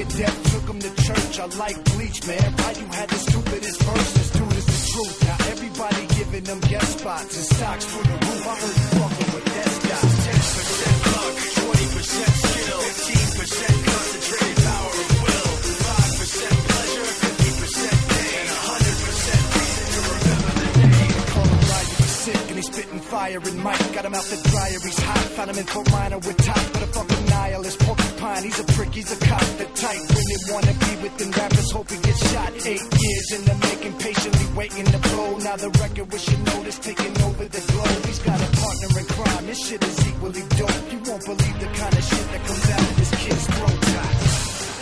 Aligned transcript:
Took 0.00 0.64
him 0.64 0.80
to 0.80 1.02
church. 1.02 1.38
I 1.40 1.46
like 1.60 1.76
Bleach, 1.92 2.26
man. 2.26 2.40
Ryu 2.40 2.86
had 2.88 3.08
the 3.10 3.20
stupidest 3.20 3.82
verses, 3.82 4.30
dude, 4.32 4.56
is 4.56 4.64
the 4.64 4.92
truth. 4.92 5.22
Now 5.28 5.36
everybody 5.52 6.06
giving 6.16 6.44
them 6.44 6.60
guest 6.60 6.98
spots 7.00 7.36
and 7.36 7.44
stocks 7.44 7.84
for 7.84 8.02
the 8.08 8.16
roof. 8.16 8.48
I 8.48 8.54
heard 8.56 8.76
you 8.80 8.88
fucking 8.96 9.30
with 9.36 9.44
that 9.44 9.72
guy. 9.84 10.00
10% 10.00 11.04
luck, 11.04 11.36
20% 11.36 12.32
skill, 12.40 12.80
15% 12.80 13.60
concentrated 13.92 14.58
power 14.64 14.88
of 14.88 15.08
will, 15.20 15.52
5% 15.84 16.48
pleasure, 16.64 17.08
50% 17.20 17.92
pain, 18.08 18.40
and 18.40 18.56
100% 18.56 19.52
reason 19.52 19.84
to 19.84 20.00
remember 20.16 20.52
the 20.64 20.86
name. 20.96 21.12
Call 21.28 21.44
him 21.44 21.60
Ryu, 21.60 21.92
he's 22.00 22.16
sick 22.24 22.40
and 22.48 22.56
he's 22.56 22.68
spitting 22.72 23.00
fire 23.04 23.36
and 23.36 23.58
Mike 23.60 23.92
got 23.92 24.04
him 24.08 24.14
out 24.16 24.24
the 24.32 24.40
dryer, 24.48 24.80
he's 24.80 24.98
hot. 24.98 25.24
Found 25.36 25.50
him 25.50 25.58
in 25.60 25.66
Fort 25.68 25.92
Minor 25.92 26.18
with 26.24 26.38
top, 26.40 26.64
but 26.72 26.82
a 26.82 26.88
fucking 26.88 27.19
nihilist 27.40 27.78
porcupine. 27.80 28.42
He's 28.44 28.60
a 28.60 28.64
prick, 28.74 28.92
he's 28.92 29.10
a 29.16 29.18
cop, 29.28 29.46
the 29.60 29.66
type. 29.84 30.02
Women 30.16 30.40
wanna 30.52 30.74
be 30.84 30.92
with 31.02 31.14
them 31.18 31.30
rappers, 31.32 31.70
hope 31.72 31.88
he 31.90 31.98
gets 32.06 32.22
shot. 32.32 32.50
Eight 32.72 32.86
years 33.04 33.28
in 33.36 33.42
the 33.48 33.56
making, 33.66 33.94
patiently 33.98 34.46
waiting 34.60 34.86
to 34.94 34.98
blow. 35.08 35.30
Now 35.38 35.56
the 35.56 35.70
record 35.82 36.08
with 36.12 36.24
your 36.30 36.40
notice 36.52 36.78
taking 36.78 37.14
over 37.26 37.46
the 37.56 37.62
globe. 37.72 38.00
He's 38.08 38.22
got 38.28 38.38
a 38.46 38.50
partner 38.62 38.90
in 39.00 39.06
crime, 39.16 39.46
this 39.46 39.60
shit 39.66 39.82
is 39.82 39.98
equally 40.08 40.44
dope. 40.58 40.84
You 40.92 40.98
won't 41.08 41.24
believe 41.30 41.56
the 41.64 41.70
kind 41.80 41.94
of 42.00 42.04
shit 42.10 42.26
that 42.32 42.42
comes 42.48 42.66
out 42.74 42.84
of 42.90 42.94
this 43.00 43.12
kid's 43.22 43.46
throat. 43.54 43.78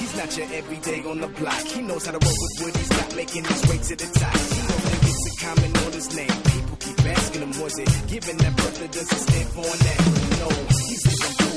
He's 0.01 0.15
not 0.19 0.31
your 0.37 0.49
everyday 0.61 1.01
on 1.11 1.19
the 1.21 1.31
block. 1.39 1.65
He 1.75 1.81
knows 1.83 2.07
how 2.07 2.13
to 2.13 2.23
work 2.27 2.39
with 2.45 2.55
wood. 2.61 2.75
He's 2.77 2.91
not 2.99 3.11
making 3.15 3.45
his 3.45 3.63
way 3.69 3.79
to 3.89 3.95
the 4.03 4.09
top. 4.19 4.37
He 4.55 4.61
only 4.75 4.99
gets 5.07 5.23
a 5.31 5.35
common 5.45 5.71
on 5.85 5.93
his 5.93 6.09
name. 6.19 6.37
People 6.55 6.77
keep 6.85 6.99
asking 7.07 7.43
him, 7.47 7.53
was 7.63 7.79
it 7.79 7.91
given 8.09 8.37
that 8.43 8.55
birth 8.57 8.83
or 8.83 8.89
does 8.89 9.09
he 9.13 9.19
stand 9.27 9.49
for 9.55 9.67
an 9.75 9.81
that? 9.87 10.01
No, 10.41 10.49
he's 10.75 11.48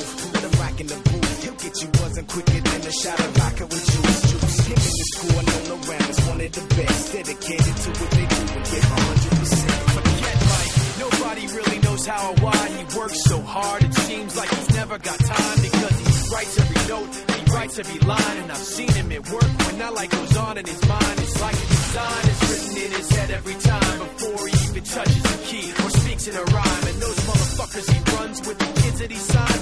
in 0.82 0.88
the 0.88 0.96
booth. 0.96 1.44
He'll 1.44 1.60
get 1.62 1.76
you 1.82 1.88
buzzing 2.00 2.26
quicker 2.26 2.60
than 2.60 2.82
a 2.82 2.92
shot 2.92 3.20
of 3.20 3.32
vodka 3.38 3.66
with 3.70 3.86
juice. 3.92 4.22
Juice. 4.32 4.60
Him 4.66 4.80
and 4.82 4.98
his 5.02 5.12
crew 5.18 5.34
are 5.40 5.48
known 5.50 5.68
around 5.78 6.08
as 6.10 6.20
one 6.32 6.42
of 6.42 6.52
the 6.58 6.66
best. 6.76 7.14
Dedicated 7.14 7.76
to 7.86 7.90
what 8.00 8.12
they 8.18 8.26
do 8.34 8.42
and 8.58 8.64
give 8.72 8.86
100%. 8.90 9.72
Forget 9.96 10.38
Mike, 10.52 10.74
nobody 11.06 11.46
really 11.58 11.80
knows 11.86 12.04
how 12.06 12.22
or 12.32 12.36
why 12.46 12.62
he 12.76 12.84
works 12.98 13.20
so 13.24 13.38
hard. 13.42 13.84
It 13.84 13.94
seems 13.94 14.36
like 14.36 14.50
he's 14.50 14.74
never 14.74 14.98
got 14.98 15.20
time 15.20 15.58
because 15.62 15.96
he 16.02 16.10
writes 16.34 16.56
every 16.60 16.82
note, 16.90 17.10
he 17.14 17.42
writes 17.54 17.76
every 17.78 18.00
line, 18.08 18.38
and 18.42 18.52
I've 18.52 18.68
seen 18.78 18.92
him 18.92 19.12
at 19.12 19.24
work 19.30 19.52
when 19.66 19.78
that 19.80 19.94
light 19.94 20.10
goes 20.10 20.36
on 20.38 20.58
in 20.58 20.66
his 20.66 20.82
mind. 20.88 21.16
It's 21.22 21.42
like 21.42 21.56
a 21.56 21.68
design 21.78 22.24
is 22.34 22.42
written 22.50 22.74
in 22.86 22.92
his 22.98 23.10
head 23.16 23.30
every 23.32 23.58
time 23.70 23.98
before 24.00 24.48
he 24.48 24.54
even 24.70 24.84
touches 24.84 25.26
a 25.26 25.38
key 25.46 25.68
or 25.84 25.90
speaks 26.02 26.28
in 26.28 26.36
a 26.36 26.44
rhyme. 26.44 26.84
And 26.90 26.98
those 27.06 27.20
motherfuckers 27.30 27.88
he 27.94 28.00
runs 28.18 28.38
with 28.48 28.58
the 28.58 28.70
kids 28.82 29.00
that 29.00 29.12
he 29.12 29.18
signed, 29.18 29.62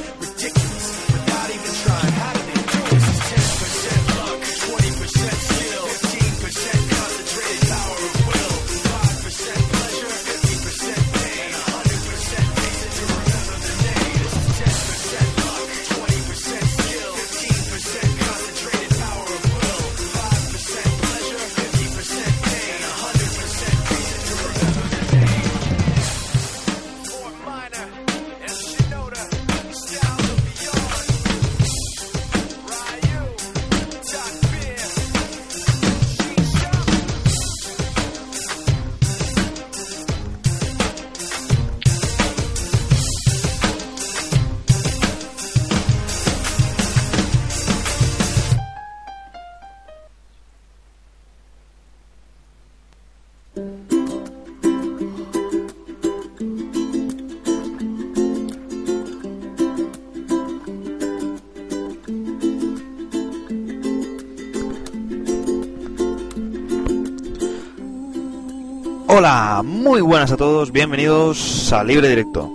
Hola, 69.19 69.63
muy 69.66 70.00
buenas 70.00 70.31
a 70.31 70.38
todos, 70.38 70.71
bienvenidos 70.71 71.74
a 71.74 71.83
Libre 71.83 72.07
Directo. 72.07 72.50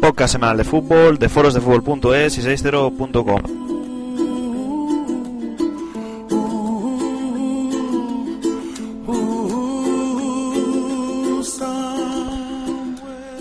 Podcast 0.00 0.34
semanal 0.34 0.58
de 0.58 0.62
fútbol 0.62 1.18
de 1.18 1.28
forosdefutbol.es 1.28 2.38
y 2.38 2.42
60.com. 2.42 3.42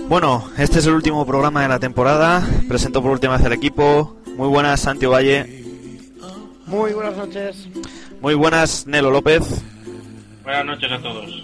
Bueno, 0.09 0.45
este 0.57 0.79
es 0.79 0.87
el 0.87 0.93
último 0.95 1.27
programa 1.27 1.61
de 1.61 1.67
la 1.67 1.77
temporada. 1.77 2.43
Presento 2.67 3.03
por 3.03 3.11
última 3.11 3.37
vez 3.37 3.45
al 3.45 3.53
equipo. 3.53 4.15
Muy 4.35 4.47
buenas, 4.47 4.79
Santi 4.79 5.05
Valle. 5.05 5.56
Muy 6.67 6.93
buenas 6.93 7.15
noches. 7.17 7.67
Muy 8.21 8.33
buenas, 8.35 8.85
Nelo 8.87 9.09
López. 9.09 9.43
Buenas 10.43 10.65
noches 10.65 10.91
a 10.91 10.99
todos. 11.01 11.43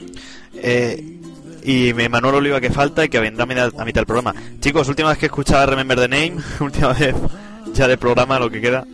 Eh, 0.55 1.19
y 1.63 1.93
me 1.93 2.09
Manuel 2.09 2.35
Oliva 2.35 2.59
que 2.59 2.69
falta 2.69 3.05
y 3.05 3.09
que 3.09 3.19
vendrá 3.19 3.43
a 3.43 3.47
mitad, 3.47 3.71
a 3.77 3.85
mitad 3.85 4.01
del 4.01 4.05
programa. 4.05 4.33
Chicos, 4.59 4.87
última 4.89 5.09
vez 5.09 5.17
que 5.17 5.27
escuchaba 5.27 5.65
Remember 5.65 5.97
the 5.97 6.07
Name, 6.07 6.35
última 6.59 6.93
vez 6.93 7.15
ya 7.73 7.87
de 7.87 7.97
programa 7.97 8.37
lo 8.39 8.49
que 8.49 8.61
queda. 8.61 8.85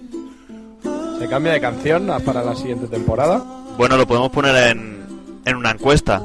¿Se 1.19 1.27
cambia 1.27 1.53
de 1.53 1.61
canción 1.61 2.09
para 2.23 2.43
la 2.43 2.55
siguiente 2.55 2.87
temporada? 2.87 3.43
Bueno, 3.77 3.97
lo 3.97 4.07
podemos 4.07 4.31
poner 4.31 4.55
en, 4.69 5.05
en 5.45 5.55
una 5.55 5.71
encuesta. 5.71 6.21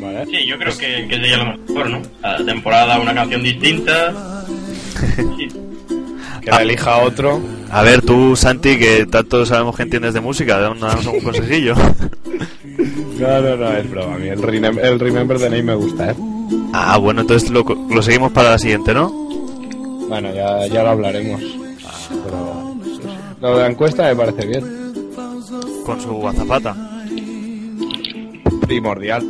Vale. 0.00 0.26
Sí, 0.26 0.46
yo 0.46 0.58
creo 0.58 0.76
que, 0.78 1.06
que 1.08 1.16
sería 1.16 1.36
lo 1.38 1.56
mejor, 1.58 1.90
¿no? 1.90 2.02
Cada 2.20 2.44
temporada 2.44 2.98
una 3.00 3.14
canción 3.14 3.42
distinta. 3.42 4.14
Sí. 5.36 5.48
Que 6.42 6.50
la 6.50 6.62
elija 6.62 6.98
otro. 6.98 7.40
A 7.70 7.82
ver, 7.82 8.02
tú, 8.02 8.34
Santi, 8.36 8.76
que 8.78 9.06
tanto 9.06 9.46
sabemos 9.46 9.76
que 9.76 9.82
entiendes 9.84 10.12
de 10.14 10.20
música, 10.20 10.58
danos 10.58 11.06
un 11.06 11.20
consejillo. 11.20 11.74
No, 13.18 13.40
no, 13.40 13.56
no, 13.56 13.70
es 13.76 13.88
broma. 13.88 14.14
A 14.16 14.18
mí 14.18 14.28
el, 14.28 14.40
Remem- 14.42 14.80
el 14.82 14.98
Remember 14.98 15.38
the 15.38 15.44
Name 15.48 15.62
me 15.62 15.74
gusta, 15.76 16.10
¿eh? 16.10 16.14
Ah, 16.72 16.96
bueno, 16.98 17.20
entonces 17.20 17.50
lo, 17.50 17.62
lo 17.88 18.02
seguimos 18.02 18.32
para 18.32 18.50
la 18.50 18.58
siguiente, 18.58 18.92
¿no? 18.92 19.10
Bueno, 20.08 20.34
ya, 20.34 20.66
ya 20.66 20.82
lo 20.82 20.88
hablaremos. 20.90 21.40
Pero 22.24 22.74
lo 23.40 23.56
de 23.56 23.62
la 23.62 23.68
encuesta 23.70 24.04
me 24.04 24.16
parece 24.16 24.46
bien. 24.46 24.64
Con 25.86 26.00
su 26.00 26.26
azafata. 26.26 26.74
Primordial. 28.66 29.24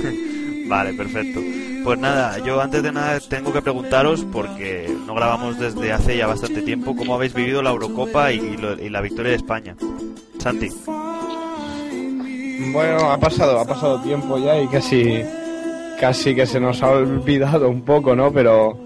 Vale, 0.68 0.94
perfecto. 0.94 1.40
Pues 1.88 2.00
nada, 2.00 2.36
yo 2.44 2.60
antes 2.60 2.82
de 2.82 2.92
nada 2.92 3.18
tengo 3.18 3.50
que 3.50 3.62
preguntaros, 3.62 4.22
porque 4.30 4.94
no 5.06 5.14
grabamos 5.14 5.58
desde 5.58 5.90
hace 5.90 6.18
ya 6.18 6.26
bastante 6.26 6.60
tiempo, 6.60 6.94
cómo 6.94 7.14
habéis 7.14 7.32
vivido 7.32 7.62
la 7.62 7.70
Eurocopa 7.70 8.30
y, 8.30 8.58
lo- 8.58 8.78
y 8.78 8.90
la 8.90 9.00
victoria 9.00 9.30
de 9.30 9.36
España. 9.38 9.74
Santi. 10.38 10.68
Bueno, 12.74 13.10
ha 13.10 13.16
pasado, 13.18 13.58
ha 13.58 13.64
pasado 13.64 14.02
tiempo 14.02 14.36
ya 14.36 14.60
y 14.60 14.66
casi, 14.68 15.22
casi 15.98 16.34
que 16.34 16.44
se 16.44 16.60
nos 16.60 16.82
ha 16.82 16.90
olvidado 16.90 17.70
un 17.70 17.80
poco, 17.80 18.14
¿no? 18.14 18.30
Pero 18.34 18.78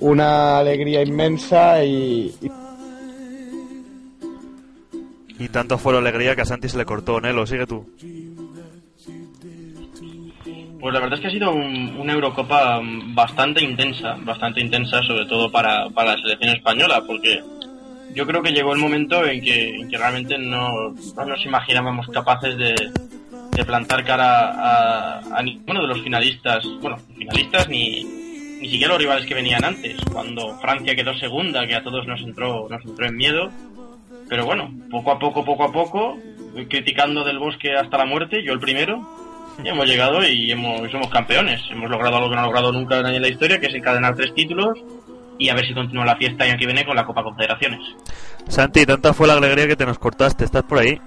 una 0.00 0.58
alegría 0.58 1.02
inmensa 1.02 1.82
y, 1.82 2.34
y 2.42 2.50
Y 5.42 5.48
tanto 5.48 5.78
fue 5.78 5.94
la 5.94 6.00
alegría 6.00 6.36
que 6.36 6.42
a 6.42 6.44
Santi 6.44 6.68
se 6.68 6.76
le 6.76 6.84
cortó, 6.84 7.18
Nelo, 7.18 7.46
sigue 7.46 7.66
tú. 7.66 7.86
Pues 10.80 10.94
la 10.94 11.00
verdad 11.00 11.14
es 11.18 11.20
que 11.20 11.26
ha 11.28 11.30
sido 11.30 11.52
un- 11.52 11.96
una 11.98 12.12
Eurocopa 12.14 12.80
bastante 12.82 13.62
intensa, 13.62 14.16
bastante 14.20 14.60
intensa, 14.60 15.02
sobre 15.02 15.26
todo 15.26 15.50
para, 15.50 15.88
para 15.90 16.16
la 16.16 16.22
selección 16.22 16.54
española, 16.56 17.02
porque 17.06 17.42
yo 18.14 18.26
creo 18.26 18.42
que 18.42 18.52
llegó 18.52 18.72
el 18.72 18.78
momento 18.80 19.24
en 19.26 19.42
que, 19.42 19.68
en 19.76 19.88
que 19.88 19.98
realmente 19.98 20.38
no, 20.38 20.90
no 21.16 21.24
nos 21.26 21.44
imaginábamos 21.44 22.06
capaces 22.08 22.56
de, 22.56 22.74
de 23.52 23.64
plantar 23.64 24.04
cara 24.04 24.48
a, 24.52 25.18
a 25.38 25.42
ninguno 25.42 25.82
de 25.82 25.88
los 25.88 26.00
finalistas, 26.00 26.64
bueno, 26.80 26.96
finalistas 27.16 27.68
ni, 27.68 28.02
ni 28.60 28.68
siquiera 28.70 28.88
los 28.94 29.02
rivales 29.02 29.26
que 29.26 29.34
venían 29.34 29.64
antes, 29.64 29.96
cuando 30.10 30.56
Francia 30.60 30.96
quedó 30.96 31.12
segunda, 31.18 31.66
que 31.66 31.74
a 31.76 31.82
todos 31.82 32.06
nos 32.06 32.20
entró, 32.22 32.66
nos 32.70 32.82
entró 32.84 33.06
en 33.06 33.16
miedo. 33.16 33.50
Pero 34.30 34.46
bueno, 34.46 34.70
poco 34.90 35.10
a 35.12 35.18
poco, 35.18 35.44
poco 35.44 35.64
a 35.64 35.72
poco, 35.72 36.16
criticando 36.68 37.24
del 37.24 37.38
bosque 37.38 37.74
hasta 37.74 37.98
la 37.98 38.06
muerte, 38.06 38.42
yo 38.44 38.52
el 38.52 38.60
primero, 38.60 39.02
y 39.64 39.68
hemos 39.68 39.86
llegado 39.86 40.26
y 40.26 40.50
hemos, 40.50 40.88
y 40.88 40.90
somos 40.90 41.08
campeones. 41.08 41.60
Hemos 41.70 41.90
logrado 41.90 42.16
algo 42.16 42.28
que 42.30 42.36
no 42.36 42.42
ha 42.42 42.46
logrado 42.46 42.72
nunca 42.72 43.02
nadie 43.02 43.16
en 43.16 43.22
la 43.22 43.28
historia, 43.28 43.58
que 43.60 43.66
es 43.66 43.74
encadenar 43.74 44.14
tres 44.14 44.34
títulos 44.34 44.78
y 45.38 45.48
a 45.48 45.54
ver 45.54 45.66
si 45.66 45.74
continúa 45.74 46.04
la 46.04 46.16
fiesta 46.16 46.44
año 46.44 46.58
que 46.58 46.66
viene 46.66 46.84
con 46.84 46.94
la 46.94 47.04
Copa 47.04 47.22
Confederaciones. 47.22 47.80
Santi, 48.48 48.84
tanta 48.84 49.14
fue 49.14 49.26
la 49.26 49.34
alegría 49.34 49.66
que 49.66 49.76
te 49.76 49.86
nos 49.86 49.98
cortaste. 49.98 50.44
¿Estás 50.44 50.62
por 50.64 50.78
ahí? 50.78 51.00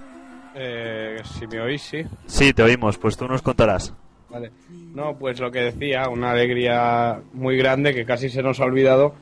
eh, 0.56 1.18
si 1.24 1.48
me 1.48 1.60
oís, 1.62 1.82
sí. 1.82 2.04
Sí, 2.26 2.54
te 2.54 2.64
oímos, 2.64 2.98
pues 2.98 3.18
tú 3.18 3.28
nos 3.28 3.42
contarás. 3.42 3.94
Vale. 4.30 4.52
No, 4.70 5.16
pues 5.18 5.40
lo 5.40 5.52
que 5.52 5.60
decía, 5.60 6.10
una 6.10 6.32
alegría 6.32 7.20
muy 7.34 7.58
grande 7.58 7.94
que 7.94 8.06
casi 8.06 8.30
se 8.30 8.44
nos 8.44 8.60
ha 8.60 8.66
olvidado, 8.66 9.14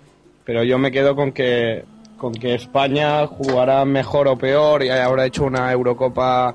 pero 0.45 0.63
yo 0.63 0.77
me 0.77 0.91
quedo 0.91 1.15
con 1.15 1.31
que 1.31 1.83
con 2.17 2.33
que 2.33 2.53
España 2.53 3.25
jugará 3.25 3.83
mejor 3.83 4.27
o 4.27 4.37
peor 4.37 4.83
y 4.83 4.89
habrá 4.89 5.25
hecho 5.25 5.43
una 5.43 5.71
Eurocopa 5.71 6.53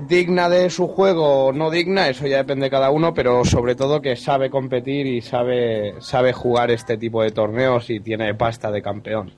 digna 0.00 0.48
de 0.48 0.70
su 0.70 0.88
juego 0.88 1.46
o 1.46 1.52
no 1.52 1.70
digna, 1.70 2.08
eso 2.08 2.26
ya 2.26 2.38
depende 2.38 2.64
de 2.64 2.70
cada 2.70 2.90
uno, 2.90 3.12
pero 3.12 3.44
sobre 3.44 3.74
todo 3.74 4.00
que 4.00 4.16
sabe 4.16 4.50
competir 4.50 5.06
y 5.06 5.20
sabe 5.20 5.94
sabe 6.00 6.32
jugar 6.32 6.70
este 6.70 6.96
tipo 6.96 7.22
de 7.22 7.30
torneos 7.30 7.90
y 7.90 8.00
tiene 8.00 8.34
pasta 8.34 8.70
de 8.70 8.82
campeón. 8.82 9.32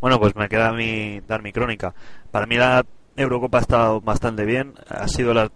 Bueno, 0.00 0.20
pues 0.20 0.36
me 0.36 0.48
queda 0.48 0.68
a 0.68 0.72
mí 0.74 1.20
dar 1.26 1.42
mi 1.42 1.52
crónica. 1.52 1.94
Para 2.30 2.46
mí 2.46 2.56
la 2.56 2.84
Eurocopa 3.16 3.58
ha 3.58 3.62
estado 3.62 4.00
bastante 4.02 4.44
bien. 4.44 4.74
Ha 4.88 5.08
sido 5.08 5.32
la 5.32 5.50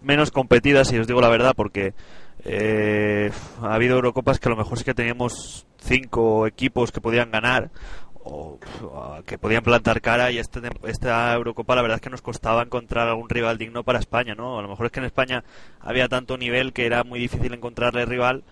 menos 0.00 0.30
competida, 0.30 0.84
si 0.84 0.98
os 0.98 1.08
digo 1.08 1.20
la 1.20 1.28
verdad, 1.28 1.54
porque 1.56 1.94
eh, 2.44 3.30
ha 3.60 3.74
habido 3.74 3.96
Eurocopas 3.96 4.38
que 4.38 4.48
a 4.48 4.50
lo 4.50 4.56
mejor 4.56 4.78
es 4.78 4.84
que 4.84 4.94
teníamos 4.94 5.66
cinco 5.78 6.46
equipos 6.46 6.92
que 6.92 7.00
podían 7.00 7.30
ganar 7.30 7.70
que 9.26 9.38
podían 9.38 9.62
plantar 9.62 10.00
cara 10.00 10.30
y 10.30 10.38
este, 10.38 10.60
esta 10.84 11.34
Eurocopa 11.34 11.74
la 11.74 11.82
verdad 11.82 11.96
es 11.96 12.02
que 12.02 12.10
nos 12.10 12.22
costaba 12.22 12.62
encontrar 12.62 13.08
algún 13.08 13.28
rival 13.28 13.58
digno 13.58 13.84
para 13.84 13.98
España, 13.98 14.34
¿no? 14.34 14.58
A 14.58 14.62
lo 14.62 14.68
mejor 14.68 14.86
es 14.86 14.92
que 14.92 15.00
en 15.00 15.06
España 15.06 15.44
había 15.80 16.08
tanto 16.08 16.38
nivel 16.38 16.72
que 16.72 16.86
era 16.86 17.04
muy 17.04 17.20
difícil 17.20 17.52
encontrarle 17.54 18.06
rival, 18.06 18.44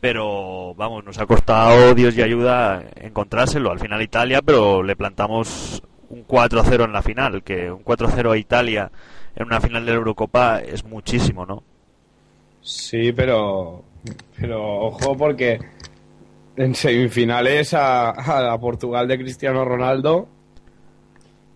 pero 0.00 0.74
vamos, 0.74 1.04
nos 1.04 1.18
ha 1.18 1.26
costado 1.26 1.94
Dios 1.94 2.16
y 2.16 2.22
ayuda 2.22 2.84
encontrárselo. 2.96 3.70
Al 3.70 3.80
final 3.80 4.02
Italia, 4.02 4.42
pero 4.42 4.82
le 4.82 4.96
plantamos 4.96 5.82
un 6.10 6.26
4-0 6.26 6.84
en 6.84 6.92
la 6.92 7.02
final, 7.02 7.42
que 7.42 7.70
un 7.70 7.84
4-0 7.84 8.32
a 8.32 8.36
Italia 8.36 8.90
en 9.36 9.46
una 9.46 9.60
final 9.60 9.84
de 9.84 9.92
la 9.92 9.98
Eurocopa 9.98 10.60
es 10.60 10.84
muchísimo, 10.84 11.46
¿no? 11.46 11.62
Sí, 12.62 13.12
pero 13.12 13.84
pero 14.38 14.62
ojo 14.86 15.16
porque 15.16 15.58
en 16.56 16.74
semifinales 16.74 17.74
a, 17.74 18.10
a 18.10 18.42
la 18.42 18.58
Portugal 18.58 19.08
de 19.08 19.18
Cristiano 19.18 19.64
Ronaldo 19.64 20.28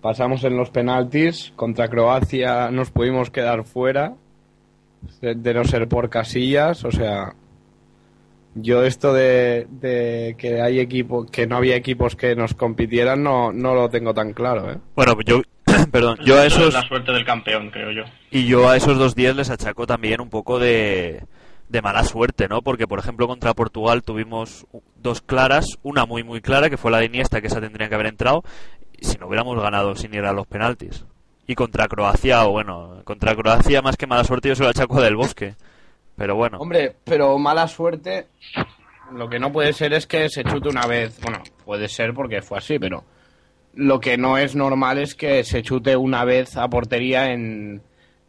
pasamos 0.00 0.44
en 0.44 0.56
los 0.56 0.70
penaltis 0.70 1.52
contra 1.56 1.88
Croacia 1.88 2.70
nos 2.70 2.90
pudimos 2.90 3.30
quedar 3.30 3.64
fuera 3.64 4.14
de, 5.20 5.34
de 5.34 5.54
no 5.54 5.64
ser 5.64 5.88
por 5.88 6.08
casillas, 6.10 6.84
o 6.84 6.90
sea, 6.90 7.34
yo 8.54 8.82
esto 8.82 9.12
de, 9.12 9.66
de 9.70 10.34
que 10.38 10.60
hay 10.60 10.80
equipos 10.80 11.30
que 11.30 11.46
no 11.46 11.56
había 11.56 11.76
equipos 11.76 12.16
que 12.16 12.34
nos 12.34 12.54
compitieran 12.54 13.22
no 13.22 13.52
no 13.52 13.74
lo 13.74 13.88
tengo 13.88 14.14
tan 14.14 14.32
claro, 14.32 14.72
¿eh? 14.72 14.78
Bueno, 14.96 15.16
yo, 15.24 15.42
perdón, 15.92 16.18
yo 16.24 16.36
a 16.36 16.46
Eso 16.46 16.58
esos 16.60 16.68
es 16.68 16.74
la 16.74 16.88
suerte 16.88 17.12
del 17.12 17.24
campeón, 17.24 17.70
creo 17.70 17.92
yo. 17.92 18.02
y 18.30 18.46
yo 18.46 18.68
a 18.68 18.76
esos 18.76 18.98
dos 18.98 19.14
días 19.14 19.36
les 19.36 19.50
achaco 19.50 19.86
también 19.86 20.20
un 20.20 20.30
poco 20.30 20.58
de, 20.58 21.22
de 21.68 21.82
mala 21.82 22.04
suerte, 22.04 22.48
¿no? 22.48 22.62
Porque 22.62 22.86
por 22.86 22.98
ejemplo 22.98 23.26
contra 23.26 23.54
Portugal 23.54 24.02
tuvimos 24.02 24.66
dos 24.96 25.20
claras, 25.20 25.66
una 25.82 26.06
muy 26.06 26.24
muy 26.24 26.40
clara 26.40 26.70
que 26.70 26.76
fue 26.76 26.90
la 26.90 26.98
de 26.98 27.06
Iniesta 27.06 27.40
que 27.40 27.48
esa 27.48 27.60
tendría 27.60 27.88
que 27.88 27.94
haber 27.94 28.06
entrado, 28.06 28.42
si 29.00 29.18
no 29.18 29.26
hubiéramos 29.26 29.60
ganado 29.60 29.94
sin 29.94 30.14
ir 30.14 30.24
a 30.24 30.32
los 30.32 30.46
penaltis. 30.46 31.04
Y 31.46 31.54
contra 31.54 31.88
Croacia, 31.88 32.46
o 32.46 32.50
bueno, 32.50 33.00
contra 33.04 33.34
Croacia 33.34 33.82
más 33.82 33.96
que 33.96 34.06
mala 34.06 34.24
suerte 34.24 34.48
yo 34.48 34.54
se 34.54 34.62
lo 34.62 34.68
achaco 34.68 35.00
del 35.00 35.16
Bosque. 35.16 35.54
Pero 36.16 36.34
bueno, 36.34 36.58
Hombre, 36.58 36.96
pero 37.04 37.38
mala 37.38 37.68
suerte. 37.68 38.26
Lo 39.12 39.28
que 39.28 39.38
no 39.38 39.52
puede 39.52 39.72
ser 39.72 39.92
es 39.94 40.06
que 40.06 40.28
se 40.28 40.44
chute 40.44 40.68
una 40.68 40.86
vez. 40.86 41.18
Bueno, 41.22 41.42
puede 41.64 41.88
ser 41.88 42.12
porque 42.12 42.42
fue 42.42 42.58
así, 42.58 42.78
pero 42.78 43.04
lo 43.74 44.00
que 44.00 44.18
no 44.18 44.36
es 44.36 44.56
normal 44.56 44.98
es 44.98 45.14
que 45.14 45.44
se 45.44 45.62
chute 45.62 45.96
una 45.96 46.24
vez 46.24 46.56
a 46.56 46.68
portería 46.68 47.32
en 47.32 47.80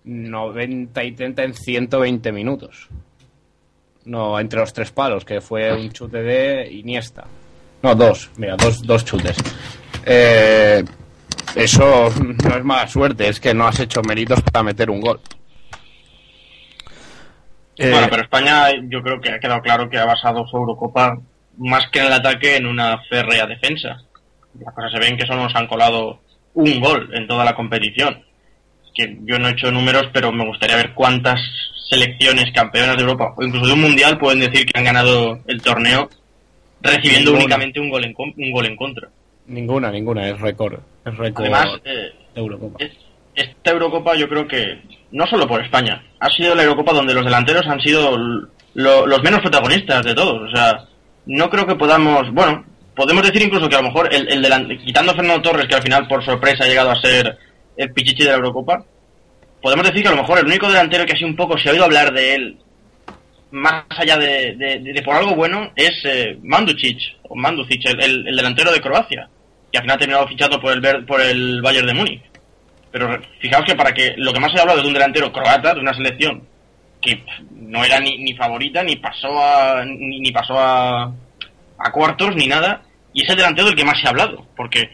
90 0.03 1.03
y 1.03 1.11
30 1.13 1.43
en 1.43 1.53
120 1.53 2.31
minutos. 2.31 2.89
No, 4.05 4.39
entre 4.39 4.59
los 4.59 4.73
tres 4.73 4.91
palos, 4.91 5.25
que 5.25 5.41
fue 5.41 5.73
un 5.73 5.91
chute 5.91 6.21
de 6.21 6.71
Iniesta. 6.71 7.25
No, 7.83 7.95
dos, 7.95 8.29
mira, 8.37 8.55
dos, 8.57 8.81
dos 8.83 9.05
chutes. 9.05 9.37
Eh, 10.05 10.83
eso 11.55 12.09
no 12.43 12.55
es 12.57 12.63
mala 12.63 12.87
suerte, 12.87 13.27
es 13.27 13.39
que 13.39 13.53
no 13.53 13.67
has 13.67 13.79
hecho 13.79 14.01
méritos 14.01 14.41
para 14.41 14.63
meter 14.63 14.89
un 14.89 14.99
gol. 15.01 15.19
eh, 17.77 17.89
Bueno, 17.91 18.07
pero 18.09 18.23
España 18.23 18.69
yo 18.89 19.01
creo 19.01 19.21
que 19.21 19.31
ha 19.31 19.39
quedado 19.39 19.61
claro 19.61 19.89
que 19.89 19.97
ha 19.97 20.05
basado 20.05 20.45
su 20.47 20.57
Eurocopa 20.57 21.17
más 21.57 21.87
que 21.91 21.99
en 21.99 22.05
el 22.07 22.13
ataque 22.13 22.55
en 22.55 22.65
una 22.65 22.99
férrea 23.09 23.45
defensa. 23.45 24.01
Las 24.59 24.73
cosas 24.73 24.91
se 24.93 24.99
ven 24.99 25.17
que 25.17 25.25
solo 25.25 25.43
nos 25.43 25.55
han 25.55 25.67
colado 25.67 26.19
un 26.53 26.79
gol 26.79 27.09
en 27.13 27.27
toda 27.27 27.45
la 27.45 27.55
competición. 27.55 28.23
Que 28.95 29.17
yo 29.23 29.37
no 29.39 29.47
he 29.47 29.51
hecho 29.51 29.71
números, 29.71 30.07
pero 30.13 30.31
me 30.31 30.45
gustaría 30.45 30.75
ver 30.75 30.93
cuántas 30.93 31.39
selecciones 31.89 32.51
campeonas 32.53 32.95
de 32.95 33.01
Europa 33.03 33.33
o 33.35 33.43
incluso 33.43 33.67
de 33.67 33.73
un 33.73 33.81
mundial 33.81 34.17
pueden 34.19 34.39
decir 34.41 34.65
que 34.65 34.77
han 34.77 34.85
ganado 34.85 35.39
el 35.47 35.61
torneo 35.61 36.09
recibiendo 36.81 37.31
Ninguna. 37.31 37.43
únicamente 37.45 37.79
un 37.79 37.89
gol 37.89 38.05
en, 38.05 38.13
un 38.17 38.51
gol 38.51 38.65
en 38.65 38.75
contra. 38.75 39.09
Ninguna, 39.47 39.91
ninguna, 39.91 40.29
es 40.29 40.39
récord. 40.39 40.79
Es 41.05 41.17
récord 41.17 41.45
Además, 41.45 41.67
eh, 41.85 42.11
de 42.35 42.39
Eurocopa. 42.41 42.83
es- 42.83 42.91
esta 43.35 43.71
Eurocopa 43.71 44.15
yo 44.15 44.27
creo 44.29 44.47
que, 44.47 44.81
no 45.11 45.25
solo 45.27 45.47
por 45.47 45.61
España, 45.63 46.03
ha 46.19 46.29
sido 46.29 46.53
la 46.55 46.63
Eurocopa 46.63 46.93
donde 46.93 47.13
los 47.13 47.23
delanteros 47.25 47.65
han 47.67 47.79
sido 47.81 48.15
lo- 48.75 49.07
los 49.07 49.23
menos 49.23 49.41
protagonistas 49.41 50.03
de 50.05 50.13
todos. 50.13 50.51
O 50.51 50.55
sea, 50.55 50.85
no 51.25 51.49
creo 51.49 51.65
que 51.65 51.75
podamos, 51.75 52.31
bueno, 52.33 52.65
podemos 52.95 53.23
decir 53.25 53.41
incluso 53.41 53.67
que 53.69 53.75
a 53.75 53.81
lo 53.81 53.87
mejor 53.87 54.13
el, 54.13 54.27
el 54.45 54.79
quitando 54.79 55.11
a 55.11 55.15
Fernando 55.15 55.41
Torres, 55.41 55.67
que 55.67 55.75
al 55.75 55.81
final 55.83 56.07
por 56.07 56.23
sorpresa 56.23 56.65
ha 56.65 56.67
llegado 56.67 56.91
a 56.91 57.01
ser 57.01 57.37
el 57.77 57.93
pichichi 57.93 58.23
de 58.23 58.29
la 58.29 58.35
Eurocopa, 58.35 58.83
podemos 59.61 59.85
decir 59.85 60.01
que 60.03 60.07
a 60.09 60.11
lo 60.11 60.21
mejor 60.21 60.39
el 60.39 60.45
único 60.45 60.67
delantero 60.67 61.05
que 61.05 61.13
así 61.13 61.23
un 61.23 61.35
poco 61.35 61.57
se 61.57 61.69
ha 61.69 61.71
oído 61.71 61.85
hablar 61.85 62.13
de 62.13 62.35
él, 62.35 62.57
más 63.51 63.83
allá 63.89 64.17
de, 64.17 64.55
de- 64.55 65.01
por 65.03 65.15
algo 65.15 65.35
bueno, 65.35 65.71
es 65.75 65.91
eh, 66.05 66.37
Manducic, 66.43 66.99
o 67.23 67.35
Manducic, 67.35 67.83
el, 67.85 68.01
el- 68.03 68.27
el 68.27 68.35
delantero 68.35 68.71
de 68.71 68.81
Croacia, 68.81 69.27
que 69.71 69.77
al 69.77 69.83
final 69.83 69.95
ha 69.95 69.99
terminado 69.99 70.27
fichado 70.27 70.59
por 70.61 70.71
el, 70.73 71.05
por 71.05 71.21
el 71.21 71.61
Bayern 71.61 71.87
de 71.87 71.93
Múnich. 71.93 72.21
Pero 72.91 73.21
fijaos 73.39 73.65
que 73.65 73.75
para 73.75 73.93
que 73.93 74.13
lo 74.17 74.33
que 74.33 74.39
más 74.39 74.51
se 74.51 74.57
ha 74.57 74.61
hablado 74.61 74.81
de 74.81 74.87
un 74.87 74.93
delantero 74.93 75.31
croata, 75.31 75.73
de 75.75 75.79
una 75.79 75.93
selección 75.93 76.43
que 77.01 77.23
no 77.51 77.83
era 77.85 77.99
ni, 77.99 78.17
ni 78.17 78.33
favorita, 78.35 78.83
ni 78.83 78.95
pasó 78.97 79.29
a 79.41 79.85
ni, 79.85 80.19
ni 80.19 80.31
pasó 80.31 80.57
a, 80.59 81.03
a 81.77 81.91
cuartos, 81.91 82.35
ni 82.35 82.47
nada, 82.47 82.81
y 83.13 83.23
es 83.23 83.29
el 83.29 83.37
delantero 83.37 83.67
del 83.67 83.75
que 83.75 83.85
más 83.85 83.99
se 84.01 84.07
ha 84.07 84.09
hablado, 84.09 84.45
porque 84.55 84.89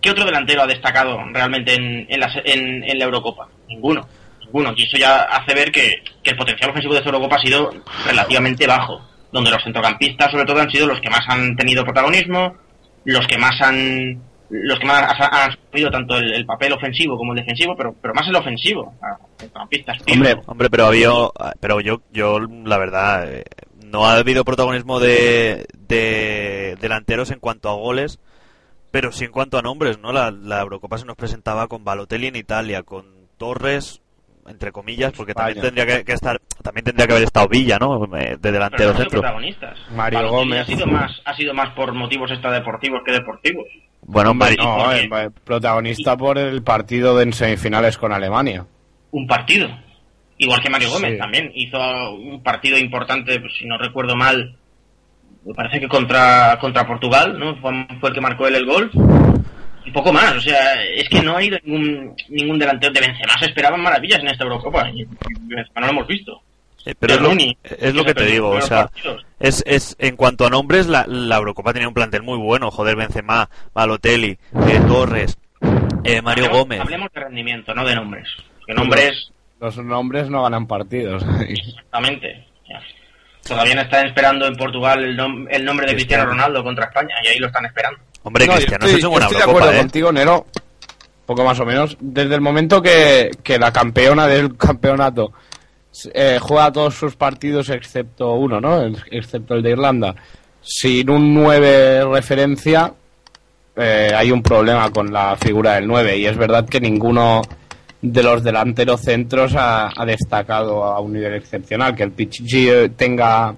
¿qué 0.00 0.10
otro 0.10 0.24
delantero 0.24 0.62
ha 0.62 0.66
destacado 0.66 1.18
realmente 1.32 1.74
en, 1.74 2.20
la, 2.20 3.04
Eurocopa? 3.04 3.48
Ninguno, 3.68 4.06
ninguno, 4.40 4.72
y 4.76 4.84
eso 4.84 4.96
ya 4.98 5.22
hace 5.22 5.54
ver 5.54 5.70
que, 5.70 6.02
el 6.24 6.36
potencial 6.36 6.70
ofensivo 6.70 6.94
de 6.94 7.00
esta 7.00 7.10
Eurocopa 7.10 7.36
ha 7.36 7.40
sido 7.40 7.70
relativamente 8.06 8.66
bajo, 8.66 9.00
donde 9.32 9.50
los 9.50 9.62
centrocampistas 9.62 10.30
sobre 10.30 10.44
todo 10.44 10.60
han 10.60 10.70
sido 10.70 10.86
los 10.86 11.00
que 11.00 11.10
más 11.10 11.24
han 11.28 11.56
tenido 11.56 11.84
protagonismo, 11.84 12.56
los 13.04 13.26
que 13.26 13.38
más 13.38 13.60
han 13.60 14.22
los 14.50 14.80
que 14.80 14.86
más 14.86 15.02
han 15.20 15.50
asumido 15.52 15.90
tanto 15.92 16.16
el, 16.16 16.32
el 16.32 16.44
papel 16.44 16.72
ofensivo 16.72 17.16
como 17.16 17.32
el 17.32 17.38
defensivo, 17.38 17.76
pero, 17.76 17.94
más 18.14 18.26
el 18.26 18.34
ofensivo. 18.34 18.92
Pirlo, 20.04 20.26
Hombre, 20.28 20.42
Hombre, 20.46 20.70
pero 20.70 20.86
había, 20.86 21.10
pero 21.60 21.80
yo, 21.80 22.02
yo 22.12 22.40
la 22.40 22.76
verdad, 22.76 23.32
eh, 23.32 23.44
no 23.90 24.06
ha 24.06 24.14
habido 24.14 24.44
protagonismo 24.44 24.98
de, 24.98 25.66
de 25.88 26.76
delanteros 26.80 27.30
en 27.30 27.38
cuanto 27.38 27.68
a 27.68 27.74
goles, 27.74 28.18
pero 28.90 29.12
sí 29.12 29.24
en 29.24 29.30
cuanto 29.32 29.58
a 29.58 29.62
nombres, 29.62 29.98
¿no? 29.98 30.12
La, 30.12 30.30
la 30.30 30.60
Eurocopa 30.60 30.98
se 30.98 31.04
nos 31.06 31.16
presentaba 31.16 31.68
con 31.68 31.84
Balotelli 31.84 32.26
en 32.28 32.36
Italia, 32.36 32.82
con 32.82 33.06
Torres, 33.38 34.00
entre 34.48 34.72
comillas, 34.72 35.12
porque 35.16 35.32
también 35.34 35.60
tendría 35.60 35.86
que, 35.86 36.04
que 36.04 36.12
estar, 36.12 36.40
también 36.62 36.84
tendría 36.84 37.06
que 37.06 37.12
haber 37.12 37.24
estado 37.24 37.48
Villa, 37.48 37.78
¿no? 37.78 38.04
Eh, 38.16 38.30
De 38.30 38.36
pero 38.38 38.52
delantero 38.54 38.84
no 38.90 38.94
son 38.96 39.02
centro. 39.02 39.20
protagonistas. 39.20 39.78
Mario 39.94 40.18
Balotelli 40.18 40.38
Gómez. 40.40 40.60
Ha 40.60 40.64
sido, 40.66 40.86
más, 40.86 41.22
ha 41.24 41.34
sido 41.36 41.54
más 41.54 41.70
por 41.74 41.92
motivos 41.94 42.30
extradeportivos 42.30 43.02
que 43.04 43.12
deportivos. 43.12 43.66
Bueno, 44.02 44.30
Hombre, 44.30 44.56
Mari- 44.56 44.56
no, 44.56 44.84
porque- 45.10 45.24
eh, 45.26 45.30
protagonista 45.44 46.16
por 46.16 46.38
el 46.38 46.62
partido 46.62 47.16
de 47.16 47.24
en 47.24 47.32
semifinales 47.32 47.96
con 47.96 48.12
Alemania. 48.12 48.66
Un 49.12 49.26
partido. 49.26 49.68
Igual 50.38 50.60
que 50.62 50.70
Mario 50.70 50.88
Sí. 50.88 50.94
Gómez 50.94 51.18
también. 51.18 51.52
Hizo 51.54 51.78
un 52.14 52.42
partido 52.42 52.78
importante, 52.78 53.38
pues, 53.40 53.52
si 53.58 53.66
no 53.66 53.76
recuerdo 53.78 54.16
mal, 54.16 54.56
me 55.44 55.54
parece 55.54 55.80
que 55.80 55.88
contra, 55.88 56.58
contra 56.60 56.86
Portugal, 56.86 57.38
¿no? 57.38 57.56
Fue, 57.56 57.72
fue 58.00 58.08
el 58.10 58.14
que 58.14 58.20
marcó 58.20 58.46
él 58.46 58.56
el 58.56 58.66
gol. 58.66 58.90
Y 59.84 59.90
poco 59.92 60.12
más, 60.12 60.36
o 60.36 60.40
sea, 60.40 60.82
es 60.84 61.08
que 61.08 61.22
no 61.22 61.36
ha 61.36 61.42
ido 61.42 61.58
ningún, 61.64 62.14
ningún 62.28 62.58
delantero 62.58 62.92
de 62.92 63.00
Benzema. 63.00 63.32
Se 63.38 63.46
esperaban 63.46 63.80
maravillas 63.80 64.20
en 64.20 64.28
esta 64.28 64.44
Eurocopa 64.44 64.90
y, 64.90 65.00
y 65.02 65.06
Benzema 65.46 65.80
no 65.80 65.86
lo 65.86 65.92
hemos 65.92 66.06
visto. 66.06 66.42
eh, 66.84 66.94
pero 66.98 67.14
es 67.14 67.20
lo, 67.20 67.28
Rooney, 67.28 67.56
es 67.64 67.94
lo 67.94 68.04
que 68.04 68.12
te 68.14 68.26
digo, 68.26 68.50
o 68.50 68.60
sea. 68.60 68.90
Es, 69.38 69.62
es, 69.66 69.96
en 69.98 70.16
cuanto 70.16 70.46
a 70.46 70.50
nombres, 70.50 70.86
la, 70.86 71.06
la 71.06 71.36
Eurocopa 71.36 71.72
tenía 71.72 71.88
un 71.88 71.94
plantel 71.94 72.22
muy 72.22 72.36
bueno. 72.38 72.70
Joder, 72.70 72.94
Benzema, 72.96 73.48
Balotelli, 73.72 74.32
eh, 74.68 74.80
Torres, 74.86 75.38
eh, 76.04 76.20
Mario 76.20 76.44
Hablemos- 76.44 76.58
Gómez. 76.58 76.80
Hablemos 76.80 77.08
de 77.14 77.20
rendimiento, 77.20 77.74
no 77.74 77.84
de 77.86 77.94
nombres. 77.94 78.28
Que 78.66 78.74
nombres, 78.74 79.32
Los 79.60 79.78
nombres 79.78 80.28
no 80.28 80.42
ganan 80.42 80.66
partidos. 80.66 81.24
exactamente. 81.48 82.46
Ya. 82.68 82.80
Todavía 83.50 83.74
no 83.74 83.80
están 83.82 84.06
esperando 84.06 84.46
en 84.46 84.56
Portugal 84.56 85.02
el, 85.04 85.16
nom- 85.18 85.46
el 85.50 85.64
nombre 85.64 85.86
de 85.86 85.94
Cristiano 85.94 86.24
Cristiano. 86.24 86.30
Ronaldo 86.30 86.64
contra 86.64 86.84
España 86.86 87.14
y 87.24 87.28
ahí 87.28 87.38
lo 87.38 87.46
están 87.48 87.66
esperando. 87.66 87.98
Hombre, 88.22 88.46
No, 88.46 88.54
Cristiano 88.54 88.86
estoy, 88.86 89.02
yo 89.02 89.18
estoy 89.18 89.36
de 89.36 89.42
acuerdo 89.42 89.72
¿eh? 89.72 89.78
contigo, 89.78 90.12
Nero. 90.12 90.46
Poco 91.26 91.44
más 91.44 91.60
o 91.60 91.64
menos. 91.66 91.96
Desde 92.00 92.34
el 92.34 92.40
momento 92.40 92.80
que, 92.82 93.30
que 93.42 93.58
la 93.58 93.72
campeona 93.72 94.26
del 94.26 94.56
campeonato 94.56 95.32
eh, 96.14 96.38
juega 96.40 96.72
todos 96.72 96.94
sus 96.94 97.16
partidos 97.16 97.68
excepto 97.70 98.32
uno, 98.34 98.60
¿no? 98.60 98.82
Excepto 99.10 99.54
el 99.54 99.62
de 99.62 99.70
Irlanda. 99.70 100.14
Sin 100.62 101.08
un 101.10 101.34
9 101.34 102.04
referencia, 102.12 102.92
eh, 103.76 104.10
hay 104.14 104.30
un 104.30 104.42
problema 104.42 104.90
con 104.90 105.12
la 105.12 105.36
figura 105.36 105.74
del 105.74 105.86
9. 105.86 106.18
Y 106.18 106.26
es 106.26 106.36
verdad 106.36 106.68
que 106.68 106.80
ninguno 106.80 107.42
de 108.02 108.22
los 108.22 108.42
delanteros 108.42 109.00
centros 109.02 109.54
ha, 109.56 109.90
ha 109.94 110.06
destacado 110.06 110.84
a 110.84 111.00
un 111.00 111.12
nivel 111.12 111.34
excepcional. 111.34 111.94
Que 111.94 112.04
el 112.04 112.12
Pichichi 112.12 112.68
eh, 112.68 112.88
tenga 112.90 113.54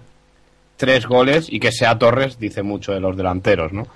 tres 0.77 1.07
goles 1.07 1.47
y 1.49 1.61
que 1.61 1.71
sea 1.71 1.99
Torres 1.99 2.39
dice 2.39 2.63
mucho 2.63 2.93
de 2.93 3.01
los 3.01 3.17
delanteros, 3.17 3.73
¿no? 3.73 3.87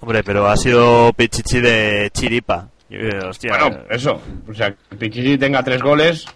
Hombre, 0.00 0.22
pero 0.22 0.46
ha 0.46 0.56
sido 0.56 1.12
Pichichi 1.12 1.60
de 1.60 2.10
Chiripa. 2.12 2.68
Eh, 2.90 3.18
hostia, 3.28 3.56
Bueno, 3.58 3.84
eso. 3.90 4.20
O 4.48 4.54
sea, 4.54 4.72
que 4.72 4.96
Pichichi 4.96 5.38
tenga 5.38 5.62
tres 5.62 5.82
goles. 5.82 6.26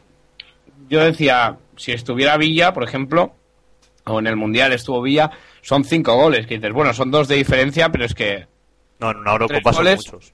Yo 0.89 1.05
decía, 1.05 1.57
si 1.77 1.93
estuviera 1.93 2.37
Villa, 2.37 2.73
por 2.73 2.85
ejemplo, 2.85 3.35
o 4.05 4.19
en 4.19 4.27
el 4.27 4.37
Mundial 4.37 4.73
estuvo 4.73 5.03
Villa, 5.03 5.31
son 5.61 5.85
cinco 5.85 6.17
goles. 6.17 6.47
Que 6.47 6.55
dices, 6.55 6.73
bueno, 6.73 6.93
son 6.95 7.11
dos 7.11 7.29
de 7.29 7.37
diferencia, 7.37 7.91
pero 7.91 8.05
es 8.05 8.15
que. 8.15 8.47
no, 9.01 9.11
en 9.11 9.19
una 9.19 9.33
Eurocopa 9.33 9.73
son 9.73 9.85
muchos. 9.85 10.33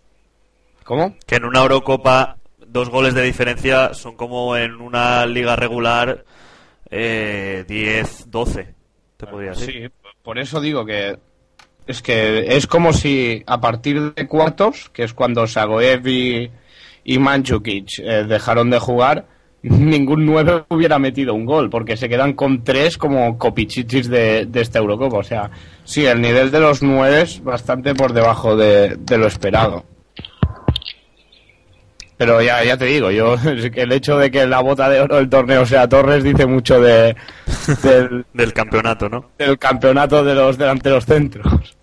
¿Cómo? 0.84 1.16
Que 1.26 1.36
en 1.36 1.44
una 1.44 1.60
Eurocopa 1.60 2.36
dos 2.74 2.90
goles 2.90 3.14
de 3.14 3.22
diferencia 3.22 3.94
son 3.94 4.16
como 4.16 4.56
en 4.56 4.80
una 4.80 5.24
liga 5.26 5.54
regular 5.54 6.24
eh, 6.90 7.64
10, 7.68 8.30
12, 8.30 8.74
te 9.16 9.26
podría. 9.26 9.54
Sí, 9.54 9.86
por 10.22 10.38
eso 10.38 10.60
digo 10.60 10.84
que. 10.84 11.16
Es 11.86 12.02
que 12.02 12.56
es 12.56 12.66
como 12.66 12.92
si 12.92 13.42
a 13.46 13.60
partir 13.60 14.14
de 14.14 14.26
cuartos, 14.26 14.90
que 14.90 15.04
es 15.04 15.12
cuando 15.14 15.46
Sagoev 15.46 16.06
y, 16.08 16.50
y 17.04 17.18
Mandzukic 17.18 17.98
eh, 17.98 18.24
dejaron 18.26 18.70
de 18.70 18.78
jugar, 18.78 19.26
ningún 19.62 20.26
nueve 20.26 20.64
hubiera 20.68 20.98
metido 20.98 21.34
un 21.34 21.44
gol, 21.44 21.70
porque 21.70 21.96
se 21.96 22.08
quedan 22.08 22.32
con 22.32 22.64
tres 22.64 22.98
como 22.98 23.38
copichichis 23.38 24.08
de, 24.08 24.46
de 24.46 24.60
esta 24.60 24.80
Eurocopa. 24.80 25.18
O 25.18 25.22
sea, 25.22 25.50
sí, 25.84 26.06
el 26.06 26.20
nivel 26.20 26.50
de 26.50 26.58
los 26.58 26.82
nueve 26.82 27.22
es 27.22 27.44
bastante 27.44 27.94
por 27.94 28.14
debajo 28.14 28.56
de, 28.56 28.96
de 28.96 29.18
lo 29.18 29.28
esperado. 29.28 29.84
Pero 32.16 32.40
ya, 32.40 32.62
ya 32.62 32.76
te 32.76 32.84
digo, 32.84 33.10
yo 33.10 33.36
el 33.44 33.92
hecho 33.92 34.18
de 34.18 34.30
que 34.30 34.46
la 34.46 34.60
bota 34.60 34.88
de 34.88 35.00
oro 35.00 35.16
del 35.16 35.28
torneo 35.28 35.66
sea 35.66 35.88
Torres 35.88 36.22
dice 36.22 36.46
mucho 36.46 36.80
de, 36.80 37.16
del, 37.82 38.24
Del 38.32 38.52
campeonato, 38.52 39.08
¿no? 39.08 39.30
del 39.38 39.58
campeonato 39.58 40.24
de 40.24 40.34
los 40.34 40.56
delanteros 40.56 41.04
centros. 41.04 41.76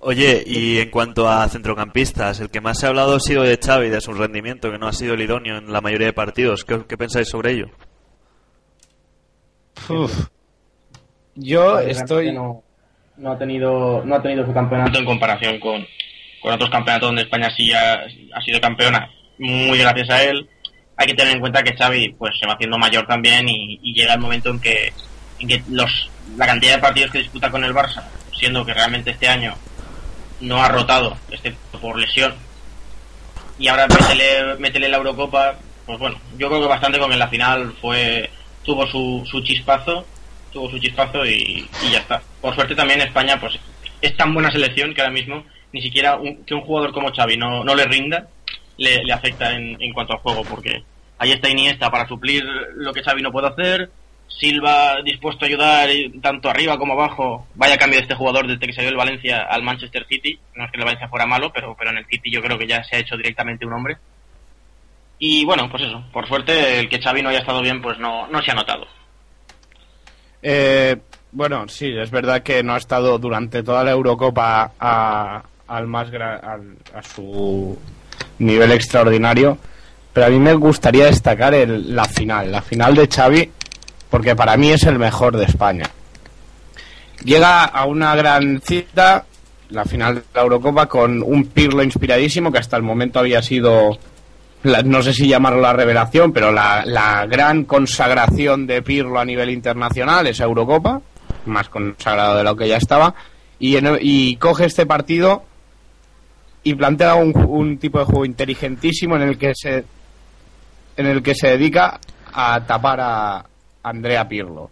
Oye, 0.00 0.44
y 0.46 0.78
en 0.78 0.90
cuanto 0.90 1.28
a 1.28 1.48
centrocampistas, 1.48 2.38
el 2.40 2.50
que 2.50 2.60
más 2.60 2.78
se 2.78 2.86
ha 2.86 2.90
hablado 2.90 3.16
ha 3.16 3.20
sido 3.20 3.42
de 3.42 3.58
Xavi, 3.58 3.88
de 3.88 4.00
su 4.00 4.12
rendimiento, 4.12 4.70
que 4.70 4.78
no 4.78 4.86
ha 4.86 4.92
sido 4.92 5.14
el 5.14 5.20
idóneo 5.22 5.58
en 5.58 5.72
la 5.72 5.80
mayoría 5.80 6.06
de 6.06 6.12
partidos. 6.12 6.64
¿Qué, 6.64 6.80
qué 6.88 6.96
pensáis 6.96 7.28
sobre 7.28 7.52
ello? 7.52 7.66
Yo 11.34 11.74
Realmente 11.74 11.90
estoy... 11.90 12.32
no, 12.32 12.62
no 13.16 13.32
ha 13.32 13.38
tenido 13.38 14.04
no 14.04 14.14
ha 14.14 14.22
tenido 14.22 14.46
su 14.46 14.52
campeonato 14.52 14.98
en 14.98 15.04
comparación 15.04 15.58
con, 15.60 15.84
con 16.40 16.52
otros 16.52 16.70
campeonatos 16.70 17.08
donde 17.08 17.22
España 17.22 17.50
sí 17.56 17.72
ha, 17.72 18.40
sido 18.44 18.60
campeona 18.60 19.10
muy 19.38 19.78
gracias 19.78 20.10
a 20.10 20.22
él 20.22 20.48
hay 20.96 21.06
que 21.06 21.14
tener 21.14 21.34
en 21.34 21.40
cuenta 21.40 21.62
que 21.62 21.76
Xavi 21.76 22.10
pues 22.18 22.38
se 22.38 22.46
va 22.46 22.54
haciendo 22.54 22.78
mayor 22.78 23.06
también 23.06 23.48
y, 23.48 23.78
y 23.82 23.94
llega 23.94 24.14
el 24.14 24.20
momento 24.20 24.50
en 24.50 24.60
que, 24.60 24.92
en 25.38 25.48
que 25.48 25.62
los 25.70 26.10
la 26.36 26.46
cantidad 26.46 26.74
de 26.74 26.82
partidos 26.82 27.10
que 27.10 27.18
disputa 27.18 27.50
con 27.50 27.64
el 27.64 27.74
Barça 27.74 28.02
siendo 28.36 28.64
que 28.64 28.74
realmente 28.74 29.10
este 29.10 29.28
año 29.28 29.54
no 30.40 30.62
ha 30.62 30.68
rotado 30.68 31.16
excepto 31.30 31.80
por 31.80 31.98
lesión 31.98 32.34
y 33.58 33.68
ahora 33.68 33.86
métele, 33.88 34.56
métele 34.58 34.88
la 34.88 34.98
Eurocopa 34.98 35.56
pues 35.86 35.98
bueno 35.98 36.20
yo 36.36 36.48
creo 36.48 36.60
que 36.60 36.68
bastante 36.68 36.98
con 36.98 37.08
que 37.08 37.14
en 37.14 37.20
la 37.20 37.28
final 37.28 37.74
fue 37.80 38.30
tuvo 38.64 38.86
su, 38.86 39.26
su 39.30 39.40
chispazo 39.42 40.04
tuvo 40.52 40.70
su 40.70 40.78
chispazo 40.78 41.24
y, 41.24 41.68
y 41.82 41.90
ya 41.90 41.98
está. 41.98 42.22
Por 42.40 42.54
suerte 42.54 42.74
también 42.74 43.00
España 43.00 43.38
pues 43.40 43.58
es 44.00 44.16
tan 44.16 44.32
buena 44.34 44.50
selección 44.50 44.94
que 44.94 45.00
ahora 45.00 45.12
mismo 45.12 45.44
ni 45.72 45.82
siquiera 45.82 46.16
un- 46.16 46.44
que 46.44 46.54
un 46.54 46.62
jugador 46.62 46.92
como 46.92 47.12
Xavi 47.12 47.36
no, 47.36 47.62
no 47.64 47.74
le 47.74 47.84
rinda 47.84 48.28
le, 48.76 49.02
le 49.04 49.12
afecta 49.12 49.52
en, 49.54 49.76
en 49.82 49.92
cuanto 49.92 50.12
al 50.14 50.20
juego 50.20 50.42
porque 50.44 50.82
ahí 51.18 51.32
está 51.32 51.48
Iniesta 51.48 51.90
para 51.90 52.06
suplir 52.08 52.44
lo 52.76 52.92
que 52.92 53.02
Xavi 53.02 53.22
no 53.22 53.32
puede 53.32 53.48
hacer 53.48 53.90
Silva 54.28 55.00
dispuesto 55.02 55.44
a 55.44 55.48
ayudar 55.48 55.90
y 55.90 56.10
tanto 56.20 56.48
arriba 56.50 56.76
como 56.78 56.92
abajo. 56.92 57.46
Vaya 57.54 57.78
cambio 57.78 57.98
de 57.98 58.02
este 58.02 58.14
jugador 58.14 58.46
desde 58.46 58.66
que 58.66 58.72
salió 58.74 58.90
el 58.90 58.96
Valencia 58.96 59.42
al 59.50 59.62
Manchester 59.62 60.04
City. 60.06 60.38
No 60.54 60.64
es 60.66 60.70
que 60.70 60.76
el 60.76 60.84
Valencia 60.84 61.08
fuera 61.08 61.26
malo 61.26 61.50
pero, 61.52 61.74
pero 61.76 61.90
en 61.90 61.96
el 61.98 62.06
City 62.06 62.30
yo 62.30 62.40
creo 62.42 62.58
que 62.58 62.66
ya 62.68 62.84
se 62.84 62.96
ha 62.96 62.98
hecho 63.00 63.16
directamente 63.16 63.66
un 63.66 63.72
hombre. 63.72 63.96
Y 65.18 65.44
bueno 65.44 65.68
pues 65.70 65.82
eso 65.82 66.04
por 66.12 66.28
suerte 66.28 66.78
el 66.78 66.88
que 66.88 67.00
Xavi 67.00 67.22
no 67.22 67.30
haya 67.30 67.40
estado 67.40 67.62
bien 67.62 67.82
pues 67.82 67.98
no, 67.98 68.28
no 68.28 68.40
se 68.42 68.50
ha 68.52 68.54
notado. 68.54 68.86
Eh, 70.42 70.96
bueno, 71.32 71.66
sí, 71.68 71.90
es 71.98 72.10
verdad 72.10 72.42
que 72.42 72.62
no 72.62 72.74
ha 72.74 72.78
estado 72.78 73.18
durante 73.18 73.62
toda 73.62 73.82
la 73.82 73.90
Eurocopa 73.90 74.72
a, 74.78 75.42
al 75.68 75.86
más 75.86 76.08
al- 76.12 76.76
a 76.94 77.02
su 77.02 77.76
nivel 78.38 78.72
extraordinario, 78.72 79.58
pero 80.12 80.26
a 80.26 80.30
mí 80.30 80.38
me 80.38 80.54
gustaría 80.54 81.06
destacar 81.06 81.54
el- 81.54 81.94
la 81.94 82.04
final, 82.06 82.50
la 82.50 82.62
final 82.62 82.94
de 82.94 83.06
Xavi, 83.06 83.50
porque 84.10 84.34
para 84.34 84.56
mí 84.56 84.70
es 84.70 84.82
el 84.84 84.98
mejor 84.98 85.36
de 85.36 85.44
España. 85.44 85.84
llega 87.24 87.64
a 87.64 87.84
una 87.84 88.14
gran 88.14 88.60
cita, 88.60 89.24
la 89.70 89.84
final 89.84 90.14
de 90.16 90.22
la 90.34 90.42
Eurocopa, 90.42 90.86
con 90.86 91.22
un 91.22 91.46
Pirlo 91.46 91.82
inspiradísimo 91.82 92.52
que 92.52 92.58
hasta 92.58 92.76
el 92.76 92.84
momento 92.84 93.18
había 93.18 93.42
sido, 93.42 93.98
la- 94.62 94.82
no 94.82 95.02
sé 95.02 95.12
si 95.12 95.26
llamarlo 95.26 95.60
la 95.60 95.72
revelación, 95.72 96.32
pero 96.32 96.52
la, 96.52 96.84
la 96.86 97.26
gran 97.26 97.64
consagración 97.64 98.66
de 98.68 98.82
Pirlo 98.82 99.18
a 99.18 99.24
nivel 99.24 99.50
internacional, 99.50 100.28
esa 100.28 100.44
Eurocopa, 100.44 101.00
más 101.46 101.68
consagrado 101.68 102.36
de 102.36 102.44
lo 102.44 102.54
que 102.56 102.68
ya 102.68 102.76
estaba, 102.76 103.14
y 103.58 104.36
coge 104.36 104.66
este 104.66 104.86
partido 104.86 105.42
y 106.62 106.74
plantea 106.74 107.14
un, 107.14 107.34
un 107.48 107.78
tipo 107.78 107.98
de 107.98 108.04
juego 108.04 108.24
inteligentísimo 108.24 109.16
en 109.16 109.22
el 109.22 109.38
que 109.38 109.52
se 109.54 109.84
en 110.96 111.06
el 111.06 111.22
que 111.22 111.34
se 111.34 111.48
dedica 111.48 112.00
a 112.32 112.66
tapar 112.66 113.00
a 113.00 113.44
Andrea 113.84 114.28
Pirlo. 114.28 114.70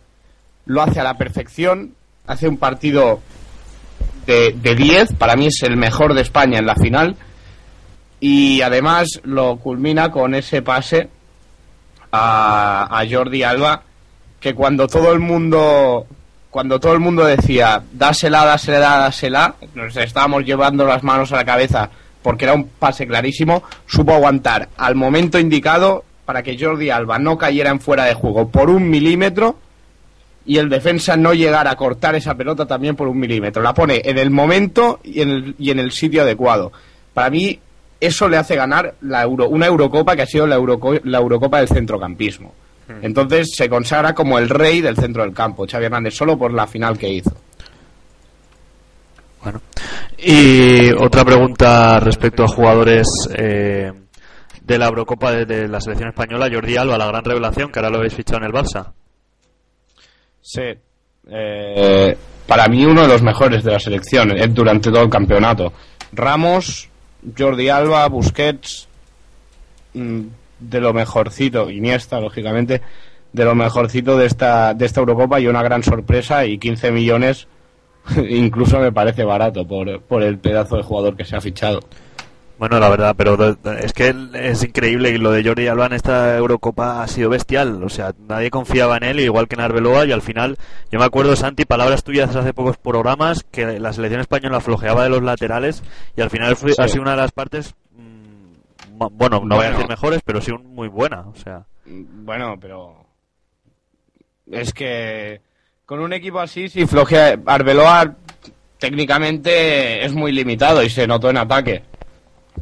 Lo 0.66 0.82
hace 0.82 1.00
a 1.00 1.04
la 1.04 1.16
perfección, 1.16 1.94
hace 2.26 2.48
un 2.48 2.58
partido 2.58 3.20
de, 4.26 4.52
de 4.52 4.74
10, 4.74 5.14
para 5.14 5.36
mí 5.36 5.46
es 5.46 5.62
el 5.62 5.76
mejor 5.76 6.14
de 6.14 6.22
España 6.22 6.58
en 6.58 6.66
la 6.66 6.74
final, 6.74 7.16
y 8.18 8.60
además 8.62 9.20
lo 9.22 9.58
culmina 9.58 10.10
con 10.10 10.34
ese 10.34 10.62
pase 10.62 11.08
a, 12.10 12.98
a 12.98 13.08
Jordi 13.08 13.44
Alba, 13.44 13.84
que 14.40 14.54
cuando 14.54 14.88
todo 14.88 15.12
el 15.12 15.20
mundo 15.20 16.06
cuando 16.50 16.80
todo 16.80 16.92
el 16.94 17.00
mundo 17.00 17.24
decía 17.24 17.82
dásela, 17.92 18.44
dásela, 18.44 18.78
dásela, 18.98 19.54
nos 19.74 19.96
estábamos 19.96 20.44
llevando 20.44 20.86
las 20.86 21.02
manos 21.02 21.32
a 21.32 21.36
la 21.36 21.44
cabeza 21.44 21.90
porque 22.22 22.44
era 22.44 22.54
un 22.54 22.64
pase 22.68 23.06
clarísimo, 23.06 23.62
supo 23.86 24.12
aguantar 24.12 24.68
al 24.76 24.94
momento 24.94 25.38
indicado 25.38 26.04
para 26.24 26.42
que 26.42 26.58
Jordi 26.58 26.90
Alba 26.90 27.18
no 27.18 27.38
cayera 27.38 27.70
en 27.70 27.78
fuera 27.80 28.04
de 28.04 28.14
juego 28.14 28.48
por 28.48 28.68
un 28.70 28.88
milímetro 28.90 29.56
y 30.44 30.58
el 30.58 30.68
defensa 30.68 31.16
no 31.16 31.34
llegara 31.34 31.70
a 31.72 31.76
cortar 31.76 32.14
esa 32.14 32.34
pelota 32.34 32.66
también 32.66 32.96
por 32.96 33.06
un 33.08 33.18
milímetro. 33.18 33.62
La 33.62 33.74
pone 33.74 34.00
en 34.04 34.18
el 34.18 34.30
momento 34.30 35.00
y 35.04 35.20
en 35.20 35.30
el, 35.30 35.54
y 35.58 35.70
en 35.70 35.78
el 35.80 35.90
sitio 35.92 36.22
adecuado. 36.22 36.72
Para 37.14 37.30
mí 37.30 37.58
eso 38.00 38.28
le 38.28 38.36
hace 38.36 38.56
ganar 38.56 38.94
la 39.02 39.22
Euro- 39.22 39.48
una 39.48 39.66
Eurocopa 39.66 40.14
que 40.16 40.22
ha 40.22 40.26
sido 40.26 40.46
la, 40.46 40.56
Euroco- 40.56 41.00
la 41.04 41.18
Eurocopa 41.18 41.58
del 41.58 41.68
centrocampismo. 41.68 42.54
Entonces 43.02 43.54
se 43.54 43.68
consagra 43.68 44.14
como 44.14 44.38
el 44.38 44.48
rey 44.48 44.80
del 44.80 44.96
centro 44.96 45.22
del 45.22 45.34
campo, 45.34 45.66
Xavi 45.68 45.86
Hernández, 45.86 46.14
solo 46.14 46.38
por 46.38 46.52
la 46.52 46.66
final 46.66 46.96
que 46.96 47.08
hizo. 47.08 47.32
Bueno. 49.42 49.60
Y 50.18 50.92
otra 50.92 51.24
pregunta 51.24 51.98
respecto 52.00 52.44
a 52.44 52.48
jugadores 52.48 53.06
eh, 53.36 53.92
de 54.62 54.78
la 54.78 54.86
Eurocopa 54.86 55.32
de, 55.32 55.46
de 55.46 55.68
la 55.68 55.80
selección 55.80 56.10
española, 56.10 56.48
Jordi 56.52 56.76
Alba, 56.76 56.98
la 56.98 57.06
gran 57.06 57.24
revelación, 57.24 57.70
que 57.70 57.78
ahora 57.78 57.90
lo 57.90 57.98
habéis 57.98 58.14
fichado 58.14 58.38
en 58.38 58.44
el 58.44 58.52
Barça. 58.52 58.92
Sí. 60.40 60.62
Eh, 61.28 62.16
para 62.46 62.68
mí 62.68 62.84
uno 62.84 63.02
de 63.02 63.08
los 63.08 63.22
mejores 63.22 63.64
de 63.64 63.72
la 63.72 63.80
selección 63.80 64.30
eh, 64.30 64.46
durante 64.48 64.90
todo 64.90 65.02
el 65.02 65.10
campeonato. 65.10 65.72
Ramos, 66.12 66.88
Jordi 67.36 67.68
Alba, 67.68 68.06
Busquets, 68.08 68.88
mm, 69.94 70.20
de 70.58 70.80
lo 70.80 70.92
mejorcito, 70.92 71.70
Iniesta, 71.70 72.20
lógicamente, 72.20 72.80
de 73.32 73.44
lo 73.44 73.54
mejorcito 73.54 74.16
de 74.16 74.26
esta, 74.26 74.74
de 74.74 74.86
esta 74.86 75.00
Eurocopa 75.00 75.40
y 75.40 75.46
una 75.46 75.62
gran 75.62 75.82
sorpresa 75.82 76.46
y 76.46 76.58
15 76.58 76.90
millones 76.92 77.48
incluso 78.28 78.78
me 78.78 78.92
parece 78.92 79.24
barato 79.24 79.66
por, 79.66 80.00
por 80.02 80.22
el 80.22 80.38
pedazo 80.38 80.76
de 80.76 80.82
jugador 80.82 81.16
que 81.16 81.24
se 81.24 81.36
ha 81.36 81.40
fichado. 81.40 81.80
Bueno, 82.58 82.80
la 82.80 82.88
verdad, 82.88 83.14
pero 83.18 83.58
es 83.82 83.92
que 83.92 84.14
es 84.32 84.62
increíble 84.62 85.10
y 85.10 85.18
lo 85.18 85.30
de 85.30 85.44
Jordi 85.44 85.66
Alba 85.68 85.86
en 85.86 85.92
esta 85.92 86.34
Eurocopa 86.38 87.02
ha 87.02 87.06
sido 87.06 87.28
bestial. 87.28 87.84
O 87.84 87.90
sea, 87.90 88.14
nadie 88.28 88.48
confiaba 88.48 88.96
en 88.96 89.02
él, 89.02 89.20
igual 89.20 89.46
que 89.46 89.56
en 89.56 89.60
Arbeloa, 89.60 90.06
y 90.06 90.12
al 90.12 90.22
final, 90.22 90.56
yo 90.90 90.98
me 90.98 91.04
acuerdo, 91.04 91.36
Santi, 91.36 91.66
palabras 91.66 92.02
tuyas 92.02 92.34
hace 92.34 92.54
pocos 92.54 92.78
programas, 92.78 93.44
que 93.50 93.78
la 93.78 93.92
selección 93.92 94.22
española 94.22 94.60
flojeaba 94.62 95.02
de 95.02 95.10
los 95.10 95.22
laterales, 95.22 95.82
y 96.16 96.22
al 96.22 96.30
final 96.30 96.56
fue, 96.56 96.72
Sí. 96.72 96.80
ha 96.80 96.88
sido 96.88 97.02
una 97.02 97.10
de 97.10 97.18
las 97.18 97.32
partes, 97.32 97.74
bueno, 99.12 99.42
no 99.44 99.56
voy 99.56 99.66
a 99.66 99.70
decir 99.70 99.88
mejores, 99.88 100.20
pero 100.24 100.40
sí 100.40 100.50
un- 100.50 100.74
muy 100.74 100.88
buena. 100.88 101.20
O 101.22 101.34
sea, 101.34 101.64
Bueno, 101.86 102.56
pero 102.60 103.04
es 104.50 104.72
que 104.72 105.40
con 105.84 106.00
un 106.00 106.12
equipo 106.12 106.40
así, 106.40 106.68
si 106.68 106.86
flojea 106.86 107.38
Arbeloa 107.46 108.14
técnicamente 108.78 110.04
es 110.04 110.12
muy 110.12 110.32
limitado 110.32 110.82
y 110.82 110.90
se 110.90 111.06
notó 111.06 111.30
en 111.30 111.38
ataque. 111.38 111.82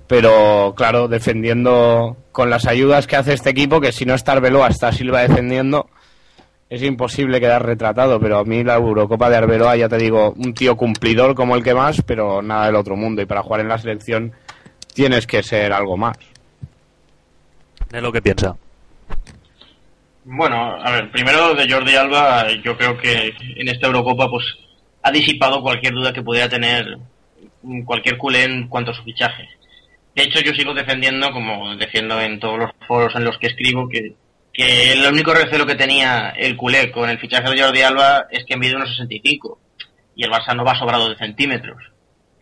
Pero 0.07 0.75
claro, 0.77 1.09
defendiendo 1.09 2.17
con 2.33 2.51
las 2.51 2.67
ayudas 2.67 3.07
que 3.07 3.17
hace 3.17 3.33
este 3.33 3.51
equipo, 3.51 3.81
que 3.81 3.93
si 3.93 4.05
no 4.05 4.15
está 4.15 4.33
Arbeloa, 4.33 4.69
está 4.69 4.93
Silva 4.93 5.21
defendiendo, 5.23 5.89
es 6.69 6.83
imposible 6.83 7.41
quedar 7.41 7.65
retratado. 7.65 8.19
Pero 8.21 8.39
a 8.39 8.45
mí 8.45 8.63
la 8.65 8.75
Eurocopa 8.75 9.31
de 9.31 9.37
Arbeloa, 9.37 9.77
ya 9.77 9.89
te 9.89 9.97
digo, 9.97 10.33
un 10.37 10.53
tío 10.53 10.77
cumplidor 10.77 11.35
como 11.35 11.55
el 11.57 11.63
que 11.65 11.75
más, 11.75 12.03
pero 12.03 12.43
nada 12.43 12.67
del 12.67 12.77
otro 12.77 12.97
mundo. 12.97 13.23
Y 13.23 13.27
para 13.27 13.43
jugar 13.43 13.61
en 13.61 13.69
la 13.69 13.79
selección 13.79 14.33
tienes 14.95 15.27
que 15.27 15.43
ser 15.43 15.73
algo 15.73 15.97
más. 15.97 16.17
es 17.93 18.03
lo 18.03 18.13
que 18.13 18.23
piensa. 18.23 18.57
Bueno, 20.25 20.77
a 20.83 20.91
ver, 20.91 21.11
primero 21.11 21.55
de 21.55 21.71
Jordi 21.71 21.95
Alba, 21.97 22.51
yo 22.65 22.79
creo 22.79 22.97
que 22.97 23.35
en 23.57 23.69
esta 23.69 23.89
Eurocopa 23.89 24.31
pues 24.31 24.45
ha 25.03 25.11
disipado 25.11 25.61
cualquier 25.61 25.93
duda 25.93 26.15
que 26.15 26.23
pudiera 26.23 26.49
tener 26.49 26.97
cualquier 27.85 28.17
culé 28.17 28.45
en 28.45 28.69
cuanto 28.69 28.93
a 28.93 28.95
su 28.95 29.03
fichaje. 29.03 29.49
De 30.15 30.23
hecho, 30.23 30.41
yo 30.41 30.53
sigo 30.53 30.73
defendiendo, 30.73 31.31
como 31.33 31.77
defiendo 31.77 32.21
en 32.21 32.39
todos 32.39 32.59
los 32.59 32.71
foros 32.87 33.15
en 33.17 33.25
los 33.25 33.37
que 33.39 33.49
escribo, 33.49 33.89
que, 33.89 34.15
que 34.53 34.93
el 34.93 35.05
único 35.13 35.35
recelo 35.35 35.67
que 35.67 35.75
tenía 35.75 36.31
el 36.31 36.57
culé 36.57 36.91
con 36.91 37.11
el 37.11 37.19
fichaje 37.19 37.51
de 37.51 37.61
Jordi 37.61 37.83
Alba 37.83 38.27
es 38.31 38.45
que 38.47 38.57
mide 38.57 38.77
unos 38.77 38.91
65 38.91 39.59
y 40.17 40.25
el 40.25 40.31
Barça 40.31 40.55
no 40.55 40.65
va 40.65 40.79
sobrado 40.79 41.11
de 41.11 41.17
centímetros. 41.17 41.94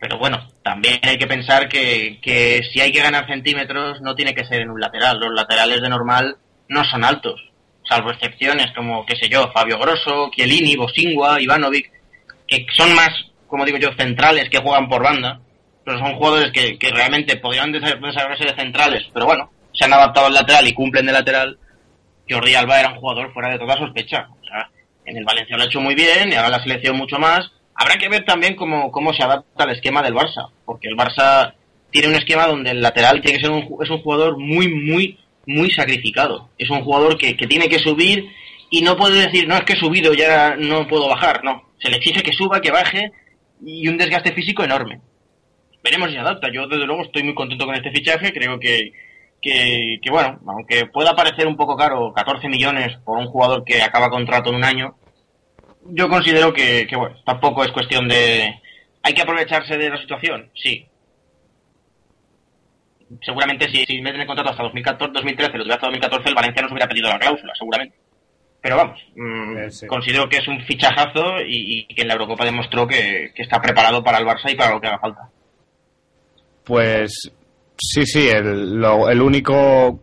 Pero 0.03 0.17
bueno, 0.17 0.49
también 0.63 0.99
hay 1.03 1.17
que 1.17 1.27
pensar 1.27 1.69
que, 1.69 2.19
que 2.21 2.59
si 2.73 2.81
hay 2.81 2.91
que 2.91 3.01
ganar 3.01 3.25
centímetros 3.25 4.01
no 4.01 4.15
tiene 4.15 4.35
que 4.35 4.43
ser 4.43 4.59
en 4.59 4.69
un 4.69 4.81
lateral. 4.81 5.17
Los 5.17 5.33
laterales 5.33 5.81
de 5.81 5.87
normal 5.87 6.35
no 6.67 6.83
son 6.83 7.05
altos, 7.05 7.39
salvo 7.87 8.11
excepciones 8.11 8.69
como, 8.75 9.05
qué 9.05 9.15
sé 9.15 9.29
yo, 9.29 9.49
Fabio 9.53 9.79
Grosso, 9.79 10.29
Chiellini, 10.35 10.75
Bosingua, 10.75 11.39
Ivanovic, 11.39 11.89
que 12.45 12.65
son 12.75 12.93
más, 12.93 13.11
como 13.47 13.63
digo 13.63 13.77
yo, 13.77 13.93
centrales 13.93 14.49
que 14.49 14.57
juegan 14.57 14.89
por 14.89 15.01
banda, 15.03 15.39
pero 15.85 15.97
son 15.99 16.15
jugadores 16.17 16.51
que, 16.51 16.77
que 16.77 16.91
realmente 16.91 17.37
podrían 17.37 17.71
desa- 17.71 17.97
desarrollarse 17.97 18.43
de 18.43 18.55
centrales, 18.55 19.07
pero 19.13 19.25
bueno, 19.25 19.51
se 19.71 19.85
han 19.85 19.93
adaptado 19.93 20.27
al 20.27 20.33
lateral 20.33 20.67
y 20.67 20.73
cumplen 20.73 21.05
de 21.05 21.13
lateral. 21.13 21.57
Jordi 22.29 22.55
Alba 22.55 22.81
era 22.81 22.89
un 22.89 22.97
jugador 22.99 23.31
fuera 23.31 23.51
de 23.51 23.59
toda 23.59 23.77
sospecha. 23.77 24.27
O 24.29 24.45
sea, 24.45 24.69
en 25.05 25.15
el 25.15 25.23
Valencia 25.23 25.55
lo 25.55 25.63
ha 25.63 25.67
hecho 25.67 25.79
muy 25.79 25.95
bien 25.95 26.29
y 26.29 26.35
ahora 26.35 26.49
la 26.49 26.61
selección 26.63 26.97
mucho 26.97 27.17
más. 27.19 27.49
Habrá 27.75 27.97
que 27.97 28.09
ver 28.09 28.25
también 28.25 28.55
cómo, 28.55 28.91
cómo 28.91 29.13
se 29.13 29.23
adapta 29.23 29.63
al 29.63 29.71
esquema 29.71 30.01
del 30.01 30.13
Barça, 30.13 30.49
porque 30.65 30.87
el 30.87 30.95
Barça 30.95 31.53
tiene 31.91 32.09
un 32.09 32.15
esquema 32.15 32.47
donde 32.47 32.71
el 32.71 32.81
lateral 32.81 33.21
tiene 33.21 33.37
que 33.37 33.45
ser 33.45 33.51
un, 33.51 33.67
es 33.81 33.89
un 33.89 34.01
jugador 34.01 34.37
muy, 34.37 34.67
muy, 34.67 35.19
muy 35.45 35.71
sacrificado. 35.71 36.49
Es 36.57 36.69
un 36.69 36.83
jugador 36.83 37.17
que, 37.17 37.35
que 37.35 37.47
tiene 37.47 37.69
que 37.69 37.79
subir 37.79 38.29
y 38.69 38.81
no 38.81 38.97
puede 38.97 39.21
decir, 39.21 39.47
no 39.47 39.55
es 39.55 39.63
que 39.65 39.73
he 39.73 39.79
subido, 39.79 40.13
ya 40.13 40.55
no 40.55 40.87
puedo 40.87 41.07
bajar. 41.07 41.43
No, 41.43 41.63
se 41.79 41.89
le 41.89 41.97
exige 41.97 42.23
que 42.23 42.33
suba, 42.33 42.61
que 42.61 42.71
baje 42.71 43.11
y 43.63 43.87
un 43.87 43.97
desgaste 43.97 44.33
físico 44.33 44.63
enorme. 44.63 44.99
Veremos 45.83 46.09
si 46.09 46.15
se 46.15 46.21
adapta. 46.21 46.51
Yo, 46.51 46.67
desde 46.67 46.85
luego, 46.85 47.03
estoy 47.03 47.23
muy 47.23 47.35
contento 47.35 47.65
con 47.65 47.75
este 47.75 47.91
fichaje. 47.91 48.33
Creo 48.33 48.59
que, 48.59 48.93
que, 49.41 49.99
que, 50.01 50.09
bueno, 50.09 50.39
aunque 50.47 50.87
pueda 50.87 51.15
parecer 51.15 51.45
un 51.45 51.57
poco 51.57 51.75
caro, 51.75 52.13
14 52.13 52.47
millones 52.49 52.97
por 53.05 53.19
un 53.19 53.27
jugador 53.27 53.63
que 53.63 53.81
acaba 53.81 54.09
contrato 54.09 54.49
en 54.49 54.55
un 54.55 54.63
año, 54.63 54.95
yo 55.89 56.09
considero 56.09 56.53
que, 56.53 56.85
que, 56.87 56.95
bueno, 56.95 57.15
tampoco 57.25 57.63
es 57.63 57.71
cuestión 57.71 58.07
de... 58.07 58.59
¿Hay 59.03 59.13
que 59.13 59.21
aprovecharse 59.21 59.77
de 59.77 59.89
la 59.89 59.97
situación? 59.97 60.49
Sí. 60.55 60.85
Seguramente 63.21 63.69
si, 63.69 63.85
si 63.85 64.01
meten 64.01 64.21
el 64.21 64.27
contrato 64.27 64.49
hasta 64.51 64.63
2014, 64.63 65.11
2013, 65.13 65.51
lo 65.57 65.63
tuviera 65.63 65.75
hasta 65.75 65.87
2014, 65.87 66.29
el 66.29 66.35
Valencia 66.35 66.61
nos 66.63 66.71
hubiera 66.71 66.87
pedido 66.87 67.09
la 67.09 67.19
cláusula, 67.19 67.53
seguramente. 67.57 67.95
Pero 68.61 68.77
vamos, 68.77 68.99
mm, 69.15 69.57
Eh, 69.57 69.71
sí. 69.71 69.87
considero 69.87 70.29
que 70.29 70.37
es 70.37 70.47
un 70.47 70.61
fichajazo 70.61 71.41
y, 71.45 71.85
y 71.89 71.93
que 71.93 72.01
en 72.03 72.07
la 72.07 72.13
Eurocopa 72.13 72.45
demostró 72.45 72.87
que, 72.87 73.31
que 73.35 73.43
está 73.43 73.61
preparado 73.61 74.03
para 74.03 74.19
el 74.19 74.25
Barça 74.25 74.49
y 74.51 74.55
para 74.55 74.71
lo 74.71 74.79
que 74.81 74.87
haga 74.87 74.99
falta. 74.99 75.29
Pues 76.63 77.11
sí, 77.77 78.05
sí, 78.05 78.29
el, 78.29 78.75
lo- 78.79 79.09
el 79.09 79.21
único 79.21 79.99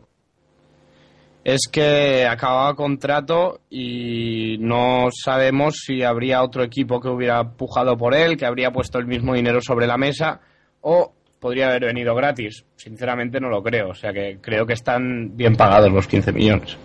es 1.44 1.68
que 1.70 2.26
acababa 2.26 2.74
contrato 2.74 3.60
y 3.70 4.56
no 4.60 5.08
sabemos 5.12 5.76
si 5.86 6.02
habría 6.02 6.42
otro 6.42 6.62
equipo 6.62 7.00
que 7.00 7.08
hubiera 7.08 7.42
pujado 7.44 7.96
por 7.96 8.14
él, 8.14 8.36
que 8.36 8.46
habría 8.46 8.70
puesto 8.70 8.98
el 8.98 9.06
mismo 9.06 9.34
dinero 9.34 9.60
sobre 9.62 9.86
la 9.86 9.96
mesa 9.96 10.40
o 10.82 11.14
podría 11.40 11.68
haber 11.68 11.86
venido 11.86 12.14
gratis. 12.14 12.64
Sinceramente 12.76 13.40
no 13.40 13.48
lo 13.48 13.62
creo, 13.62 13.90
o 13.90 13.94
sea 13.94 14.12
que 14.12 14.38
creo 14.40 14.66
que 14.66 14.74
están 14.74 15.36
bien 15.36 15.56
pagados 15.56 15.90
los 15.90 16.06
15 16.06 16.32
millones. 16.32 16.76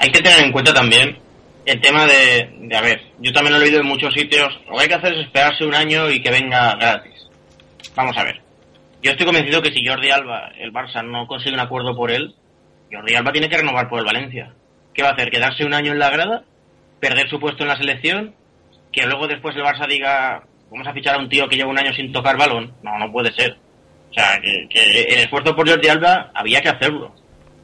Hay 0.00 0.10
que 0.10 0.20
tener 0.20 0.44
en 0.44 0.52
cuenta 0.52 0.74
también 0.74 1.16
el 1.64 1.80
tema 1.80 2.06
de, 2.06 2.50
de, 2.58 2.76
a 2.76 2.80
ver, 2.80 3.00
yo 3.20 3.32
también 3.32 3.54
lo 3.54 3.60
he 3.60 3.64
leído 3.64 3.80
en 3.80 3.86
muchos 3.86 4.12
sitios, 4.12 4.48
lo 4.68 4.76
que 4.76 4.82
hay 4.82 4.88
que 4.88 4.94
hacer 4.94 5.12
es 5.14 5.26
esperarse 5.26 5.64
un 5.64 5.74
año 5.74 6.10
y 6.10 6.20
que 6.20 6.32
venga 6.32 6.74
gratis. 6.74 7.28
Vamos 7.94 8.16
a 8.18 8.24
ver. 8.24 8.40
Yo 9.00 9.12
estoy 9.12 9.26
convencido 9.26 9.62
que 9.62 9.72
si 9.72 9.86
Jordi 9.86 10.10
Alba, 10.10 10.50
el 10.58 10.72
Barça, 10.72 11.04
no 11.04 11.26
consigue 11.26 11.54
un 11.54 11.60
acuerdo 11.60 11.94
por 11.96 12.10
él, 12.10 12.34
Jordi 12.92 13.14
Alba 13.14 13.32
tiene 13.32 13.48
que 13.48 13.56
renovar 13.56 13.88
por 13.88 13.98
el 13.98 14.04
Valencia. 14.04 14.52
¿Qué 14.92 15.02
va 15.02 15.10
a 15.10 15.12
hacer? 15.12 15.30
¿Quedarse 15.30 15.64
un 15.64 15.74
año 15.74 15.92
en 15.92 15.98
la 15.98 16.10
grada? 16.10 16.44
¿Perder 17.00 17.28
su 17.28 17.40
puesto 17.40 17.62
en 17.62 17.68
la 17.68 17.76
selección? 17.76 18.34
que 18.92 19.06
luego 19.06 19.26
después 19.26 19.56
el 19.56 19.62
Barça 19.62 19.88
diga, 19.88 20.42
vamos 20.70 20.86
a 20.86 20.92
fichar 20.92 21.14
a 21.14 21.18
un 21.18 21.28
tío 21.28 21.48
que 21.48 21.56
lleva 21.56 21.70
un 21.70 21.78
año 21.78 21.92
sin 21.94 22.12
tocar 22.12 22.36
balón. 22.36 22.74
No, 22.82 22.98
no 22.98 23.10
puede 23.10 23.32
ser. 23.32 23.56
O 24.10 24.14
sea, 24.14 24.38
que, 24.40 24.68
el 25.08 25.20
esfuerzo 25.20 25.56
por 25.56 25.68
Jordi 25.68 25.88
Alba 25.88 26.30
había 26.34 26.60
que 26.60 26.68
hacerlo. 26.68 27.14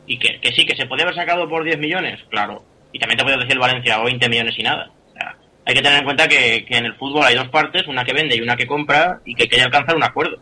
Y 0.06 0.18
que, 0.18 0.40
sí, 0.52 0.64
que 0.64 0.74
se 0.74 0.86
podía 0.86 1.04
haber 1.04 1.14
sacado 1.14 1.46
por 1.48 1.62
10 1.62 1.78
millones, 1.78 2.18
claro. 2.30 2.64
Y 2.92 2.98
también 2.98 3.18
te 3.18 3.24
puede 3.24 3.36
decir 3.36 3.52
el 3.52 3.58
Valencia, 3.58 4.00
o 4.00 4.04
20 4.04 4.26
millones 4.30 4.58
y 4.58 4.62
nada. 4.62 4.90
O 5.10 5.12
sea, 5.12 5.36
hay 5.66 5.74
que 5.74 5.82
tener 5.82 5.98
en 5.98 6.04
cuenta 6.04 6.26
que 6.26 6.64
en 6.66 6.86
el 6.86 6.94
fútbol 6.94 7.24
hay 7.24 7.34
dos 7.34 7.48
partes, 7.48 7.86
una 7.86 8.04
que 8.04 8.14
vende 8.14 8.34
y 8.34 8.40
una 8.40 8.56
que 8.56 8.66
compra, 8.66 9.20
y 9.26 9.34
que 9.34 9.42
hay 9.42 9.48
que 9.50 9.60
alcanzar 9.60 9.94
un 9.94 10.04
acuerdo. 10.04 10.38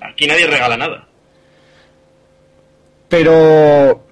Aquí 0.00 0.26
nadie 0.26 0.48
regala 0.48 0.76
nada. 0.76 1.06
Pero 3.08 4.04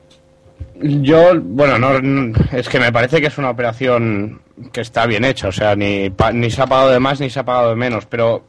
yo, 0.81 1.33
bueno, 1.41 1.79
no, 1.79 2.33
es 2.53 2.69
que 2.69 2.79
me 2.81 2.93
parece 2.93 3.21
que 3.21 3.29
es 3.29 3.39
una 3.39 3.51
operación 3.51 4.41
que 4.73 4.81
está 4.83 5.07
bien 5.07 5.25
hecha, 5.25 5.49
o 5.49 5.53
sea, 5.53 5.75
ni, 5.75 6.11
pa- 6.11 6.33
ni 6.33 6.51
se 6.51 6.63
ha 6.63 6.67
pagado 6.67 6.91
de 6.91 7.01
más 7.01 7.21
ni 7.21 7.31
se 7.31 7.41
ha 7.41 7.45
pagado 7.45 7.71
de 7.71 7.77
menos, 7.77 8.07
pero 8.07 8.45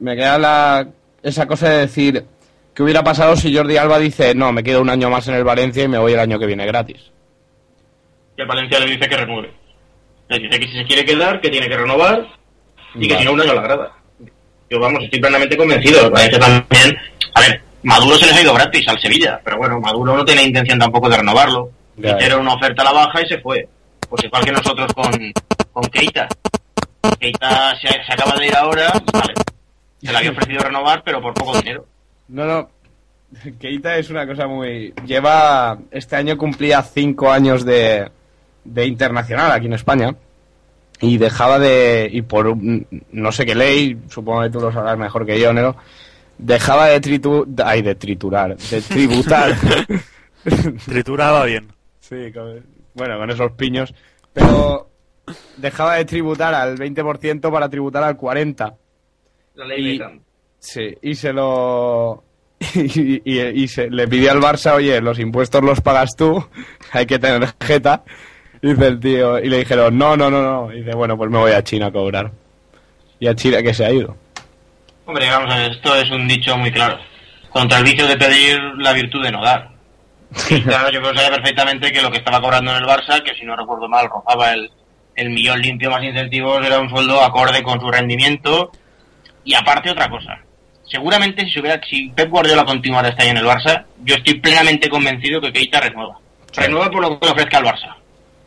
me 0.00 0.16
queda 0.16 0.38
la, 0.38 0.86
esa 1.22 1.46
cosa 1.46 1.68
de 1.70 1.78
decir, 1.80 2.24
¿qué 2.74 2.82
hubiera 2.82 3.02
pasado 3.04 3.36
si 3.36 3.54
Jordi 3.56 3.76
Alba 3.76 3.98
dice, 3.98 4.34
no, 4.34 4.52
me 4.52 4.62
quedo 4.62 4.80
un 4.82 4.90
año 4.90 5.10
más 5.10 5.28
en 5.28 5.34
el 5.34 5.44
Valencia 5.44 5.84
y 5.84 5.88
me 5.88 5.98
voy 5.98 6.12
el 6.12 6.18
año 6.20 6.38
que 6.38 6.46
viene 6.46 6.66
gratis? 6.66 7.10
Y 8.36 8.40
el 8.42 8.48
Valencia 8.48 8.80
le 8.80 8.86
dice 8.86 9.08
que 9.08 9.16
renueve. 9.16 9.52
Le 10.28 10.38
dice 10.38 10.58
que 10.58 10.66
si 10.66 10.72
se 10.78 10.84
quiere 10.84 11.04
quedar, 11.04 11.40
que 11.40 11.50
tiene 11.50 11.68
que 11.68 11.76
renovar, 11.76 12.26
y 12.94 13.06
que 13.06 13.16
si 13.18 13.24
no, 13.24 13.32
un 13.32 13.40
año 13.40 13.54
la 13.54 13.62
grada. 13.62 13.92
Yo, 14.70 14.80
vamos, 14.80 15.04
estoy 15.04 15.20
plenamente 15.20 15.56
convencido. 15.56 16.06
El 16.06 16.10
Valencia 16.10 16.38
también, 16.40 16.96
a 17.34 17.40
ver, 17.40 17.62
Maduro 17.84 18.16
se 18.16 18.26
les 18.26 18.36
ha 18.36 18.42
ido 18.42 18.54
gratis 18.54 18.88
al 18.88 18.98
Sevilla, 18.98 19.40
pero 19.44 19.58
bueno, 19.58 19.80
Maduro 19.80 20.16
no 20.16 20.24
tiene 20.24 20.42
intención 20.42 20.78
tampoco 20.78 21.08
de 21.08 21.18
renovarlo. 21.18 21.70
Hicieron 21.96 22.40
una 22.40 22.54
oferta 22.54 22.82
a 22.82 22.86
la 22.86 22.92
baja 22.92 23.22
y 23.22 23.28
se 23.28 23.38
fue. 23.38 23.68
Pues 24.08 24.24
igual 24.24 24.44
que 24.44 24.52
nosotros 24.52 24.92
con, 24.94 25.12
con 25.72 25.84
Keita. 25.84 26.28
Keita 27.18 27.76
se, 27.80 27.88
se 27.88 28.12
acaba 28.12 28.38
de 28.38 28.46
ir 28.46 28.56
ahora, 28.56 28.92
vale. 29.12 29.34
Se 30.02 30.10
le 30.10 30.18
había 30.18 30.30
ofrecido 30.30 30.62
renovar, 30.62 31.02
pero 31.04 31.20
por 31.20 31.34
poco 31.34 31.58
dinero. 31.58 31.86
No, 32.28 32.44
no. 32.44 32.68
Keita 33.58 33.96
es 33.96 34.10
una 34.10 34.26
cosa 34.26 34.46
muy. 34.46 34.92
Lleva. 35.06 35.78
Este 35.90 36.16
año 36.16 36.36
cumplía 36.36 36.82
cinco 36.82 37.30
años 37.30 37.64
de, 37.64 38.10
de 38.64 38.86
internacional 38.86 39.52
aquí 39.52 39.66
en 39.66 39.72
España. 39.74 40.14
Y 41.00 41.18
dejaba 41.18 41.58
de. 41.58 42.08
Y 42.10 42.22
por 42.22 42.56
no 42.56 43.32
sé 43.32 43.44
qué 43.44 43.54
ley, 43.54 43.98
supongo 44.08 44.42
que 44.42 44.50
tú 44.50 44.60
lo 44.60 44.72
sabrás 44.72 44.96
mejor 44.96 45.26
que 45.26 45.38
yo, 45.38 45.52
Nero. 45.52 45.76
Dejaba 46.38 46.86
de 46.88 47.00
tritu, 47.00 47.46
Ay, 47.64 47.82
de 47.82 47.94
triturar. 47.94 48.56
De 48.56 48.80
tributar. 48.82 49.52
Trituraba 50.86 51.44
bien. 51.44 51.68
sí, 52.00 52.32
con- 52.32 52.64
bueno, 52.94 53.18
con 53.18 53.30
esos 53.30 53.52
piños. 53.52 53.94
Pero. 54.32 54.90
Dejaba 55.56 55.94
de 55.96 56.04
tributar 56.04 56.54
al 56.54 56.76
20% 56.76 57.50
para 57.50 57.68
tributar 57.70 58.02
al 58.04 58.18
40%. 58.18 58.74
La 59.54 59.64
ley 59.66 59.96
Y-. 59.96 60.20
Sí, 60.58 60.94
y 61.02 61.14
se 61.14 61.32
lo. 61.32 62.22
Y, 62.74 63.22
y- 63.24 63.62
y 63.64 63.68
se 63.68 63.88
le 63.90 64.06
pidió 64.08 64.32
al 64.32 64.40
Barça, 64.40 64.74
oye, 64.74 65.00
los 65.00 65.18
impuestos 65.18 65.62
los 65.62 65.80
pagas 65.80 66.10
tú, 66.16 66.44
hay 66.92 67.06
que 67.06 67.18
tener 67.18 67.48
jeta. 67.60 68.02
Y 68.62 68.68
dice 68.68 68.86
el 68.86 69.00
tío, 69.00 69.38
y 69.38 69.48
le 69.48 69.58
dijeron, 69.58 69.96
no, 69.98 70.16
no, 70.16 70.30
no, 70.30 70.42
no. 70.42 70.72
Y 70.72 70.78
dice, 70.78 70.94
bueno, 70.94 71.16
pues 71.16 71.30
me 71.30 71.38
voy 71.38 71.52
a 71.52 71.62
China 71.62 71.86
a 71.86 71.92
cobrar. 71.92 72.32
Y 73.20 73.26
a 73.28 73.34
China 73.34 73.62
que 73.62 73.74
se 73.74 73.84
ha 73.84 73.92
ido. 73.92 74.16
Hombre, 75.06 75.28
vamos 75.28 75.54
a 75.54 75.58
ver, 75.58 75.72
esto 75.72 75.94
es 75.96 76.10
un 76.10 76.26
dicho 76.26 76.56
muy 76.56 76.72
claro. 76.72 76.98
Contra 77.50 77.78
el 77.78 77.84
vicio 77.84 78.06
de 78.06 78.16
pedir, 78.16 78.58
la 78.78 78.94
virtud 78.94 79.22
de 79.22 79.32
no 79.32 79.44
dar. 79.44 79.68
Y 80.48 80.60
claro, 80.62 80.90
yo 80.90 81.00
creo 81.00 81.12
que 81.12 81.18
sabía 81.18 81.36
perfectamente 81.36 81.92
que 81.92 82.00
lo 82.00 82.10
que 82.10 82.18
estaba 82.18 82.40
cobrando 82.40 82.70
en 82.70 82.78
el 82.78 82.88
Barça, 82.88 83.22
que 83.22 83.34
si 83.34 83.44
no 83.44 83.54
recuerdo 83.54 83.86
mal, 83.86 84.08
rozaba 84.08 84.52
el, 84.52 84.70
el 85.14 85.30
millón 85.30 85.60
limpio 85.60 85.90
más 85.90 86.02
incentivos, 86.02 86.64
era 86.64 86.80
un 86.80 86.88
sueldo 86.88 87.22
acorde 87.22 87.62
con 87.62 87.80
su 87.80 87.90
rendimiento. 87.90 88.72
Y 89.44 89.54
aparte 89.54 89.90
otra 89.90 90.08
cosa. 90.08 90.38
Seguramente 90.86 91.46
si, 91.50 91.60
hubiera, 91.60 91.78
si 91.86 92.08
Pep 92.08 92.30
Guardiola 92.30 92.64
continuara 92.64 93.08
este 93.08 93.24
año 93.24 93.32
en 93.32 93.38
el 93.38 93.46
Barça, 93.46 93.84
yo 94.02 94.14
estoy 94.14 94.40
plenamente 94.40 94.88
convencido 94.88 95.40
que 95.40 95.52
Keita 95.52 95.80
renueva. 95.80 96.18
Renueva 96.54 96.90
por 96.90 97.02
lo 97.02 97.20
que 97.20 97.26
le 97.26 97.32
ofrezca 97.32 97.58
al 97.58 97.64
Barça. 97.64 97.94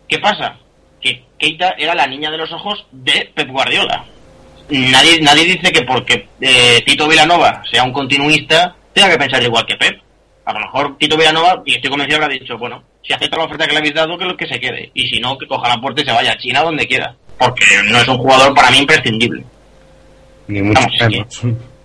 ¿Qué 0.08 0.18
pasa? 0.18 0.58
Que 1.00 1.24
Keita 1.38 1.76
era 1.78 1.94
la 1.94 2.08
niña 2.08 2.32
de 2.32 2.38
los 2.38 2.52
ojos 2.52 2.88
de 2.92 3.32
Pep 3.36 3.50
Guardiola 3.50 4.06
nadie 4.70 5.22
nadie 5.22 5.46
dice 5.46 5.72
que 5.72 5.84
porque 5.84 6.28
eh, 6.42 6.82
Tito 6.86 7.08
Villanova 7.08 7.62
sea 7.72 7.84
un 7.84 7.94
continuista 7.94 8.76
tenga 8.94 9.10
que 9.12 9.18
pensar 9.18 9.44
igual 9.44 9.66
que 9.66 9.76
Pep. 9.76 10.02
A 10.46 10.54
lo 10.54 10.60
mejor 10.62 10.98
Tito 10.98 11.18
Villanova, 11.18 11.62
y 11.66 11.76
estoy 11.76 11.90
convencido, 11.90 12.24
habrá 12.24 12.34
dicho, 12.34 12.58
bueno, 12.58 12.82
si 13.04 13.14
acepta 13.14 13.38
la 13.38 13.44
oferta 13.44 13.66
que 13.68 13.74
le 13.74 13.80
habéis 13.80 13.94
dado, 13.94 14.18
que 14.18 14.26
lo 14.26 14.38
que 14.38 14.48
se 14.48 14.60
quede. 14.60 14.92
Y 14.94 15.08
si 15.10 15.20
no, 15.20 15.38
que 15.38 15.46
coja 15.46 15.68
la 15.68 15.82
puerta 15.82 16.02
y 16.02 16.06
se 16.06 16.12
vaya 16.12 16.32
a 16.32 16.38
China 16.38 16.62
donde 16.62 16.88
quiera. 16.88 17.16
Porque 17.38 17.66
no 17.90 17.98
es 18.00 18.08
un 18.08 18.18
jugador 18.18 18.54
para 18.56 18.72
mí 18.72 18.78
imprescindible. 18.80 19.44
Ni 20.48 20.62
mucho 20.62 20.80
Vamos, 20.80 20.96
es 21.00 21.10
menos. 21.10 21.42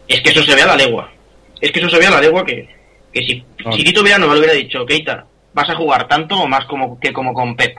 Es 0.07 0.21
que 0.21 0.31
eso 0.31 0.42
se 0.45 0.55
ve 0.55 0.62
a 0.62 0.66
la 0.66 0.77
legua. 0.77 1.11
Es 1.61 1.73
que 1.73 1.81
eso 1.81 1.90
se 1.90 1.99
ve 1.99 2.07
a 2.07 2.11
la 2.11 2.21
legua 2.21 2.45
que, 2.45 2.68
que 3.12 3.23
si, 3.23 3.45
No. 3.64 3.73
si 3.73 3.83
Tito 3.85 4.03
Villanova 4.03 4.35
le 4.35 4.38
hubiera 4.40 4.55
dicho, 4.55 4.87
Keita, 4.87 5.27
¿vas 5.53 5.68
a 5.68 5.75
jugar 5.75 6.07
tanto 6.07 6.37
o 6.38 6.47
más 6.47 6.64
como 6.66 6.99
que 7.01 7.12
como 7.12 7.35
con 7.35 7.57
Pep? 7.57 7.77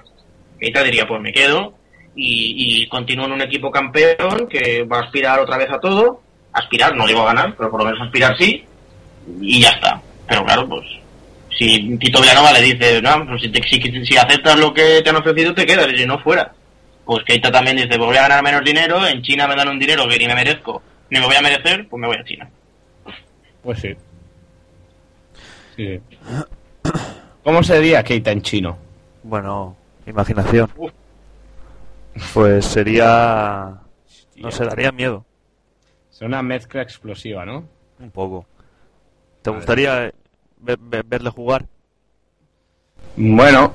Keita 0.60 0.84
diría, 0.84 1.08
pues 1.08 1.22
me 1.22 1.32
quedo 1.32 1.74
y, 2.16 2.84
y 2.84 2.88
continúo 2.88 3.26
en 3.26 3.34
un 3.34 3.42
equipo 3.42 3.72
campeón 3.72 4.48
que 4.50 4.84
va 4.84 5.00
a 5.00 5.02
aspirar 5.04 5.40
otra 5.40 5.58
vez 5.58 5.70
a 5.72 5.80
todo. 5.80 6.22
Aspirar, 6.54 6.96
no 6.96 7.08
digo 7.08 7.22
a 7.22 7.34
ganar, 7.34 7.56
pero 7.58 7.72
por 7.72 7.80
lo 7.80 7.86
menos 7.86 8.02
aspirar 8.06 8.38
sí. 8.38 8.64
Y 9.42 9.62
ya 9.62 9.70
está. 9.70 10.02
Pero 10.28 10.46
claro, 10.46 10.68
pues 10.70 10.86
si 11.58 11.98
Tito 11.98 12.20
Villanova 12.22 12.52
le 12.52 12.62
dice, 12.62 13.02
no, 13.02 13.26
pues 13.28 13.42
si, 13.42 13.50
te- 13.50 13.64
si, 13.64 14.06
si 14.06 14.18
aceptas 14.18 14.58
lo 14.60 14.74
que 14.74 15.02
te 15.04 15.10
han 15.10 15.16
ofrecido, 15.18 15.54
te 15.54 15.66
quedas, 15.66 15.88
y 15.94 15.98
si 15.98 16.06
no, 16.06 16.20
fuera. 16.20 16.52
Pues 17.06 17.24
Keita 17.26 17.52
también 17.52 17.76
dice, 17.78 17.90
pues 17.90 18.00
voy 18.00 18.18
a 18.18 18.24
ganar 18.24 18.44
menos 18.44 18.64
dinero, 18.64 19.06
en 19.06 19.22
China 19.22 19.48
me 19.48 19.56
dan 19.56 19.68
un 19.70 19.80
dinero 19.80 20.08
que 20.08 20.18
ni 20.18 20.26
me 20.28 20.36
merezco, 20.36 20.82
ni 21.10 21.20
me 21.20 21.26
voy 21.26 21.36
a 21.36 21.42
merecer, 21.42 21.88
pues 21.90 22.00
me 22.00 22.08
voy 22.08 22.18
a 22.18 22.24
China. 22.24 22.50
Pues 23.62 23.80
sí. 23.80 23.94
Sí. 25.76 26.00
¿Cómo 27.44 27.62
se 27.64 27.80
diría 27.80 28.04
Keita 28.04 28.32
en 28.32 28.42
chino? 28.42 28.78
Bueno, 29.24 29.76
imaginación. 30.06 30.70
Uf. 30.78 30.92
Pues 32.34 32.66
sería... 32.66 33.78
No 34.36 34.52
sé, 34.52 34.66
daría 34.66 34.92
miedo. 34.92 35.26
Es 36.12 36.22
una 36.22 36.42
mezcla 36.42 36.82
explosiva, 36.82 37.46
¿no? 37.46 37.68
Un 38.00 38.12
poco. 38.12 38.46
¿Te 39.42 39.50
gustaría 39.50 40.12
ver- 40.58 40.78
ver- 40.80 41.04
verle 41.06 41.30
jugar? 41.30 41.66
Bueno. 43.16 43.74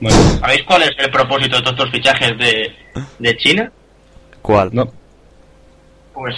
Bueno, 0.00 0.16
¿Sabéis 0.40 0.62
cuál 0.64 0.82
es 0.82 0.90
el 0.98 1.10
propósito 1.10 1.56
de 1.56 1.62
todos 1.62 1.78
estos 1.78 1.90
fichajes 1.90 2.38
de, 2.38 2.74
de 3.18 3.36
China? 3.38 3.72
¿Cuál? 4.42 4.70
no. 4.72 4.92
Pues 6.12 6.34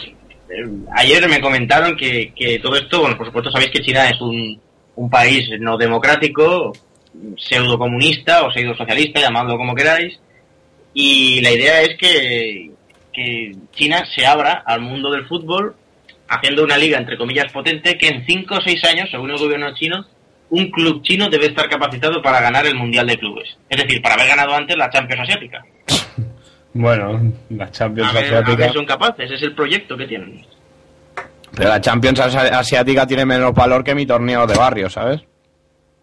eh, 0.49 0.69
ayer 0.95 1.29
me 1.29 1.41
comentaron 1.41 1.97
que, 1.97 2.33
que 2.35 2.59
todo 2.61 2.77
esto, 2.77 3.01
bueno, 3.01 3.17
por 3.17 3.27
supuesto 3.27 3.51
sabéis 3.51 3.71
que 3.71 3.81
China 3.83 4.09
es 4.11 4.21
un, 4.21 4.61
un 4.97 5.11
país 5.11 5.49
no 5.61 5.77
democrático, 5.77 6.73
pseudo 7.37 7.79
comunista 7.79 8.45
o 8.45 8.53
pseudo 8.53 8.75
socialista, 8.77 9.21
llamadlo 9.21 9.57
como 9.57 9.75
queráis, 9.75 10.19
y 11.01 11.41
la 11.43 11.53
idea 11.53 11.83
es 11.83 11.97
que, 11.97 12.71
que 13.13 13.53
China 13.73 14.05
se 14.15 14.27
abra 14.27 14.63
al 14.67 14.81
mundo 14.81 15.11
del 15.11 15.27
fútbol 15.27 15.77
haciendo 16.29 16.65
una 16.65 16.77
liga 16.77 16.99
entre 16.99 17.17
comillas 17.17 17.53
potente 17.53 17.97
que 17.97 18.09
en 18.09 18.27
5 18.27 18.55
o 18.57 18.61
6 18.61 18.85
años, 18.85 19.09
según 19.11 19.31
el 19.31 19.39
gobierno 19.39 19.73
chino, 19.75 20.05
un 20.51 20.71
club 20.71 21.03
chino 21.03 21.29
debe 21.29 21.47
estar 21.47 21.69
capacitado 21.69 22.21
para 22.23 22.41
ganar 22.41 22.67
el 22.67 22.75
Mundial 22.75 23.07
de 23.07 23.17
Clubes. 23.19 23.57
Es 23.69 23.81
decir, 23.83 24.01
para 24.03 24.15
haber 24.17 24.29
ganado 24.29 24.55
antes 24.55 24.77
la 24.77 24.91
Champions 24.91 25.23
Asiática. 25.23 25.63
Bueno, 26.75 27.33
la 27.49 27.71
Champions 27.71 28.11
A 28.11 28.13
ver, 28.13 28.25
a 28.27 28.31
ver 28.41 28.45
Asiática. 28.45 28.73
son 28.73 28.85
capaces, 28.87 29.31
es 29.31 29.43
el 29.43 29.55
proyecto 29.55 29.97
que 29.97 30.07
tienen. 30.07 30.45
Pero 31.57 31.69
la 31.71 31.81
Champions 31.81 32.21
Asi- 32.21 32.37
Asiática 32.37 33.07
tiene 33.07 33.25
menos 33.25 33.53
valor 33.55 33.83
que 33.83 33.95
mi 33.95 34.05
torneo 34.07 34.47
de 34.47 34.55
barrio, 34.57 34.89
¿sabes? 34.91 35.21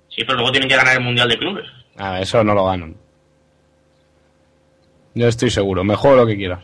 Sí, 0.10 0.24
pero 0.26 0.34
luego 0.36 0.52
tienen 0.52 0.68
que 0.68 0.76
ganar 0.76 0.98
el 0.98 1.04
Mundial 1.04 1.30
de 1.30 1.38
Clubes. 1.38 1.66
Ah, 1.98 2.20
eso 2.20 2.44
no 2.44 2.54
lo 2.54 2.66
ganan. 2.66 2.96
Yo 5.16 5.28
estoy 5.28 5.50
seguro, 5.50 5.84
mejor 5.84 6.18
lo 6.18 6.28
que 6.28 6.36
quieras. 6.36 6.64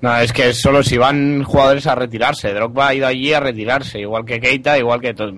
No, 0.00 0.16
es 0.18 0.32
que 0.32 0.52
solo 0.52 0.82
si 0.82 0.98
van 0.98 1.42
jugadores 1.44 1.86
a 1.86 1.94
retirarse. 1.94 2.52
Drogba 2.52 2.88
ha 2.88 2.94
ido 2.94 3.06
allí 3.06 3.32
a 3.32 3.40
retirarse, 3.40 4.00
igual 4.00 4.24
que 4.24 4.38
Keita, 4.40 4.78
igual 4.78 5.00
que 5.00 5.14
to- 5.14 5.32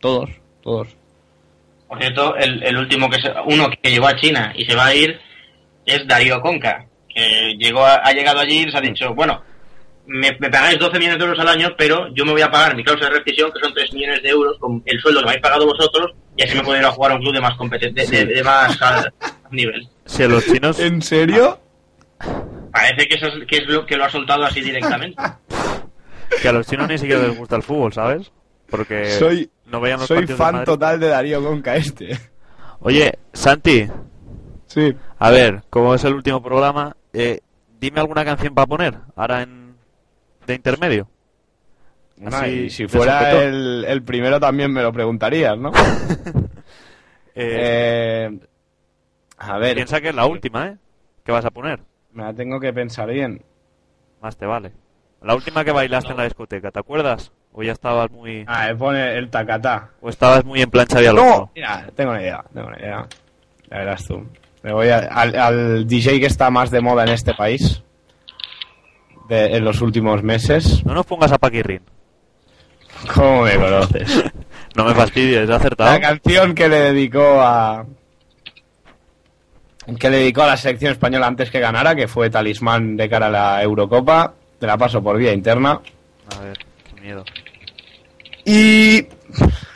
todos, 0.00 0.30
todos. 0.62 0.88
Por 1.86 1.98
cierto, 2.00 2.34
el, 2.36 2.62
el 2.62 2.76
último 2.78 3.08
que 3.10 3.20
se- 3.20 3.32
uno 3.46 3.68
que 3.70 3.90
llegó 3.90 4.08
a 4.08 4.16
China 4.16 4.52
y 4.56 4.64
se 4.64 4.74
va 4.74 4.86
a 4.86 4.94
ir 4.94 5.18
es 5.86 6.06
Darío 6.06 6.40
Conca, 6.40 6.86
que 7.08 7.54
llegó 7.58 7.84
a- 7.84 7.96
ha 8.02 8.12
llegado 8.12 8.40
allí 8.40 8.64
y 8.66 8.70
se 8.70 8.78
ha 8.78 8.80
dicho, 8.80 9.14
bueno, 9.14 9.42
me, 10.06 10.34
me 10.38 10.48
pagáis 10.50 10.78
12 10.78 10.98
millones 10.98 11.18
de 11.18 11.24
euros 11.24 11.40
al 11.40 11.48
año, 11.48 11.68
pero 11.76 12.08
yo 12.14 12.24
me 12.24 12.32
voy 12.32 12.42
a 12.42 12.50
pagar 12.50 12.74
mi 12.76 12.82
cláusula 12.84 13.10
de 13.10 13.16
rescisión, 13.18 13.50
que 13.52 13.60
son 13.60 13.74
3 13.74 13.92
millones 13.92 14.22
de 14.22 14.30
euros, 14.30 14.56
con 14.58 14.82
el 14.86 14.98
sueldo 15.00 15.20
que 15.20 15.24
me 15.26 15.30
habéis 15.32 15.42
pagado 15.42 15.66
vosotros, 15.66 16.12
y 16.38 16.42
así 16.42 16.56
me 16.56 16.62
puedo 16.64 16.78
ir 16.78 16.84
a 16.86 16.90
jugar 16.92 17.12
a 17.12 17.14
un 17.16 17.20
club 17.20 17.34
de 17.34 17.40
más 17.42 17.56
competente, 17.56 18.06
de, 18.06 18.24
de 18.24 18.42
más 18.42 18.80
al- 18.80 19.12
nivel. 19.50 19.86
Si 20.06 20.22
a 20.22 20.28
los 20.28 20.44
chinos... 20.46 20.78
¿En 20.80 21.02
serio? 21.02 21.58
Parece 22.72 23.06
que, 23.08 23.14
eso 23.16 23.26
es, 23.26 23.46
que 23.46 23.56
es 23.58 23.66
lo 23.66 23.84
que 23.84 23.96
lo 23.96 24.04
ha 24.04 24.10
soltado 24.10 24.44
así 24.44 24.60
directamente. 24.62 25.20
Que 26.42 26.48
a 26.48 26.52
los 26.52 26.66
chinos 26.66 26.86
ni 26.88 26.98
siquiera 26.98 27.22
les 27.26 27.36
gusta 27.38 27.56
el 27.56 27.62
fútbol, 27.62 27.90
¿sabes? 27.92 28.30
Porque 28.68 29.06
Soy, 29.12 29.50
no 29.64 29.80
veían 29.80 29.98
los 29.98 30.06
soy 30.08 30.26
de 30.26 30.34
fan 30.36 30.62
total 30.62 31.00
de 31.00 31.08
Darío 31.08 31.42
Conca 31.42 31.74
este. 31.74 32.18
Oye, 32.80 33.14
Santi, 33.32 33.86
Sí. 34.66 34.94
a 35.18 35.30
ver, 35.30 35.62
como 35.70 35.94
es 35.94 36.04
el 36.04 36.12
último 36.12 36.42
programa, 36.42 36.94
eh, 37.14 37.40
dime 37.80 38.00
alguna 38.00 38.26
canción 38.26 38.54
para 38.54 38.66
poner 38.66 38.94
ahora 39.16 39.40
en 39.40 39.74
de 40.46 40.54
intermedio. 40.54 41.08
Y 42.20 42.70
si 42.70 42.86
fuera 42.88 43.30
el, 43.42 43.84
el 43.86 44.02
primero 44.02 44.40
también 44.40 44.72
me 44.72 44.82
lo 44.82 44.92
preguntarías, 44.92 45.56
¿no? 45.58 45.70
Eh, 47.40 48.28
Eh, 48.32 48.38
a 49.38 49.58
ver, 49.58 49.76
piensa 49.76 50.00
que 50.00 50.08
es 50.08 50.14
la 50.14 50.26
última, 50.26 50.66
¿eh? 50.68 50.76
¿Qué 51.24 51.30
vas 51.30 51.44
a 51.44 51.50
poner? 51.50 51.78
me 52.12 52.24
la 52.24 52.34
tengo 52.34 52.58
que 52.58 52.72
pensar 52.72 53.08
bien. 53.08 53.42
Más 54.20 54.36
te 54.36 54.44
vale. 54.46 54.72
La 55.22 55.36
última 55.36 55.64
que 55.64 55.70
bailaste 55.70 56.10
en 56.10 56.16
la 56.16 56.24
discoteca, 56.24 56.72
¿te 56.72 56.80
acuerdas? 56.80 57.30
O 57.52 57.62
ya 57.62 57.70
estabas 57.72 58.10
muy 58.10 58.44
Ah, 58.48 58.72
pone 58.76 59.16
el 59.16 59.30
tacatá. 59.30 59.90
o 60.00 60.08
estabas 60.08 60.44
muy 60.44 60.60
en 60.62 60.70
plancha 60.70 60.98
de 61.00 61.12
No, 61.12 61.52
mira, 61.54 61.88
tengo 61.94 62.10
una 62.10 62.22
idea, 62.22 62.44
tengo 62.52 62.66
una 62.66 62.78
idea. 62.78 63.06
Ya 63.70 63.78
verás 63.78 64.04
tú. 64.04 64.26
Me 64.64 64.72
voy 64.72 64.88
a- 64.88 64.98
al, 64.98 65.36
al 65.36 65.86
DJ 65.86 66.18
que 66.18 66.26
está 66.26 66.50
más 66.50 66.72
de 66.72 66.80
moda 66.80 67.04
en 67.04 67.10
este 67.10 67.34
país 67.34 67.84
de- 69.28 69.56
en 69.56 69.64
los 69.64 69.80
últimos 69.80 70.24
meses. 70.24 70.84
No 70.84 70.94
nos 70.94 71.06
pongas 71.06 71.30
a 71.30 71.38
Paquirrin. 71.38 71.82
¿Cómo 73.14 73.42
me 73.42 73.56
conoces? 73.56 74.24
No 74.74 74.84
me 74.84 74.94
fastidies, 74.94 75.42
he 75.42 75.46
La 75.46 75.56
acertado. 75.56 76.00
canción 76.00 76.54
que 76.54 76.68
le 76.68 76.76
dedicó 76.92 77.40
a 77.40 77.84
que 79.98 80.10
le 80.10 80.18
dedicó 80.18 80.42
a 80.42 80.48
la 80.48 80.56
selección 80.58 80.92
española 80.92 81.26
antes 81.26 81.50
que 81.50 81.60
ganara, 81.60 81.94
que 81.94 82.08
fue 82.08 82.28
talismán 82.28 82.96
de 82.96 83.08
cara 83.08 83.28
a 83.28 83.30
la 83.30 83.62
Eurocopa, 83.62 84.34
te 84.58 84.66
la 84.66 84.76
paso 84.76 85.02
por 85.02 85.16
vía 85.16 85.32
interna. 85.32 85.80
A 86.36 86.40
ver, 86.40 86.58
qué 86.94 87.00
miedo. 87.00 87.24
Y 88.44 89.06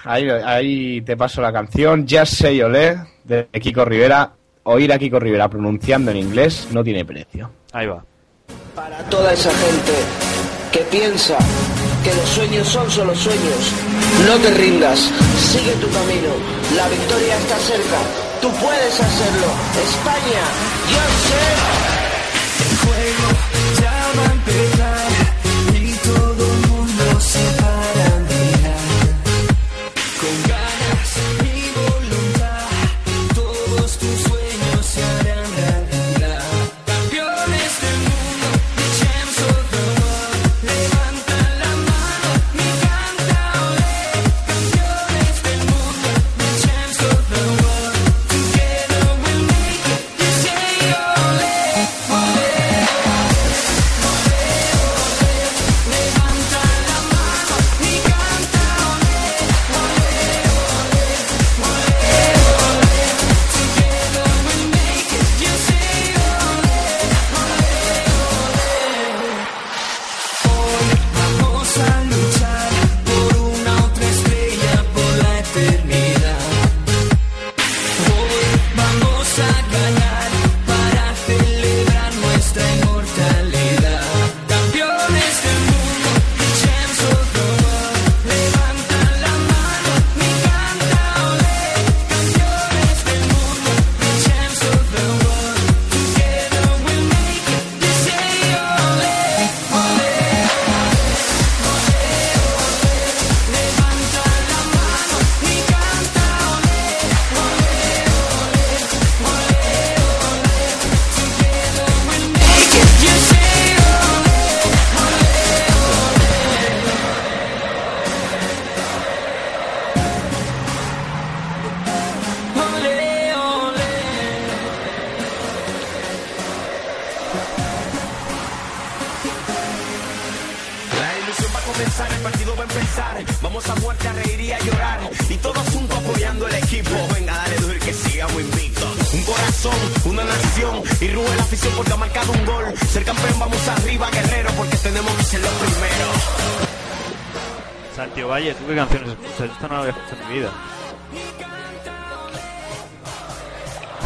ahí, 0.05 0.29
ahí 0.29 1.01
te 1.01 1.17
paso 1.17 1.41
la 1.41 1.51
canción 1.53 2.07
Just 2.09 2.35
Say 2.35 2.61
Olé 2.61 2.97
de 3.25 3.47
Kiko 3.61 3.85
Rivera. 3.87 4.33
Oír 4.65 4.93
a 4.93 4.99
Kiko 4.99 5.19
Rivera 5.19 5.49
pronunciando 5.49 6.11
en 6.11 6.19
inglés 6.19 6.69
no 6.73 6.85
tiene 6.85 7.05
precio. 7.07 7.51
Ahí 7.73 7.87
va. 7.87 8.05
Para 8.75 8.99
toda 9.05 9.33
esa 9.33 9.51
gente 9.51 9.93
que 10.73 10.81
piensa 10.95 11.39
que 12.03 12.15
los 12.15 12.29
sueños 12.31 12.69
son 12.69 12.91
solo 12.91 13.15
sueños, 13.15 13.63
no 14.27 14.37
te 14.39 14.51
rindas, 14.55 14.99
sigue 15.53 15.73
tu 15.77 15.89
camino, 15.91 16.33
la 16.75 16.89
victoria 16.89 17.37
está 17.39 17.59
cerca, 17.59 17.99
tú 18.41 18.51
puedes 18.61 18.95
hacerlo, 19.01 19.47
España, 19.89 20.43
yo 20.91 21.03
sé. 21.29 21.47
El 22.65 22.77
juego 22.83 23.27
ya 23.81 23.97
va 24.19 24.23
a 24.23 24.33
empezar 24.33 25.09
y 25.75 25.93
todo 26.09 26.45
el 26.53 26.69
mundo 26.69 27.21
se 27.21 27.62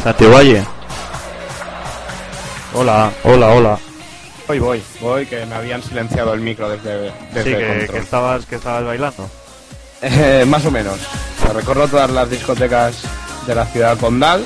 Santiago 0.07 0.35
Valle. 0.35 0.65
Hola, 2.75 3.11
hola, 3.25 3.49
hola. 3.49 3.79
Voy, 4.47 4.61
voy, 4.61 4.83
voy, 5.01 5.27
que 5.27 5.45
me 5.47 5.57
habían 5.57 5.83
silenciado 5.83 6.33
el 6.33 6.41
micro 6.43 6.69
desde, 6.69 7.11
desde 7.33 7.43
Sí, 7.43 7.91
que, 7.91 7.99
estabas, 7.99 8.47
que 8.47 8.55
estabas 8.55 8.85
bailando. 8.85 9.29
Eh, 10.03 10.45
más 10.47 10.65
o 10.65 10.71
menos. 10.71 10.95
O 10.95 11.43
sea, 11.43 11.53
recorro 11.55 11.89
todas 11.89 12.09
las 12.13 12.31
discotecas 12.31 13.03
de 13.49 13.55
la 13.57 13.67
ciudad 13.67 13.99
condal 13.99 14.45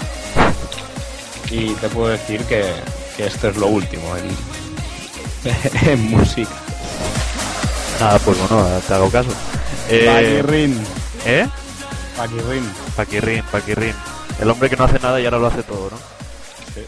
y 1.50 1.74
te 1.74 1.90
puedo 1.90 2.08
decir 2.08 2.42
que, 2.44 2.64
que 3.18 3.26
esto 3.26 3.48
es 3.50 3.56
lo 3.58 3.66
último 3.66 4.16
en, 4.16 5.90
en 5.90 6.10
música. 6.10 6.54
Nada, 8.00 8.18
pues 8.20 8.38
bueno, 8.38 8.66
te 8.88 8.94
hago 8.94 9.10
caso. 9.10 9.28
Eh, 9.90 10.06
Paquirrin, 10.06 10.82
¿Eh? 11.26 11.46
Paquirrin. 12.16 12.72
Paquirrin, 12.96 13.42
Paquirrin. 13.52 14.09
El 14.40 14.48
hombre 14.48 14.70
que 14.70 14.76
no 14.76 14.84
hace 14.84 14.98
nada 14.98 15.20
y 15.20 15.24
ahora 15.24 15.38
lo 15.38 15.46
hace 15.46 15.62
todo, 15.62 15.90
¿no? 15.90 15.96
Sí. 16.74 16.80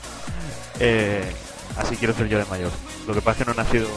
Eh, 0.81 1.23
así 1.77 1.97
quiero 1.97 2.15
ser 2.15 2.29
yo 2.29 2.39
de 2.39 2.47
mayor. 2.47 2.71
Lo 3.07 3.15
que 3.15 3.21
pasa 3.21 3.33
es 3.33 3.39
que 3.39 3.45
no 3.45 3.53
he 3.53 3.65
nacido 3.65 3.89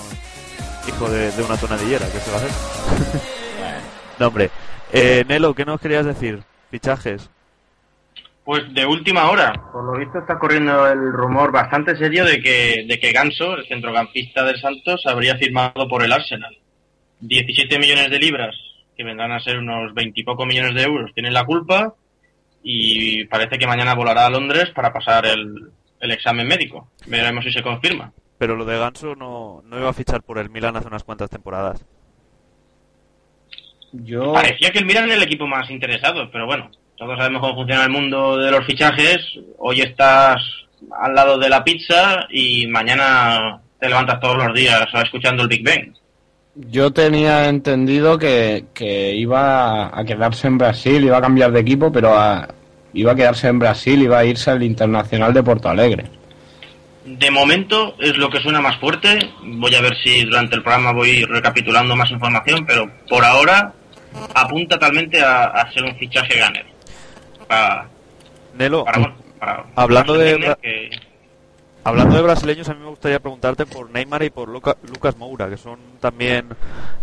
hijo 0.87 1.09
de, 1.09 1.31
de 1.31 1.43
una 1.43 1.57
tonadillera, 1.57 2.05
¿qué 2.11 2.19
se 2.19 2.31
va 2.31 2.37
a 2.37 2.39
hacer? 2.41 2.51
no, 4.19 4.27
hombre. 4.27 4.49
Eh, 4.91 5.23
Nelo, 5.27 5.53
¿qué 5.53 5.65
nos 5.65 5.79
querías 5.79 6.05
decir? 6.05 6.43
Fichajes. 6.69 7.29
Pues 8.43 8.71
de 8.73 8.85
última 8.85 9.29
hora. 9.31 9.53
Por 9.71 9.83
lo 9.83 9.97
visto 9.97 10.19
está 10.19 10.37
corriendo 10.37 10.87
el 10.87 11.11
rumor 11.11 11.51
bastante 11.51 11.95
serio 11.95 12.25
de 12.25 12.41
que, 12.41 12.85
de 12.87 12.99
que 12.99 13.11
Ganso, 13.11 13.55
el 13.55 13.67
centrocampista 13.67 14.43
del 14.43 14.59
Santos, 14.59 15.01
habría 15.05 15.37
firmado 15.37 15.87
por 15.89 16.03
el 16.03 16.11
Arsenal. 16.11 16.55
17 17.21 17.79
millones 17.79 18.11
de 18.11 18.19
libras, 18.19 18.55
que 18.95 19.03
vendrán 19.03 19.31
a 19.31 19.39
ser 19.39 19.57
unos 19.57 19.93
20 19.93 20.19
y 20.19 20.23
poco 20.23 20.45
millones 20.45 20.75
de 20.75 20.83
euros, 20.83 21.11
tienen 21.15 21.33
la 21.33 21.45
culpa 21.45 21.95
y 22.67 23.25
parece 23.25 23.59
que 23.59 23.67
mañana 23.67 23.93
volará 23.93 24.25
a 24.25 24.29
Londres 24.31 24.71
para 24.73 24.91
pasar 24.91 25.27
el, 25.27 25.69
el 25.99 26.11
examen 26.11 26.47
médico. 26.47 26.89
Veremos 27.05 27.45
si 27.45 27.51
se 27.51 27.61
confirma. 27.61 28.11
Pero 28.39 28.55
lo 28.55 28.65
de 28.65 28.79
Ganso 28.79 29.15
no, 29.15 29.61
no 29.65 29.77
iba 29.77 29.89
a 29.89 29.93
fichar 29.93 30.23
por 30.23 30.39
el 30.39 30.49
Milan 30.49 30.75
hace 30.75 30.87
unas 30.87 31.03
cuantas 31.03 31.29
temporadas. 31.29 31.85
Yo, 33.93 34.33
Parecía 34.33 34.71
que 34.71 34.79
el 34.79 34.85
Milan 34.85 35.05
era 35.05 35.13
el 35.13 35.23
equipo 35.23 35.45
más 35.45 35.69
interesado, 35.69 36.29
pero 36.31 36.47
bueno, 36.47 36.71
todos 36.97 37.17
sabemos 37.17 37.41
cómo 37.41 37.53
funciona 37.53 37.83
el 37.83 37.91
mundo 37.91 38.35
de 38.37 38.49
los 38.49 38.65
fichajes. 38.65 39.19
Hoy 39.59 39.81
estás 39.81 40.41
al 40.99 41.13
lado 41.13 41.37
de 41.37 41.49
la 41.49 41.63
pizza 41.63 42.25
y 42.31 42.65
mañana 42.65 43.61
te 43.79 43.89
levantas 43.89 44.19
todos 44.19 44.37
los 44.37 44.55
días 44.55 44.87
escuchando 45.03 45.43
el 45.43 45.49
Big 45.49 45.63
Bang. 45.63 45.93
Yo 46.55 46.91
tenía 46.93 47.49
entendido 47.49 48.17
que, 48.17 48.65
que 48.73 49.13
iba 49.15 49.87
a 49.97 50.03
quedarse 50.05 50.47
en 50.47 50.57
Brasil, 50.57 51.03
iba 51.03 51.17
a 51.17 51.21
cambiar 51.21 51.51
de 51.51 51.59
equipo, 51.59 51.91
pero 51.91 52.17
a- 52.17 52.47
iba 52.93 53.11
a 53.11 53.15
quedarse 53.15 53.47
en 53.47 53.59
Brasil, 53.59 54.01
iba 54.01 54.19
a 54.19 54.25
irse 54.25 54.51
al 54.51 54.63
Internacional 54.63 55.33
de 55.33 55.43
Porto 55.43 55.67
Alegre. 55.69 56.05
De 57.03 57.29
momento 57.29 57.95
es 57.99 58.17
lo 58.17 58.29
que 58.29 58.39
suena 58.39 58.61
más 58.61 58.77
fuerte. 58.77 59.19
Voy 59.43 59.75
a 59.75 59.81
ver 59.81 59.95
si 60.03 60.23
durante 60.25 60.55
el 60.55 60.63
programa 60.63 60.91
voy 60.91 61.23
recapitulando 61.25 61.95
más 61.95 62.09
información, 62.09 62.65
pero 62.65 62.89
por 63.07 63.23
ahora 63.23 63.73
apunta 64.33 64.79
talmente 64.79 65.21
a, 65.21 65.43
a 65.45 65.71
ser 65.71 65.83
un 65.83 65.95
fichaje 65.97 66.39
ganer. 66.39 66.65
Para, 67.47 67.87
Nelo, 68.57 68.85
para, 68.85 68.97
bueno, 68.99 69.15
para- 69.39 69.65
Hablando 69.75 70.13
para 70.13 70.25
de- 70.25 70.57
que- 70.63 70.89
hablando 71.85 72.15
de 72.17 72.21
brasileños, 72.21 72.67
a 72.67 72.73
mí 72.73 72.81
me 72.81 72.89
gustaría 72.89 73.19
preguntarte 73.19 73.65
por 73.65 73.89
Neymar 73.89 74.23
y 74.23 74.29
por 74.29 74.49
Luca- 74.49 74.75
Lucas 74.83 75.15
Moura, 75.17 75.49
que 75.49 75.55
son 75.57 75.79
también 76.01 76.49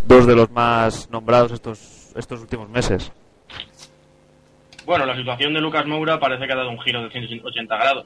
dos 0.07 0.27
de 0.27 0.37
los 0.37 0.51
más 0.51 1.09
nombrados 1.11 1.53
estos, 1.53 2.11
estos 2.15 2.41
últimos 2.41 2.69
meses. 2.69 3.11
Bueno, 4.85 5.07
la 5.07 5.17
situación 5.17 5.55
de 5.55 5.61
Lucas 5.61 5.87
Moura 5.87 6.19
parece 6.19 6.47
que 6.47 6.53
ha 6.53 6.57
dado 6.57 6.71
un 6.71 6.81
giro 6.81 7.03
de 7.05 7.11
180 7.11 7.77
grados. 7.77 8.05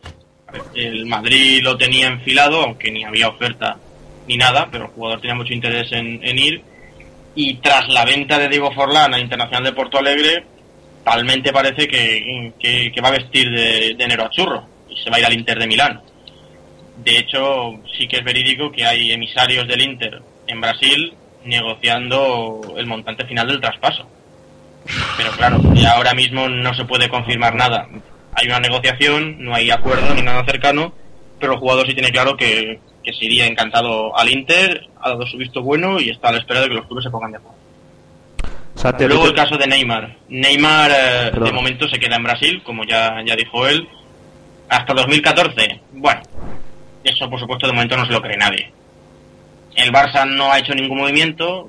El 0.74 1.06
Madrid 1.06 1.60
lo 1.62 1.76
tenía 1.76 2.06
enfilado, 2.08 2.62
aunque 2.62 2.90
ni 2.90 3.04
había 3.04 3.28
oferta 3.28 3.76
ni 4.28 4.36
nada, 4.36 4.68
pero 4.70 4.84
el 4.84 4.90
jugador 4.90 5.20
tenía 5.20 5.34
mucho 5.34 5.52
interés 5.54 5.90
en, 5.92 6.20
ir. 6.38 6.62
Y 7.34 7.54
tras 7.56 7.88
la 7.88 8.04
venta 8.04 8.38
de 8.38 8.48
Diego 8.48 8.70
Forlán 8.72 9.14
a 9.14 9.18
Internacional 9.18 9.64
de 9.64 9.72
Porto 9.72 9.98
Alegre, 9.98 10.44
talmente 11.04 11.52
parece 11.52 11.86
que, 11.88 12.52
que- 12.58 12.92
que 12.92 13.00
va 13.00 13.08
a 13.08 13.12
vestir 13.12 13.50
de, 13.50 13.94
de 13.94 14.04
enero 14.04 14.24
a 14.24 14.30
churro 14.30 14.64
y 14.88 14.96
se 15.02 15.10
va 15.10 15.16
a 15.16 15.20
ir 15.20 15.26
al 15.26 15.32
Inter 15.34 15.58
de 15.58 15.66
Milán. 15.66 16.00
De 16.96 17.18
hecho, 17.18 17.80
sí 17.96 18.08
que 18.08 18.18
es 18.18 18.24
verídico 18.24 18.72
que 18.72 18.84
hay 18.84 19.12
emisarios 19.12 19.68
del 19.68 19.82
Inter 19.82 20.22
en 20.46 20.60
Brasil 20.60 21.14
negociando 21.44 22.74
el 22.76 22.86
montante 22.86 23.26
final 23.26 23.46
del 23.46 23.60
traspaso. 23.60 24.08
Pero 25.16 25.30
claro, 25.32 25.60
ya 25.74 25.92
ahora 25.92 26.14
mismo 26.14 26.48
no 26.48 26.74
se 26.74 26.84
puede 26.84 27.08
confirmar 27.08 27.54
nada. 27.54 27.88
Hay 28.34 28.46
una 28.46 28.60
negociación, 28.60 29.42
no 29.44 29.54
hay 29.54 29.70
acuerdo 29.70 30.14
ni 30.14 30.22
nada 30.22 30.44
cercano, 30.44 30.92
pero 31.40 31.54
el 31.54 31.58
jugador 31.58 31.86
sí 31.86 31.94
tiene 31.94 32.10
claro 32.10 32.36
que, 32.36 32.80
que 33.02 33.12
se 33.12 33.24
iría 33.24 33.46
encantado 33.46 34.16
al 34.16 34.28
Inter, 34.28 34.88
ha 35.00 35.10
dado 35.10 35.26
su 35.26 35.36
visto 35.36 35.62
bueno 35.62 36.00
y 36.00 36.10
está 36.10 36.28
a 36.28 36.32
la 36.32 36.38
espera 36.38 36.60
de 36.60 36.68
que 36.68 36.74
los 36.74 36.86
clubes 36.86 37.04
se 37.04 37.10
pongan 37.10 37.32
de 37.32 37.38
acuerdo. 37.38 37.56
Luego 39.08 39.24
¿a 39.24 39.28
el 39.28 39.34
caso 39.34 39.56
de 39.56 39.66
Neymar. 39.66 40.16
Neymar 40.28 40.90
eh, 40.90 41.30
de 41.32 41.52
momento 41.52 41.88
se 41.88 41.98
queda 41.98 42.16
en 42.16 42.24
Brasil, 42.24 42.62
como 42.62 42.84
ya, 42.84 43.22
ya 43.24 43.34
dijo 43.34 43.66
él, 43.66 43.88
hasta 44.68 44.92
2014. 44.92 45.80
Bueno, 45.92 46.20
eso 47.08 47.28
por 47.30 47.40
supuesto 47.40 47.66
de 47.66 47.72
momento 47.72 47.96
no 47.96 48.06
se 48.06 48.12
lo 48.12 48.22
cree 48.22 48.36
nadie. 48.36 48.70
El 49.74 49.92
Barça 49.92 50.26
no 50.26 50.50
ha 50.50 50.58
hecho 50.58 50.74
ningún 50.74 50.98
movimiento, 50.98 51.68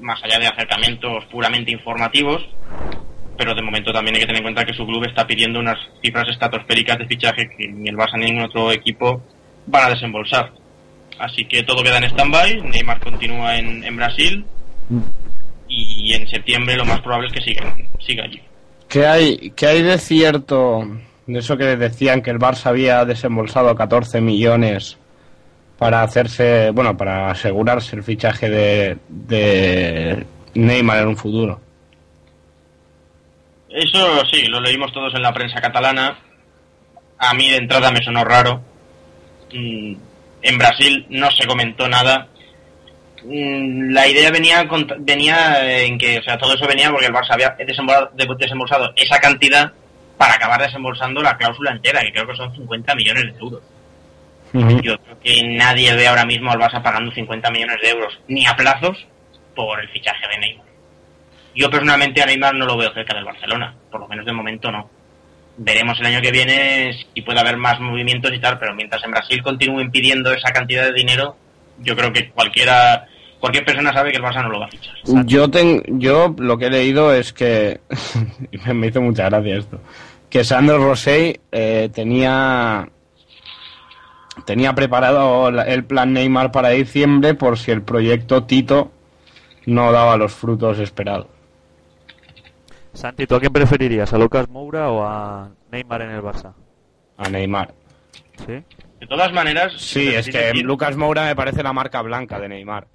más 0.00 0.22
allá 0.24 0.38
de 0.38 0.48
acercamientos 0.48 1.24
puramente 1.26 1.70
informativos, 1.70 2.46
pero 3.38 3.54
de 3.54 3.62
momento 3.62 3.92
también 3.92 4.16
hay 4.16 4.20
que 4.20 4.26
tener 4.26 4.40
en 4.40 4.44
cuenta 4.44 4.64
que 4.64 4.74
su 4.74 4.86
club 4.86 5.04
está 5.04 5.26
pidiendo 5.26 5.60
unas 5.60 5.78
cifras 6.02 6.28
estratosféricas 6.28 6.98
de 6.98 7.06
fichaje 7.06 7.48
que 7.56 7.68
ni 7.68 7.88
el 7.88 7.96
Barça 7.96 8.18
ni 8.18 8.26
ningún 8.26 8.44
otro 8.44 8.72
equipo 8.72 9.22
van 9.66 9.84
a 9.84 9.90
desembolsar. 9.90 10.52
Así 11.18 11.44
que 11.44 11.62
todo 11.62 11.82
queda 11.82 11.98
en 11.98 12.04
stand-by, 12.04 12.62
Neymar 12.62 13.00
continúa 13.00 13.56
en, 13.56 13.84
en 13.84 13.96
Brasil 13.96 14.44
y 15.68 16.12
en 16.14 16.28
septiembre 16.28 16.76
lo 16.76 16.84
más 16.84 17.00
probable 17.00 17.28
es 17.28 17.32
que 17.32 17.40
siga, 17.40 17.74
siga 18.00 18.24
allí. 18.24 18.40
¿Qué 18.88 19.06
hay, 19.06 19.50
¿Qué 19.56 19.66
hay 19.66 19.82
de 19.82 19.98
cierto 19.98 20.86
eso 21.28 21.56
que 21.56 21.76
decían 21.76 22.22
que 22.22 22.30
el 22.30 22.38
Barça 22.38 22.66
había 22.66 23.04
desembolsado 23.04 23.74
14 23.74 24.20
millones 24.20 24.96
para 25.78 26.02
hacerse, 26.02 26.70
bueno, 26.70 26.96
para 26.96 27.30
asegurarse 27.30 27.96
el 27.96 28.02
fichaje 28.04 28.48
de, 28.48 28.96
de 29.08 30.24
Neymar 30.54 30.98
en 30.98 31.08
un 31.08 31.16
futuro? 31.16 31.60
Eso 33.68 34.24
sí, 34.32 34.44
lo 34.46 34.60
leímos 34.60 34.92
todos 34.92 35.14
en 35.14 35.22
la 35.22 35.32
prensa 35.32 35.60
catalana. 35.60 36.18
A 37.18 37.34
mí 37.34 37.50
de 37.50 37.56
entrada 37.56 37.90
me 37.90 38.02
sonó 38.04 38.24
raro. 38.24 38.60
Mm, 39.52 39.94
En 40.42 40.58
Brasil 40.58 41.06
no 41.10 41.30
se 41.32 41.46
comentó 41.46 41.88
nada. 41.88 42.28
Mm, 43.24 43.90
La 43.92 44.06
idea 44.06 44.30
venía 44.30 44.66
venía 45.00 45.82
en 45.82 45.98
que, 45.98 46.18
o 46.18 46.22
sea, 46.22 46.38
todo 46.38 46.54
eso 46.54 46.66
venía 46.68 46.90
porque 46.90 47.06
el 47.06 47.12
Barça 47.12 47.32
había 47.32 47.50
de- 47.50 48.36
desembolsado 48.38 48.92
esa 48.96 49.18
cantidad 49.18 49.72
para 50.16 50.34
acabar 50.34 50.60
desembolsando 50.60 51.22
la 51.22 51.36
cláusula 51.36 51.72
entera, 51.72 52.00
que 52.00 52.12
creo 52.12 52.26
que 52.26 52.36
son 52.36 52.54
50 52.54 52.94
millones 52.94 53.24
de 53.24 53.38
euros. 53.38 53.62
Yo 54.52 54.98
creo 54.98 55.20
que 55.22 55.42
nadie 55.42 55.94
ve 55.94 56.06
ahora 56.06 56.24
mismo 56.24 56.50
al 56.50 56.58
Barça 56.58 56.82
pagando 56.82 57.12
50 57.12 57.50
millones 57.50 57.76
de 57.82 57.90
euros, 57.90 58.18
ni 58.28 58.46
a 58.46 58.56
plazos, 58.56 59.06
por 59.54 59.80
el 59.80 59.88
fichaje 59.88 60.26
de 60.28 60.38
Neymar. 60.38 60.66
Yo 61.54 61.70
personalmente 61.70 62.22
a 62.22 62.26
Neymar 62.26 62.54
no 62.54 62.66
lo 62.66 62.76
veo 62.76 62.92
cerca 62.92 63.14
del 63.14 63.24
Barcelona, 63.24 63.74
por 63.90 64.00
lo 64.00 64.08
menos 64.08 64.24
de 64.24 64.32
momento 64.32 64.70
no. 64.70 64.88
Veremos 65.58 65.98
el 66.00 66.06
año 66.06 66.20
que 66.20 66.30
viene 66.30 66.92
si 67.14 67.22
puede 67.22 67.40
haber 67.40 67.56
más 67.56 67.80
movimientos 67.80 68.32
y 68.32 68.38
tal, 68.38 68.58
pero 68.58 68.74
mientras 68.74 69.02
en 69.04 69.10
Brasil 69.10 69.42
continúen 69.42 69.90
pidiendo 69.90 70.32
esa 70.32 70.52
cantidad 70.52 70.84
de 70.84 70.92
dinero, 70.92 71.36
yo 71.78 71.96
creo 71.96 72.12
que 72.12 72.30
cualquiera, 72.30 73.06
cualquier 73.40 73.64
persona 73.64 73.92
sabe 73.92 74.10
que 74.10 74.16
el 74.18 74.22
Barça 74.22 74.42
no 74.42 74.48
lo 74.50 74.60
va 74.60 74.66
a 74.66 74.68
fichar. 74.68 74.94
Yo, 75.26 75.50
ten- 75.50 75.82
yo 76.00 76.34
lo 76.38 76.58
que 76.58 76.66
he 76.66 76.70
leído 76.70 77.12
es 77.14 77.32
que, 77.32 77.80
y 78.50 78.58
me- 78.72 78.86
hizo 78.88 79.00
mucha 79.00 79.24
gracia 79.28 79.56
esto, 79.56 79.80
que 80.30 80.44
Sandro 80.44 80.78
Rosell 80.78 81.40
eh, 81.52 81.88
tenía, 81.94 82.88
tenía 84.44 84.74
preparado 84.74 85.48
el 85.48 85.84
plan 85.84 86.12
Neymar 86.12 86.50
para 86.52 86.70
diciembre 86.70 87.34
por 87.34 87.58
si 87.58 87.70
el 87.70 87.82
proyecto 87.82 88.44
Tito 88.44 88.90
no 89.66 89.92
daba 89.92 90.16
los 90.16 90.32
frutos 90.32 90.78
esperados. 90.78 91.26
Santi, 92.92 93.26
¿tú 93.26 93.34
a 93.34 93.40
quién 93.40 93.52
preferirías? 93.52 94.12
¿A 94.14 94.18
Lucas 94.18 94.48
Moura 94.48 94.90
o 94.90 95.04
a 95.04 95.50
Neymar 95.70 96.02
en 96.02 96.10
el 96.10 96.22
Barça? 96.22 96.52
A 97.18 97.28
Neymar. 97.28 97.74
¿Sí? 98.46 98.62
De 99.00 99.06
todas 99.06 99.32
maneras, 99.32 99.74
Sí, 99.76 100.08
si 100.08 100.14
es 100.14 100.28
que 100.28 100.54
Lucas 100.54 100.96
Moura 100.96 101.24
me 101.26 101.36
parece 101.36 101.62
la 101.62 101.72
marca 101.74 102.00
blanca 102.02 102.38
de 102.40 102.48
Neymar. 102.48 102.86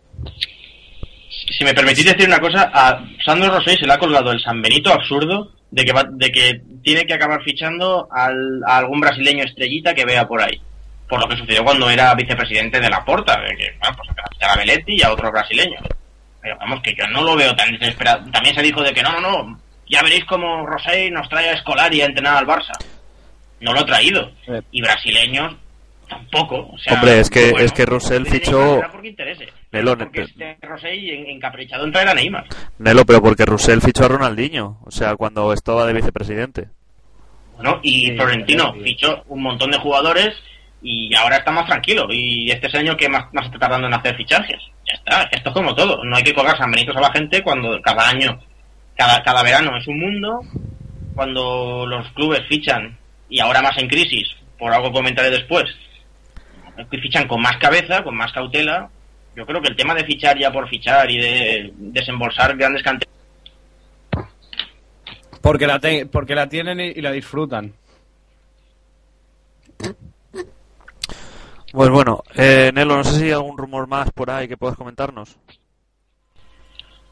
Si 1.29 1.63
me 1.63 1.73
permitís 1.73 2.05
decir 2.05 2.27
una 2.27 2.39
cosa, 2.39 2.71
a 2.73 3.03
Sandro 3.25 3.49
Rosell 3.51 3.77
se 3.79 3.85
le 3.87 3.93
ha 3.93 3.99
colgado 3.99 4.31
el 4.31 4.41
San 4.41 4.61
Benito 4.61 4.91
absurdo 4.91 5.51
de 5.69 5.85
que, 5.85 5.93
va- 5.93 6.07
de 6.09 6.31
que 6.31 6.61
tiene 6.83 7.05
que 7.05 7.13
acabar 7.13 7.41
fichando 7.43 8.07
al- 8.11 8.61
a 8.65 8.77
algún 8.77 8.99
brasileño 8.99 9.43
estrellita 9.43 9.93
que 9.93 10.05
vea 10.05 10.27
por 10.27 10.41
ahí. 10.41 10.61
Por 11.07 11.19
lo 11.19 11.27
que 11.27 11.37
sucedió 11.37 11.63
cuando 11.63 11.89
era 11.89 12.13
vicepresidente 12.15 12.79
de 12.79 12.89
la 12.89 13.03
Porta, 13.03 13.39
de 13.41 13.55
que, 13.55 13.73
bueno, 13.79 13.95
pues 13.97 14.09
a 14.09 14.29
fichar 14.29 14.49
a 14.51 14.55
Belletti 14.55 14.95
y 14.97 15.01
a 15.03 15.11
otros 15.11 15.31
brasileños. 15.31 15.83
Pero 16.41 16.57
vamos, 16.57 16.81
que 16.81 16.95
yo 16.95 17.07
no 17.07 17.21
lo 17.23 17.35
veo 17.35 17.55
tan 17.55 17.71
desesperado. 17.77 18.23
También 18.31 18.55
se 18.55 18.61
dijo 18.63 18.81
de 18.81 18.93
que 18.93 19.03
no, 19.03 19.11
no, 19.19 19.21
no, 19.21 19.59
ya 19.89 20.01
veréis 20.01 20.25
cómo 20.25 20.65
Rosell 20.65 21.13
nos 21.13 21.27
trae 21.29 21.49
a 21.49 21.53
Escolari 21.53 22.01
a 22.01 22.05
entrenar 22.05 22.37
al 22.37 22.47
Barça. 22.47 22.71
No 23.59 23.73
lo 23.73 23.81
ha 23.81 23.85
traído. 23.85 24.31
Eh. 24.47 24.61
Y 24.71 24.81
brasileños 24.81 25.53
tampoco. 26.09 26.69
O 26.73 26.77
sea, 26.79 26.93
Hombre, 26.93 27.19
es 27.19 27.29
que- 27.29 27.51
bueno, 27.51 27.65
es 27.65 27.71
que 27.73 27.85
Rosell 27.85 28.25
fichó- 28.25 28.81
porque 28.91 29.09
interese. 29.09 29.47
Nelo, 29.71 29.97
porque 29.97 30.23
este 30.23 30.57
Rosell 30.61 31.09
en- 31.09 31.27
encaprichado 31.29 31.85
en 31.85 31.91
traer 31.91 32.09
a 32.09 32.13
Neymar. 32.13 32.45
Nelo, 32.79 33.05
pero 33.05 33.21
porque 33.21 33.45
Russell 33.45 33.79
fichó 33.79 34.05
a 34.05 34.09
Ronaldinho, 34.09 34.79
o 34.83 34.91
sea, 34.91 35.15
cuando 35.15 35.53
estaba 35.53 35.85
de 35.85 35.93
vicepresidente. 35.93 36.67
Bueno, 37.55 37.79
y 37.83 38.07
Sí, 38.07 38.15
Florentino 38.15 38.73
sí. 38.73 38.81
fichó 38.83 39.23
un 39.27 39.43
montón 39.43 39.71
de 39.71 39.77
jugadores 39.77 40.31
y 40.81 41.13
ahora 41.15 41.37
está 41.37 41.51
más 41.51 41.67
tranquilo. 41.67 42.07
Y 42.09 42.49
este 42.51 42.67
es 42.67 42.73
el 42.73 42.79
año 42.81 42.97
que 42.97 43.07
más, 43.07 43.31
más 43.33 43.45
está 43.45 43.59
tardando 43.59 43.87
en 43.87 43.93
hacer 43.93 44.15
fichajes. 44.17 44.57
Ya 44.87 44.93
está, 44.95 45.23
esto 45.31 45.49
es 45.49 45.53
como 45.55 45.73
todo. 45.75 46.03
No 46.03 46.15
hay 46.17 46.23
que 46.23 46.33
colgar 46.33 46.57
sanbenitos 46.57 46.95
a 46.97 47.01
la 47.01 47.11
gente 47.11 47.43
cuando 47.43 47.79
cada 47.81 48.09
año, 48.09 48.39
cada, 48.97 49.21
cada 49.23 49.43
verano 49.43 49.77
es 49.77 49.87
un 49.87 49.99
mundo. 49.99 50.41
Cuando 51.13 51.85
los 51.85 52.09
clubes 52.13 52.41
fichan, 52.49 52.97
y 53.29 53.39
ahora 53.39 53.61
más 53.61 53.77
en 53.77 53.87
crisis, 53.87 54.27
por 54.57 54.73
algo 54.73 54.87
que 54.87 54.93
comentaré 54.93 55.29
después, 55.29 55.65
fichan 56.89 57.27
con 57.27 57.41
más 57.41 57.57
cabeza, 57.57 58.03
con 58.03 58.15
más 58.15 58.31
cautela. 58.31 58.89
Yo 59.35 59.45
creo 59.45 59.61
que 59.61 59.69
el 59.69 59.75
tema 59.75 59.93
de 59.95 60.03
fichar 60.05 60.37
ya 60.37 60.51
por 60.51 60.67
fichar 60.67 61.09
y 61.09 61.17
de 61.17 61.73
desembolsar 61.77 62.55
grandes 62.57 62.83
cantidades 62.83 63.15
Porque 65.41 65.65
la, 65.67 65.79
te- 65.79 66.05
porque 66.05 66.35
la 66.35 66.49
tienen 66.49 66.79
y, 66.79 66.87
y 66.89 67.01
la 67.01 67.11
disfrutan. 67.11 67.73
Pues 71.71 71.89
bueno, 71.89 72.21
eh, 72.35 72.71
Nelo, 72.73 72.97
no 72.97 73.03
sé 73.05 73.17
si 73.17 73.25
hay 73.25 73.31
algún 73.31 73.57
rumor 73.57 73.87
más 73.87 74.11
por 74.11 74.29
ahí 74.29 74.47
que 74.47 74.57
puedas 74.57 74.75
comentarnos. 74.75 75.37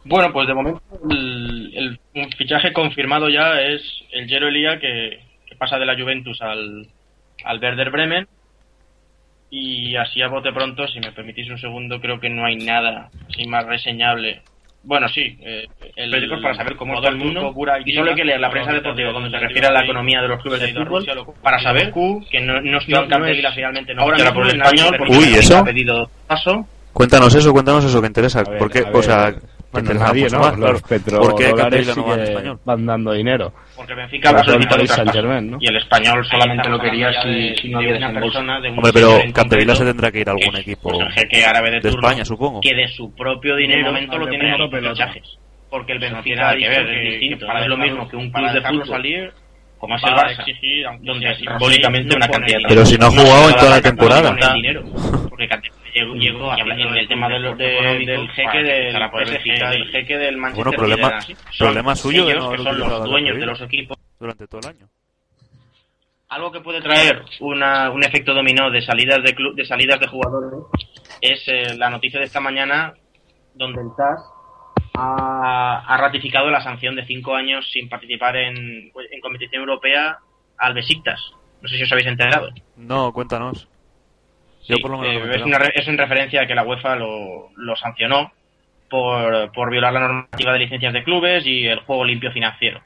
Bueno, 0.03 0.33
pues 0.33 0.47
de 0.47 0.53
momento 0.53 0.81
el, 1.09 1.71
el- 1.75 1.99
un 2.15 2.29
fichaje 2.31 2.73
confirmado 2.73 3.29
ya 3.29 3.61
es 3.61 3.81
el 4.11 4.27
Jero 4.27 4.47
Elía 4.49 4.79
que, 4.79 5.23
que 5.47 5.55
pasa 5.55 5.77
de 5.79 5.85
la 5.85 5.97
Juventus 5.97 6.41
al, 6.41 6.87
al 7.45 7.59
Werder 7.59 7.89
Bremen. 7.89 8.27
Y 9.51 9.95
así 9.95 10.21
a 10.21 10.27
bote 10.27 10.51
pronto, 10.51 10.87
si 10.87 10.99
me 10.99 11.11
permitís 11.11 11.49
un 11.49 11.57
segundo, 11.57 11.99
creo 11.99 12.19
que 12.19 12.29
no 12.29 12.45
hay 12.45 12.57
nada 12.57 13.09
así 13.29 13.47
más 13.47 13.65
reseñable. 13.65 14.41
Bueno, 14.83 15.09
sí, 15.09 15.37
eh, 15.41 15.65
el 15.95 16.09
periódico 16.09 16.41
para 16.41 16.55
saber 16.55 16.75
cómo 16.75 16.95
está 16.95 17.09
el 17.09 17.17
mundo. 17.17 17.53
Y 17.83 17.93
solo 17.93 18.11
hay 18.11 18.15
que 18.15 18.23
leer 18.23 18.39
la 18.39 18.49
prensa 18.49 18.71
deportiva 18.71 19.11
cuando 19.11 19.29
se 19.29 19.39
refiere 19.39 19.67
a 19.67 19.71
la 19.71 19.83
economía 19.83 20.21
de 20.21 20.27
los 20.27 20.41
clubes 20.41 20.61
de 20.61 20.73
fútbol 20.73 21.05
para 21.41 21.59
saber 21.59 21.91
que 22.29 22.39
no, 22.39 22.61
no, 22.61 22.79
no, 22.87 23.05
no 23.05 23.25
es 23.25 23.55
finalmente 23.55 23.93
no 23.93 24.03
ahora 24.03 24.33
por 24.33 24.47
el 24.47 24.61
español 24.61 24.95
porque 24.97 25.17
Uy, 25.17 25.35
¿eso? 25.35 25.57
ha 25.57 25.65
pedido 25.65 26.09
paso 26.27 26.65
Cuéntanos 26.93 27.33
eso, 27.35 27.53
cuéntanos 27.53 27.85
eso 27.85 28.01
que 28.01 28.07
interesa. 28.07 28.43
Ver, 28.43 28.57
porque, 28.57 28.83
o 28.91 29.01
sea, 29.01 29.25
ver. 29.25 29.41
Pues 29.71 29.83
Me 29.83 29.93
no 29.93 29.93
interesa 29.93 30.07
nadie, 30.07 30.23
mucho 30.23 30.35
¿no? 30.35 30.41
más, 30.41 30.53
claro. 30.55 30.73
Los 30.73 30.81
¿Por 30.81 30.89
qué 30.89 30.95
petrodólares 30.99 31.87
sí 31.87 32.03
que 32.03 32.55
van 32.65 32.85
dando 32.87 33.11
dinero. 33.13 33.53
Porque 33.75 33.93
Benfica 33.93 34.31
va 34.31 34.41
Paris 34.43 34.67
traspaso. 34.67 34.95
Saint-Germain, 34.95 35.51
¿no? 35.51 35.57
Y 35.61 35.67
el 35.67 35.75
español 35.77 36.25
solamente 36.25 36.69
lo 36.69 36.79
quería 36.79 37.11
si, 37.21 37.55
si 37.55 37.69
no 37.69 37.79
de 37.79 37.85
había 37.85 37.97
una 37.97 38.07
desembolso. 38.07 38.39
persona, 38.39 38.61
de 38.61 38.69
un 38.69 38.77
Hombre, 38.77 38.91
pero 38.93 39.19
Capdevila 39.33 39.75
se 39.75 39.85
tendrá 39.85 40.11
que 40.11 40.19
ir 40.21 40.29
a 40.29 40.31
algún 40.31 40.55
es, 40.55 40.61
equipo 40.61 40.89
pues, 40.89 40.99
el 41.01 41.11
jeque 41.13 41.45
árabe 41.45 41.69
de, 41.69 41.75
de 41.81 41.89
turno, 41.91 42.07
España, 42.07 42.25
supongo. 42.25 42.61
que 42.61 42.73
de 42.73 42.87
su 42.87 43.13
propio 43.15 43.55
dinero 43.55 43.85
momento 43.87 44.17
lo 44.17 44.27
tiene 44.27 44.55
en 44.55 44.69
pelota. 44.71 45.07
fichajes. 45.07 45.37
Porque 45.69 45.93
el 45.93 45.99
Benfica 45.99 46.49
ha 46.49 46.53
dicho 46.55 46.69
ver, 46.69 46.85
que, 46.87 47.27
es 47.33 47.67
lo 47.67 47.77
mismo 47.77 48.09
que 48.09 48.15
un 48.15 48.31
club 48.31 48.47
de 48.47 48.53
dejarlo 48.55 48.81
fútbol 48.85 48.97
salir, 48.97 49.33
como 49.79 49.95
es 49.95 50.03
el 50.03 50.09
Barça, 50.13 50.39
exigir, 50.39 50.85
aunque 50.85 51.05
donde 51.07 51.35
simbólicamente 51.35 52.15
una 52.15 52.27
cantidad 52.27 52.57
dinero. 52.57 52.69
Pero 52.69 52.85
si 52.85 52.97
no 52.97 53.05
ha 53.07 53.09
jugado 53.11 53.49
en 53.49 53.55
a 53.55 53.57
toda 53.57 53.69
la 53.71 53.81
temporada. 53.81 54.35
porque 55.29 55.49
llegó, 55.95 56.13
llegó 56.15 56.55
y 56.57 56.61
habla- 56.61 56.75
en 56.75 56.97
el 56.97 57.07
tema 57.07 57.29
del, 57.29 57.57
de- 57.57 58.05
del 58.05 58.29
jeque 58.29 58.57
del 58.63 58.93
PSG, 59.09 59.69
del 59.69 59.87
jeque 59.91 60.17
del 60.17 60.37
Manchester 60.37 60.65
Bueno, 60.65 60.77
problema- 60.77 61.19
problema 61.57 61.95
suyo 61.95 62.27
que 62.27 62.33
son 62.39 62.77
los 62.79 62.91
a 62.91 62.99
dueños 63.05 63.37
de 63.39 63.45
los 63.45 63.61
equipos 63.61 63.97
durante 64.19 64.45
todo 64.47 64.61
el 64.61 64.67
año. 64.75 64.87
algo 66.29 66.51
que 66.51 66.59
puede 66.59 66.81
traer 66.81 67.23
una, 67.39 67.89
un 67.89 68.03
efecto 68.03 68.33
dominó 68.33 68.69
de 68.69 68.81
salidas 68.81 69.23
de 69.23 69.33
club, 69.33 69.55
de 69.55 69.65
salidas 69.65 69.99
de 69.99 70.07
jugadores 70.07 70.59
es 71.21 71.41
eh, 71.47 71.75
la 71.77 71.89
noticia 71.89 72.19
de 72.19 72.25
esta 72.25 72.39
mañana 72.39 72.93
donde 73.55 73.81
el 73.81 73.87
TAS 73.97 74.19
ha, 74.99 75.83
ha 75.87 75.97
ratificado 75.97 76.49
la 76.49 76.61
sanción 76.61 76.95
de 76.95 77.05
cinco 77.05 77.35
años 77.35 77.69
sin 77.71 77.89
participar 77.89 78.35
en, 78.35 78.55
en 78.57 79.21
competición 79.21 79.61
europea 79.61 80.17
al 80.57 80.73
Besiktas. 80.73 81.19
No 81.61 81.67
sé 81.69 81.77
si 81.77 81.83
os 81.83 81.91
habéis 81.91 82.07
enterado. 82.07 82.49
No, 82.77 83.11
cuéntanos. 83.11 83.67
Yo 84.67 84.77
por 84.81 84.91
lo 84.91 84.99
menos 84.99 85.25
no 85.25 85.31
eh, 85.31 85.35
es, 85.73 85.87
una 85.87 85.93
en 85.93 85.97
referencia 85.97 86.41
a 86.41 86.47
que 86.47 86.55
la 86.55 86.63
UEFA 86.63 86.95
lo, 86.95 87.49
lo 87.55 87.75
sancionó 87.75 88.31
por, 88.89 89.51
por 89.51 89.71
violar 89.71 89.93
la 89.93 90.01
normativa 90.01 90.53
de 90.53 90.59
licencias 90.59 90.93
de 90.93 91.03
clubes 91.03 91.45
y 91.45 91.65
el 91.65 91.79
juego 91.79 92.05
limpio 92.05 92.31
financiero. 92.31 92.81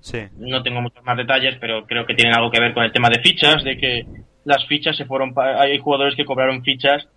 Sí. 0.00 0.20
No 0.38 0.62
tengo 0.62 0.80
muchos 0.80 1.04
más 1.04 1.16
detalles, 1.16 1.56
pero 1.60 1.84
creo 1.86 2.06
que 2.06 2.14
tienen 2.14 2.34
algo 2.34 2.50
que 2.50 2.60
ver 2.60 2.72
con 2.72 2.84
el 2.84 2.92
tema 2.92 3.08
de 3.08 3.20
fichas, 3.20 3.64
de 3.64 3.76
que 3.76 4.06
las 4.44 4.66
fichas 4.66 4.96
se 4.96 5.04
fueron. 5.04 5.34
Hay 5.36 5.78
jugadores 5.78 6.14
que 6.14 6.24
cobraron 6.24 6.62
fichas, 6.62 7.08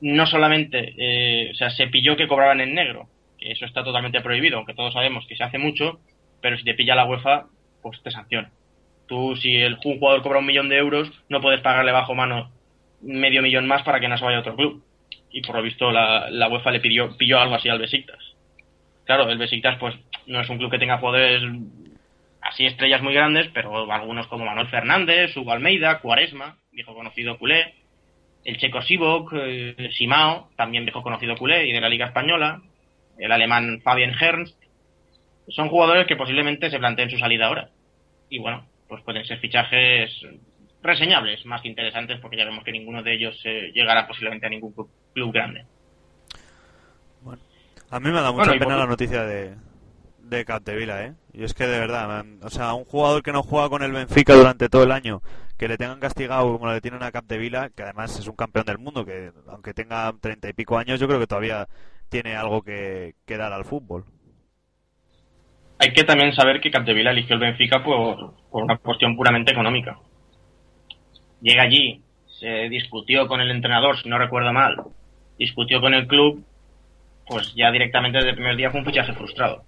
no 0.00 0.26
solamente, 0.26 0.94
eh, 0.96 1.50
o 1.52 1.54
sea, 1.54 1.70
se 1.70 1.88
pilló 1.88 2.16
que 2.16 2.28
cobraban 2.28 2.60
en 2.60 2.74
negro, 2.74 3.08
que 3.38 3.52
eso 3.52 3.64
está 3.64 3.84
totalmente 3.84 4.20
prohibido, 4.20 4.58
aunque 4.58 4.74
todos 4.74 4.92
sabemos 4.92 5.26
que 5.26 5.36
se 5.36 5.44
hace 5.44 5.58
mucho, 5.58 6.00
pero 6.40 6.56
si 6.56 6.64
te 6.64 6.74
pilla 6.74 6.94
la 6.94 7.06
UEFA, 7.06 7.46
pues 7.82 8.02
te 8.02 8.10
sanciona. 8.10 8.50
Tú, 9.06 9.36
si 9.36 9.56
el 9.56 9.78
un 9.84 9.98
jugador 9.98 10.22
cobra 10.22 10.40
un 10.40 10.46
millón 10.46 10.68
de 10.68 10.76
euros, 10.76 11.10
no 11.28 11.40
puedes 11.40 11.60
pagarle 11.60 11.92
bajo 11.92 12.14
mano 12.14 12.50
medio 13.00 13.42
millón 13.42 13.66
más 13.66 13.82
para 13.82 14.00
que 14.00 14.08
no 14.08 14.18
se 14.18 14.24
vaya 14.24 14.38
a 14.38 14.40
otro 14.40 14.56
club. 14.56 14.84
Y 15.30 15.42
por 15.42 15.56
lo 15.56 15.62
visto 15.62 15.90
la, 15.90 16.28
la 16.30 16.48
UEFA 16.48 16.70
le 16.70 16.80
pidió, 16.80 17.16
pilló 17.16 17.38
algo 17.38 17.54
así 17.54 17.68
al 17.68 17.78
Besiktas. 17.78 18.18
Claro, 19.04 19.30
el 19.30 19.38
Besiktas 19.38 19.78
pues 19.78 19.94
no 20.26 20.40
es 20.40 20.48
un 20.50 20.58
club 20.58 20.70
que 20.70 20.78
tenga 20.78 20.98
jugadores 20.98 21.42
así 22.42 22.66
estrellas 22.66 23.02
muy 23.02 23.14
grandes, 23.14 23.48
pero 23.52 23.90
algunos 23.90 24.26
como 24.26 24.44
Manuel 24.44 24.68
Fernández, 24.68 25.36
Hugo 25.36 25.52
Almeida, 25.52 26.00
Cuaresma, 26.00 26.56
viejo 26.72 26.94
conocido 26.94 27.38
culé, 27.38 27.74
el 28.44 28.58
checo 28.58 28.82
Sivok, 28.82 29.32
eh, 29.34 29.90
Simao, 29.92 30.50
también 30.56 30.84
viejo 30.84 31.02
conocido 31.02 31.36
culé 31.36 31.66
y 31.66 31.72
de 31.72 31.80
la 31.80 31.88
Liga 31.88 32.06
Española, 32.06 32.62
el 33.18 33.32
alemán 33.32 33.80
Fabian 33.82 34.14
Hernst, 34.18 34.56
son 35.48 35.68
jugadores 35.68 36.06
que 36.06 36.16
posiblemente 36.16 36.70
se 36.70 36.78
planteen 36.78 37.10
su 37.10 37.18
salida 37.18 37.46
ahora. 37.46 37.70
Y 38.28 38.38
bueno, 38.38 38.66
pues 38.88 39.02
pueden 39.02 39.24
ser 39.24 39.38
fichajes 39.38 40.10
reseñables, 40.82 41.44
más 41.46 41.60
que 41.62 41.68
interesantes, 41.68 42.20
porque 42.20 42.36
ya 42.36 42.44
vemos 42.44 42.64
que 42.64 42.72
ninguno 42.72 43.02
de 43.02 43.14
ellos 43.14 43.40
eh, 43.44 43.70
llegará 43.74 44.06
posiblemente 44.06 44.46
a 44.46 44.50
ningún 44.50 44.72
club, 44.72 44.90
club 45.14 45.32
grande. 45.32 45.64
A 47.90 48.00
mí 48.00 48.10
me 48.10 48.20
da 48.20 48.30
mucha 48.32 48.44
Bueno, 48.50 48.54
y 48.54 48.58
pena 48.58 48.74
por- 48.74 48.80
la 48.80 48.86
noticia 48.86 49.22
de, 49.24 49.54
de 50.18 50.44
Capdevila, 50.44 51.04
¿eh? 51.06 51.14
Y 51.32 51.42
es 51.44 51.54
que 51.54 51.66
de 51.66 51.78
verdad, 51.80 52.06
man, 52.06 52.38
o 52.42 52.50
sea, 52.50 52.74
un 52.74 52.84
jugador 52.84 53.22
que 53.22 53.32
no 53.32 53.42
juega 53.42 53.70
con 53.70 53.82
el 53.82 53.92
Benfica 53.92 54.34
durante 54.34 54.68
todo 54.68 54.82
el 54.82 54.92
año, 54.92 55.22
que 55.56 55.68
le 55.68 55.78
tengan 55.78 55.98
castigado 55.98 56.52
como 56.52 56.70
le 56.70 56.82
tienen 56.82 57.02
a 57.02 57.10
Capdevila, 57.10 57.70
que 57.70 57.82
además 57.84 58.18
es 58.18 58.26
un 58.28 58.36
campeón 58.36 58.66
del 58.66 58.76
mundo, 58.78 59.06
que 59.06 59.32
aunque 59.48 59.72
tenga 59.72 60.12
treinta 60.20 60.50
y 60.50 60.52
pico 60.52 60.76
años, 60.76 61.00
yo 61.00 61.08
creo 61.08 61.18
que 61.18 61.26
todavía 61.26 61.66
tiene 62.08 62.36
algo 62.36 62.62
que, 62.62 63.14
que 63.26 63.36
dar 63.36 63.52
al 63.52 63.64
fútbol. 63.64 64.04
Hay 65.78 65.92
que 65.92 66.04
también 66.04 66.32
saber 66.32 66.60
que 66.60 66.70
Capdevila 66.70 67.12
eligió 67.12 67.34
el 67.34 67.40
Benfica 67.40 67.84
por, 67.84 68.34
por 68.50 68.64
una 68.64 68.78
cuestión 68.78 69.16
puramente 69.16 69.52
económica. 69.52 69.98
Llega 71.40 71.62
allí, 71.62 72.02
se 72.40 72.68
discutió 72.68 73.28
con 73.28 73.40
el 73.40 73.50
entrenador, 73.50 73.96
si 74.00 74.08
no 74.08 74.18
recuerdo 74.18 74.52
mal, 74.52 74.76
discutió 75.38 75.80
con 75.80 75.94
el 75.94 76.08
club, 76.08 76.44
pues 77.26 77.54
ya 77.54 77.70
directamente 77.70 78.18
desde 78.18 78.30
el 78.30 78.36
primer 78.36 78.56
día 78.56 78.70
fue 78.70 78.80
un 78.80 78.86
fichaje 78.86 79.12
frustrado. 79.12 79.62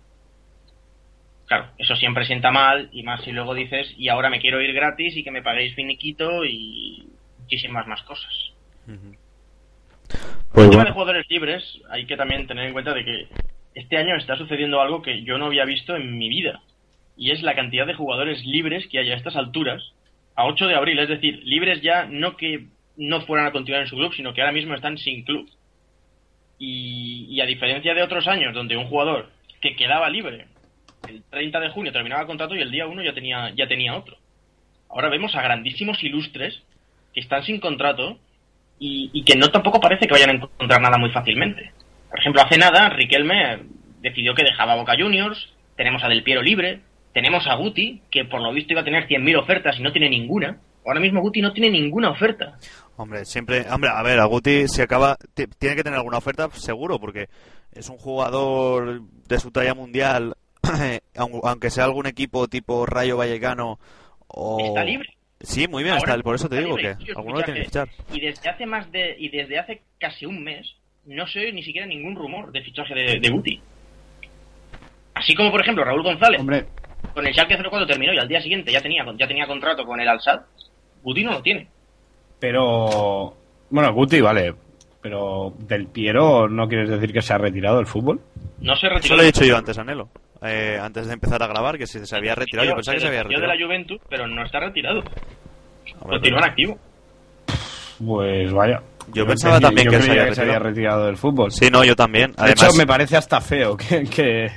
Claro, 1.47 1.66
eso 1.78 1.97
siempre 1.97 2.24
sienta 2.26 2.51
mal, 2.51 2.88
y 2.93 3.03
más 3.03 3.22
si 3.22 3.32
luego 3.32 3.55
dices, 3.55 3.93
y 3.97 4.09
ahora 4.09 4.30
me 4.30 4.41
quiero 4.41 4.61
ir 4.61 4.72
gratis 4.72 5.16
y 5.16 5.24
que 5.24 5.32
me 5.32 5.43
paguéis 5.43 5.74
finiquito 5.74 6.45
y 6.45 7.09
muchísimas 7.41 7.86
más 7.86 8.03
cosas. 8.03 8.53
Pues 10.52 10.66
el 10.66 10.70
tema 10.70 10.84
de 10.84 10.92
jugadores 10.92 11.26
libres, 11.28 11.62
hay 11.90 12.06
que 12.06 12.16
también 12.16 12.46
tener 12.46 12.66
en 12.66 12.72
cuenta 12.72 12.92
de 12.94 13.04
que 13.04 13.28
este 13.74 13.96
año 13.96 14.16
está 14.16 14.36
sucediendo 14.36 14.80
algo 14.80 15.02
que 15.02 15.22
yo 15.22 15.38
no 15.38 15.46
había 15.46 15.64
visto 15.64 15.94
en 15.96 16.18
mi 16.18 16.28
vida. 16.28 16.61
Y 17.16 17.30
es 17.30 17.42
la 17.42 17.54
cantidad 17.54 17.86
de 17.86 17.94
jugadores 17.94 18.44
libres 18.44 18.86
que 18.88 18.98
hay 18.98 19.11
a 19.11 19.16
estas 19.16 19.36
alturas, 19.36 19.82
a 20.34 20.46
8 20.46 20.66
de 20.66 20.74
abril, 20.74 20.98
es 20.98 21.08
decir, 21.08 21.40
libres 21.44 21.82
ya 21.82 22.06
no 22.06 22.36
que 22.36 22.66
no 22.96 23.20
fueran 23.22 23.46
a 23.46 23.52
continuar 23.52 23.82
en 23.82 23.88
su 23.88 23.96
club, 23.96 24.12
sino 24.14 24.34
que 24.34 24.40
ahora 24.40 24.52
mismo 24.52 24.74
están 24.74 24.98
sin 24.98 25.24
club. 25.24 25.48
Y, 26.58 27.26
y 27.30 27.40
a 27.40 27.46
diferencia 27.46 27.94
de 27.94 28.02
otros 28.02 28.26
años, 28.26 28.54
donde 28.54 28.76
un 28.76 28.86
jugador 28.86 29.30
que 29.61 29.76
quedaba 29.76 30.11
libre 30.11 30.46
el 31.08 31.24
30 31.24 31.61
de 31.61 31.70
junio 31.70 31.92
terminaba 31.92 32.22
el 32.22 32.26
contrato 32.26 32.54
y 32.54 32.61
el 32.61 32.70
día 32.70 32.86
1 32.86 33.02
ya 33.02 33.12
tenía, 33.12 33.50
ya 33.50 33.66
tenía 33.66 33.96
otro. 33.96 34.16
Ahora 34.88 35.08
vemos 35.08 35.34
a 35.34 35.42
grandísimos 35.42 36.02
ilustres 36.02 36.62
que 37.14 37.20
están 37.20 37.42
sin 37.44 37.61
contrato 37.61 38.18
y, 38.81 39.11
y 39.12 39.22
que 39.22 39.37
no 39.37 39.49
tampoco 39.53 39.78
parece 39.78 40.07
que 40.09 40.14
vayan 40.14 40.31
a 40.31 40.33
encontrar 40.33 40.81
nada 40.81 40.99
muy 40.99 41.11
fácilmente. 41.12 41.70
Por 42.11 42.18
ejemplo, 42.18 42.43
hace 42.43 42.59
nada 42.59 42.89
Riquelme 42.89 43.61
decidió 44.01 44.35
que 44.35 44.43
dejaba 44.43 44.72
a 44.72 44.76
Boca 44.76 44.95
Juniors, 44.99 45.53
tenemos 45.76 46.03
a 46.03 46.09
Del 46.09 46.24
Piero 46.24 46.43
libre, 46.43 46.81
tenemos 47.12 47.47
a 47.47 47.55
Guti, 47.55 48.03
que 48.11 48.24
por 48.24 48.41
lo 48.43 48.53
visto 48.53 48.72
iba 48.72 48.81
a 48.81 48.85
tener 48.85 49.07
100.000 49.07 49.39
ofertas 49.39 49.78
y 49.78 49.83
no 49.83 49.93
tiene 49.93 50.09
ninguna. 50.11 50.59
Ahora 50.85 50.99
mismo 51.01 51.20
Guti 51.20 51.41
no 51.43 51.53
tiene 51.53 51.70
ninguna 51.70 52.11
oferta. 52.11 52.57
hombre, 52.97 53.24
siempre, 53.26 53.66
hombre, 53.70 53.91
a 53.93 54.03
ver, 54.03 54.18
a 54.18 54.24
Guti 54.24 54.66
si 54.66 54.81
acaba, 54.83 55.16
ti- 55.35 55.47
tiene 55.59 55.76
que 55.76 55.85
tener 55.85 55.99
alguna 55.99 56.18
oferta 56.18 56.49
seguro, 56.53 56.99
porque 56.99 57.28
es 57.72 57.89
un 57.91 57.99
jugador 57.99 59.03
de 59.28 59.39
su 59.39 59.51
talla 59.51 59.74
mundial, 59.74 60.35
aun- 61.16 61.41
aunque 61.45 61.70
sea 61.70 61.85
algún 61.85 62.07
equipo 62.07 62.49
tipo 62.49 62.87
Rayo 62.87 63.16
Vallecano 63.18 63.78
o... 64.28 64.59
Está 64.64 64.85
libre. 64.85 65.11
Sí, 65.41 65.66
muy 65.68 65.82
bien, 65.82 65.95
Ahora 65.97 66.12
está, 66.12 66.22
por 66.22 66.34
eso 66.34 66.49
te 66.49 66.59
digo 66.62 66.76
que 66.76 66.95
alguno 67.16 67.38
lo 67.38 67.43
tiene 67.43 67.61
que 67.61 67.66
fichar. 67.66 67.88
Y 68.12 68.20
desde 68.20 68.51
hace 68.51 68.66
más 68.66 68.91
de 68.93 69.16
y 69.18 69.28
desde 69.30 69.59
hace 69.59 69.82
casi 69.99 70.26
un 70.26 70.43
mes 70.45 70.74
no 71.07 71.26
se 71.26 71.41
oye 71.41 71.53
ni 71.53 71.62
siquiera 71.62 71.86
ningún 71.86 72.14
rumor 72.14 72.53
de 72.53 72.62
fichaje 72.62 72.95
de, 72.95 73.20
de 73.20 73.28
Guti. 73.30 73.61
Así 75.14 75.34
como 75.34 75.51
por 75.51 75.61
ejemplo 75.61 75.84
Raúl 75.84 76.03
González 76.03 76.41
Hombre, 76.41 76.66
con 77.14 77.26
el 77.26 77.32
Schalke 77.32 77.57
04 77.57 77.86
terminó 77.86 78.12
y 78.12 78.18
al 78.18 78.28
día 78.28 78.41
siguiente 78.41 78.70
ya 78.72 78.80
tenía 78.82 79.05
ya 79.18 79.26
tenía 79.26 79.47
contrato 79.47 79.84
con 79.84 80.01
el 80.01 80.09
Al-Sadd. 80.09 80.41
Guti 81.03 81.24
no 81.24 81.32
lo 81.32 81.43
tiene. 81.43 81.68
pero. 82.38 83.34
Bueno, 83.70 83.93
Guti, 83.95 84.20
vale. 84.20 84.55
Pero 85.01 85.55
Del 85.61 85.86
Piero, 85.86 86.49
¿no 86.49 86.68
quieres 86.68 86.91
decir 86.91 87.12
que 87.12 87.22
se 87.22 87.32
ha 87.32 87.38
retirado 87.38 87.76
del 87.76 87.86
fútbol? 87.86 88.20
No 88.59 88.74
se 88.76 88.88
retiró. 88.88 89.05
Eso 89.07 89.16
lo 89.16 89.22
he 89.22 89.26
dicho 89.26 89.45
yo 89.45 89.57
antes 89.57 89.78
a 89.78 89.84
Nelo, 89.84 90.11
eh, 90.43 90.78
antes 90.80 91.07
de 91.07 91.12
empezar 91.14 91.43
a 91.43 91.47
grabar, 91.47 91.76
que 91.78 91.86
si 91.86 92.05
se 92.05 92.16
había 92.16 92.34
retirado, 92.34 92.68
yo 92.68 92.74
pensaba 92.74 92.95
que 92.95 93.01
se 93.01 93.07
había 93.09 93.18
despidió 93.20 93.41
de 93.41 93.47
retirado. 93.47 93.61
la 93.61 93.66
Juventus, 93.66 94.01
pero 94.09 94.26
no 94.26 94.45
está 94.45 94.61
retirado. 94.61 94.99
Hombre, 96.01 96.18
Continúa 96.18 96.41
activo. 96.47 96.78
Pues 98.05 98.53
vaya. 98.53 98.82
Yo 99.12 99.26
pensaba 99.26 99.61
también 99.61 99.86
yo 99.86 99.93
que 99.99 100.03
se 100.03 100.11
había 100.11 100.34
se 100.34 100.41
había 100.43 100.59
retirado. 100.59 100.64
retirado 100.64 101.07
del 101.07 101.16
fútbol. 101.16 101.51
Sí, 101.53 101.68
no, 101.70 101.84
yo 101.84 101.97
también. 101.97 102.32
De 102.32 102.36
Además, 102.38 102.62
hecho, 102.68 102.76
me 102.78 102.86
parece 102.86 103.16
hasta 103.16 103.41
feo 103.41 103.76
que, 103.76 104.05
que, 104.05 104.51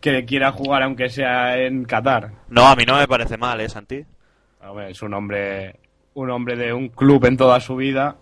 que 0.00 0.24
quiera 0.24 0.50
jugar 0.52 0.82
aunque 0.82 1.08
sea 1.08 1.56
en 1.58 1.84
Qatar. 1.84 2.30
no, 2.48 2.66
a 2.66 2.74
mí 2.74 2.84
no 2.86 2.96
me 2.96 3.06
parece 3.06 3.36
mal, 3.36 3.60
¿eh, 3.60 3.68
Santi? 3.68 4.04
Hombre, 4.62 4.90
es 4.90 5.02
un 5.02 5.14
hombre, 5.14 5.76
un 6.14 6.30
hombre 6.30 6.56
de 6.56 6.72
un 6.72 6.88
club 6.88 7.24
en 7.26 7.36
toda 7.36 7.60
su 7.60 7.76
vida. 7.76 8.16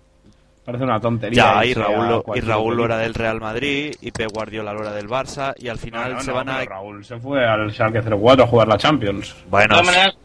Parece 0.66 0.84
una 0.84 1.00
tontería. 1.00 1.42
Ya, 1.62 1.64
y 1.64 1.72
a 1.72 1.74
Raúl, 1.76 2.08
lo- 2.08 2.24
y 2.36 2.40
Raúl 2.40 2.76
lo 2.76 2.84
era 2.86 2.98
del 2.98 3.14
Real 3.14 3.40
Madrid, 3.40 3.94
y 4.00 4.10
Pep 4.10 4.30
Guardiola 4.34 4.72
lo 4.72 4.82
era 4.82 4.92
del 4.92 5.08
Barça, 5.08 5.54
y 5.58 5.68
al 5.68 5.78
final 5.78 6.10
No, 6.10 6.14
no, 6.16 6.20
se 6.20 6.30
no, 6.30 6.36
van 6.36 6.48
a... 6.48 6.64
Raúl 6.64 7.04
se 7.04 7.18
fue 7.20 7.46
al 7.46 7.70
Schalke 7.72 8.02
04 8.02 8.44
a 8.44 8.46
jugar 8.48 8.66
la 8.68 8.76
Champions. 8.76 9.32
De 9.44 9.48
Bueno, 9.48 9.68
todas 9.68 9.86
maneras, 9.86 10.18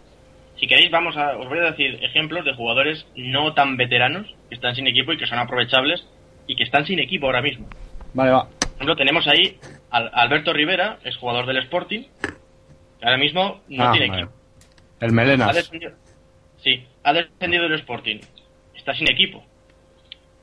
si 0.60 0.68
queréis, 0.68 0.89
vamos 0.92 1.16
a, 1.16 1.38
os 1.38 1.48
voy 1.48 1.60
a 1.60 1.70
decir 1.72 2.04
ejemplos 2.04 2.44
de 2.44 2.56
jugadores 2.56 3.06
no 3.16 3.54
tan 3.54 3.78
veteranos 3.78 4.28
que 4.50 4.56
están 4.56 4.76
sin 4.76 4.88
equipo 4.88 5.14
y 5.14 5.18
que 5.18 5.28
son 5.28 5.38
aprovechables 5.39 6.06
y 6.48 6.56
que 6.56 6.64
están 6.64 6.86
sin 6.88 6.98
equipo 7.00 7.28
ahora 7.28 7.42
mismo. 7.44 7.68
Vale, 8.16 8.32
va. 8.32 8.48
Por 8.50 8.74
ejemplo, 8.78 8.96
tenemos 8.96 9.28
ahí 9.28 9.60
al 9.92 10.10
Alberto 10.12 10.54
Rivera, 10.54 10.98
es 11.04 11.16
jugador 11.18 11.46
del 11.46 11.58
Sporting, 11.58 12.02
que 13.00 13.06
ahora 13.06 13.18
mismo 13.18 13.62
no 13.70 13.84
Ah, 13.84 13.92
tiene 13.92 14.08
vale. 14.10 14.22
equipo. 14.24 14.38
El 15.02 15.10
Ha 15.10 15.14
Melenas. 15.14 15.56
descendido, 15.56 15.92
sí, 16.64 16.84
ha 17.04 17.14
descendido 17.14 17.64
del 17.64 17.74
Sporting, 17.80 18.20
está 18.76 18.94
sin 18.96 19.08
equipo. 19.12 19.44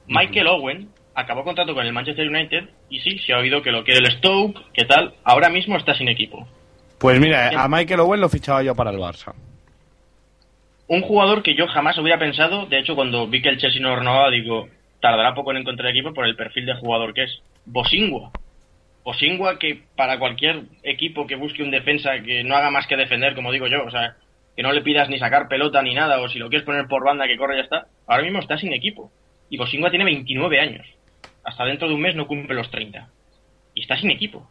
Michael 0.09 0.49
Owen 0.49 0.89
acabó 1.15 1.45
contrato 1.45 1.75
con 1.75 1.87
el 1.87 1.93
Manchester 1.93 2.29
United 2.29 2.69
y 2.89 3.01
sí, 3.01 3.19
se 3.19 3.33
ha 3.33 3.39
oído 3.39 3.63
que 3.63 3.73
lo 3.73 3.85
quiere 3.85 4.01
el 4.01 4.13
Stoke, 4.19 4.61
que 4.73 4.85
tal, 4.85 5.15
ahora 5.25 5.49
mismo 5.49 5.77
está 5.77 5.95
sin 5.95 6.09
equipo. 6.09 6.47
Pues 6.99 7.21
mira, 7.21 7.51
a 7.57 7.69
Michael 7.69 8.01
Owen 8.01 8.21
lo 8.21 8.29
fichaba 8.29 8.63
yo 8.63 8.75
para 8.75 8.91
el 8.91 8.99
Barça. 8.99 9.35
Un 10.89 11.03
jugador 11.03 11.43
que 11.43 11.55
yo 11.55 11.67
jamás 11.67 11.99
hubiera 11.99 12.19
pensado, 12.19 12.67
de 12.67 12.79
hecho 12.79 12.95
cuando 12.95 13.29
vi 13.29 13.43
que 13.43 13.51
el 13.51 13.59
Chelsea 13.59 13.81
no 13.81 13.95
renovaba, 13.95 14.31
digo, 14.31 14.69
tardará 15.01 15.35
poco 15.35 15.51
en 15.51 15.59
encontrar 15.59 15.91
equipo 15.91 16.15
por 16.15 16.27
el 16.27 16.35
perfil 16.35 16.67
de 16.67 16.75
jugador 16.75 17.13
que 17.15 17.25
es. 17.25 17.43
Bosingua. 17.67 18.31
Bosingua 19.05 19.59
que 19.59 19.83
para 19.97 20.19
cualquier 20.19 20.63
equipo 20.83 21.27
que 21.27 21.37
busque 21.37 21.63
un 21.63 21.71
defensa 21.71 22.21
que 22.25 22.43
no 22.43 22.57
haga 22.57 22.71
más 22.71 22.87
que 22.87 22.97
defender, 22.97 23.35
como 23.35 23.53
digo 23.53 23.67
yo, 23.67 23.85
o 23.85 23.91
sea, 23.91 24.17
que 24.57 24.63
no 24.63 24.73
le 24.73 24.83
pidas 24.83 25.09
ni 25.09 25.19
sacar 25.19 25.49
pelota 25.49 25.83
ni 25.83 25.95
nada, 25.95 26.21
o 26.21 26.29
si 26.29 26.39
lo 26.39 26.49
quieres 26.49 26.65
poner 26.65 26.87
por 26.89 27.05
banda 27.05 27.27
que 27.27 27.37
corre 27.37 27.57
ya 27.57 27.63
está, 27.63 27.87
ahora 28.07 28.23
mismo 28.23 28.39
está 28.39 28.57
sin 28.57 28.73
equipo. 28.73 29.11
Y 29.51 29.57
Bosingua 29.57 29.91
tiene 29.91 30.05
29 30.05 30.61
años. 30.61 30.87
Hasta 31.45 31.65
dentro 31.65 31.89
de 31.89 31.95
un 31.95 32.01
mes 32.01 32.15
no 32.15 32.27
cumple 32.27 32.55
los 32.55 32.71
30. 32.71 33.09
Y 33.75 33.83
está 33.83 33.97
sin 33.97 34.11
equipo. 34.11 34.49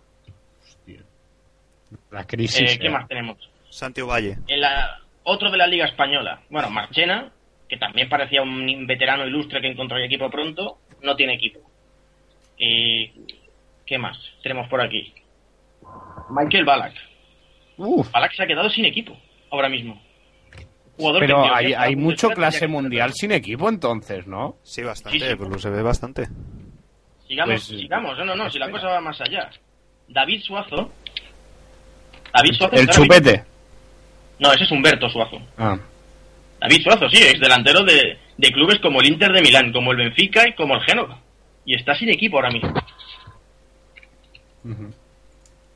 La 2.11 2.25
crisis. 2.25 2.73
Eh, 2.73 2.79
¿Qué 2.79 2.87
eh. 2.87 2.89
más 2.89 3.07
tenemos? 3.07 3.37
Santiago 3.69 4.09
Valle. 4.09 4.37
En 4.47 4.61
la, 4.61 4.99
otro 5.23 5.51
de 5.51 5.57
la 5.57 5.67
Liga 5.67 5.85
Española. 5.85 6.41
Bueno, 6.49 6.69
Marchena, 6.69 7.31
que 7.67 7.77
también 7.77 8.09
parecía 8.09 8.41
un 8.41 8.87
veterano 8.87 9.27
ilustre 9.27 9.61
que 9.61 9.67
encontraría 9.67 10.07
equipo 10.07 10.29
pronto, 10.29 10.79
no 11.03 11.15
tiene 11.15 11.33
equipo. 11.33 11.59
Y, 12.57 13.11
¿Qué 13.85 13.97
más 13.97 14.17
tenemos 14.43 14.67
por 14.67 14.81
aquí? 14.81 15.13
Michael 16.29 16.65
Balak. 16.65 16.93
Uf, 17.77 18.11
Balak 18.11 18.33
se 18.33 18.43
ha 18.43 18.47
quedado 18.47 18.69
sin 18.69 18.85
equipo 18.85 19.17
ahora 19.49 19.69
mismo. 19.69 20.01
Jugador 20.97 21.19
pero 21.21 21.53
hay, 21.55 21.73
hay 21.73 21.95
mucho 21.95 22.29
clase 22.29 22.67
mundial 22.67 23.13
sin 23.13 23.31
equipo 23.31 23.69
entonces, 23.69 24.25
¿no? 24.27 24.57
Sí, 24.63 24.81
bastante, 24.83 25.19
Sí, 25.19 25.25
sí. 25.25 25.35
pero 25.37 25.59
se 25.59 25.69
ve 25.69 25.81
bastante. 25.83 26.27
Sigamos, 27.27 27.67
Pues, 27.67 27.79
sigamos. 27.81 28.17
No, 28.17 28.25
no, 28.25 28.35
no, 28.35 28.49
si 28.49 28.57
la 28.57 28.69
cosa 28.71 28.87
va 28.87 29.01
más 29.01 29.19
allá. 29.21 29.49
David 30.07 30.41
Suazo. 30.41 30.91
David 32.33 32.53
Suazo. 32.53 32.75
El 32.75 32.87
chupete. 32.89 33.43
No, 34.39 34.51
ese 34.53 34.63
es 34.63 34.71
Humberto 34.71 35.09
Suazo. 35.09 35.37
Ah, 35.57 35.77
David 36.61 36.81
Suazo, 36.83 37.09
sí, 37.09 37.21
ex 37.23 37.39
delantero 37.39 37.83
de, 37.83 38.17
de 38.37 38.51
clubes 38.51 38.79
como 38.79 38.99
el 39.01 39.07
Inter 39.07 39.31
de 39.31 39.41
Milán, 39.41 39.71
como 39.71 39.91
el 39.91 39.97
Benfica 39.97 40.47
y 40.47 40.53
como 40.53 40.75
el 40.75 40.81
Génova. 40.81 41.19
Y 41.65 41.75
está 41.75 41.93
sin 41.95 42.09
equipo 42.09 42.37
ahora 42.37 42.49
mismo. 42.51 42.73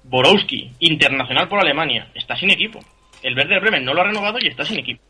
Borowski, 0.03 0.71
internacional 0.79 1.47
por 1.47 1.59
Alemania, 1.59 2.09
está 2.15 2.35
sin 2.35 2.49
equipo. 2.51 2.79
El 3.21 3.35
Werder 3.35 3.61
Bremen 3.61 3.85
no 3.85 3.93
lo 3.93 4.01
ha 4.01 4.05
renovado 4.05 4.37
y 4.41 4.47
está 4.47 4.65
sin 4.65 4.79
equipo. 4.79 5.01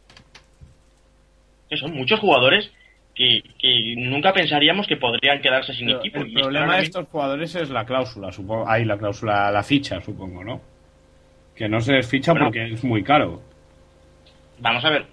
Que 1.71 1.77
son 1.77 1.93
muchos 1.93 2.19
jugadores 2.19 2.69
que, 3.15 3.41
que 3.57 3.95
nunca 3.97 4.33
pensaríamos 4.33 4.85
que 4.87 4.97
podrían 4.97 5.41
quedarse 5.41 5.73
sin 5.73 5.87
Pero 5.87 5.99
equipo. 5.99 6.19
el 6.19 6.31
Y 6.31 6.33
problema 6.33 6.75
de 6.75 6.83
estos 6.83 7.07
jugadores 7.07 7.55
es 7.55 7.69
la 7.69 7.85
cláusula, 7.85 8.31
supongo. 8.31 8.69
Ahí 8.69 8.83
la 8.85 8.97
cláusula, 8.97 9.49
la 9.51 9.63
ficha, 9.63 10.01
supongo, 10.01 10.43
¿no? 10.43 10.61
Que 11.55 11.69
no 11.69 11.79
se 11.79 11.93
desficha 11.93 12.33
Bueno. 12.33 12.47
porque 12.47 12.73
es 12.73 12.83
muy 12.83 13.03
caro. 13.03 13.41
Vamos 14.59 14.83
a 14.83 14.89
ver, 14.89 15.05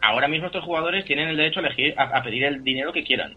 ahora 0.00 0.26
mismo 0.28 0.46
estos 0.46 0.64
jugadores 0.64 1.04
tienen 1.04 1.28
el 1.28 1.36
derecho 1.36 1.60
a 1.60 1.62
elegir, 1.66 1.94
a, 1.96 2.18
a 2.18 2.22
pedir 2.22 2.44
el 2.44 2.62
dinero 2.64 2.92
que 2.92 3.04
quieran. 3.04 3.36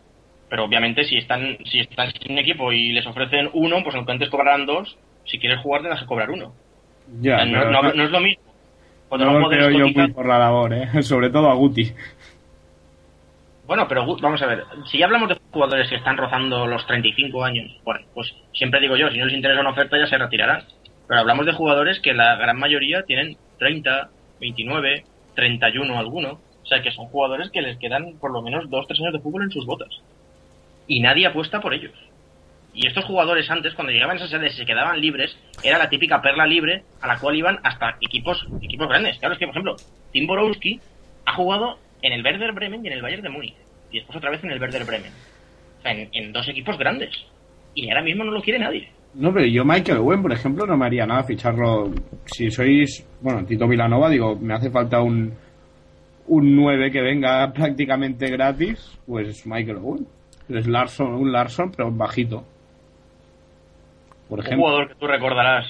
Pero 0.49 0.65
obviamente 0.65 1.03
si 1.03 1.17
están, 1.17 1.57
si 1.65 1.79
están 1.79 2.11
sin 2.11 2.37
equipo 2.39 2.71
y 2.71 2.91
les 2.91 3.05
ofrecen 3.05 3.49
uno, 3.53 3.83
pues 3.83 3.95
aunque 3.95 4.11
antes 4.13 4.29
cobrarán 4.29 4.65
dos, 4.65 4.97
si 5.25 5.37
quieres 5.37 5.59
jugar 5.61 5.81
tendrás 5.81 6.01
que 6.01 6.07
cobrar 6.07 6.31
uno. 6.31 6.53
Ya, 7.21 7.35
O 7.35 7.37
sea, 7.37 7.45
no, 7.45 8.03
es 8.03 8.11
lo 8.11 8.19
mismo. 8.19 8.43
Cuando 9.09 9.31
no 9.31 9.47
creo 9.47 9.69
yo 9.69 9.87
muy 9.89 10.11
por 10.11 10.25
la 10.27 10.39
labor, 10.39 10.73
¿eh? 10.73 10.87
Sobre 11.03 11.29
todo 11.29 11.49
a 11.49 11.53
Guti. 11.53 11.91
Bueno, 13.73 13.87
pero 13.87 14.05
Gu- 14.05 14.21
vamos 14.21 14.39
a 14.39 14.45
ver, 14.45 14.65
si 14.85 14.99
ya 14.99 15.05
hablamos 15.05 15.29
de 15.29 15.39
jugadores 15.51 15.89
que 15.89 15.95
están 15.95 16.15
rozando 16.15 16.67
los 16.67 16.85
35 16.85 17.43
años, 17.43 17.75
bueno, 17.83 18.01
pues 18.13 18.31
siempre 18.53 18.79
digo 18.79 18.95
yo, 18.95 19.09
si 19.09 19.17
no 19.17 19.25
les 19.25 19.33
interesa 19.33 19.61
una 19.61 19.71
oferta 19.71 19.97
ya 19.97 20.05
se 20.05 20.15
retirarán. 20.15 20.61
Pero 21.07 21.21
hablamos 21.21 21.47
de 21.47 21.53
jugadores 21.53 21.99
que 21.99 22.13
la 22.13 22.35
gran 22.35 22.59
mayoría 22.59 23.01
tienen 23.01 23.35
30, 23.57 24.09
29, 24.39 25.05
31 25.33 25.97
alguno. 25.97 26.33
O 26.61 26.65
sea, 26.67 26.83
que 26.83 26.91
son 26.91 27.07
jugadores 27.07 27.49
que 27.49 27.63
les 27.63 27.79
quedan 27.79 28.19
por 28.19 28.31
lo 28.31 28.43
menos 28.43 28.65
2-3 28.69 28.99
años 29.01 29.13
de 29.13 29.19
fútbol 29.21 29.41
en 29.41 29.49
sus 29.49 29.65
botas. 29.65 29.89
Y 30.85 30.99
nadie 30.99 31.25
apuesta 31.25 31.59
por 31.59 31.73
ellos. 31.73 31.93
Y 32.75 32.85
estos 32.85 33.05
jugadores 33.05 33.49
antes, 33.49 33.73
cuando 33.73 33.91
llegaban 33.91 34.17
a 34.17 34.19
esas 34.19 34.33
edades 34.33 34.53
y 34.53 34.57
se 34.57 34.65
quedaban 34.67 35.01
libres, 35.01 35.35
era 35.63 35.79
la 35.79 35.89
típica 35.89 36.21
perla 36.21 36.45
libre 36.45 36.83
a 37.01 37.07
la 37.07 37.17
cual 37.17 37.35
iban 37.37 37.59
hasta 37.63 37.97
equipos 38.01 38.45
equipos 38.61 38.87
grandes. 38.87 39.17
Claro, 39.17 39.33
es 39.33 39.39
que, 39.39 39.47
por 39.47 39.53
ejemplo, 39.55 39.75
Tim 40.11 40.27
Borowski 40.27 40.79
ha 41.25 41.33
jugado 41.33 41.79
en 42.03 42.13
el 42.13 42.23
Werder 42.23 42.51
Bremen 42.51 42.83
y 42.85 42.87
en 42.89 42.93
el 42.93 43.01
Bayern 43.01 43.23
de 43.23 43.29
Múnich. 43.29 43.55
Y 43.91 43.97
después 43.97 44.17
otra 44.17 44.29
vez 44.29 44.43
en 44.43 44.51
el 44.51 44.61
Werder 44.61 44.85
Bremen. 44.85 45.11
O 45.79 45.81
sea, 45.81 45.91
en, 45.93 46.09
en 46.13 46.31
dos 46.31 46.47
equipos 46.47 46.77
grandes. 46.77 47.09
Y 47.73 47.89
ahora 47.89 48.03
mismo 48.03 48.23
no 48.23 48.31
lo 48.31 48.41
quiere 48.41 48.59
nadie. 48.59 48.89
No, 49.15 49.33
pero 49.33 49.45
yo 49.47 49.63
Michael 49.65 49.97
Owen, 49.99 50.21
por 50.21 50.31
ejemplo, 50.31 50.65
no 50.67 50.77
me 50.77 50.85
haría 50.85 51.05
nada 51.07 51.23
ficharlo. 51.23 51.91
Si 52.25 52.49
sois, 52.51 53.07
bueno, 53.21 53.43
Tito 53.45 53.67
Vilanova, 53.67 54.09
digo, 54.09 54.35
me 54.35 54.53
hace 54.53 54.69
falta 54.69 55.01
un 55.01 55.33
un 56.25 56.55
9 56.55 56.89
que 56.91 57.01
venga 57.01 57.51
prácticamente 57.53 58.27
gratis, 58.29 58.97
pues 59.05 59.45
Michael 59.45 59.77
Owen. 59.77 60.07
Es 60.49 60.67
Larson, 60.67 61.13
un 61.13 61.31
Larson, 61.31 61.71
pero 61.75 61.91
bajito. 61.91 62.43
Por 64.29 64.39
Un 64.39 64.45
ejemplo. 64.45 64.65
jugador 64.67 64.87
que 64.89 64.95
tú 64.95 65.07
recordarás. 65.07 65.65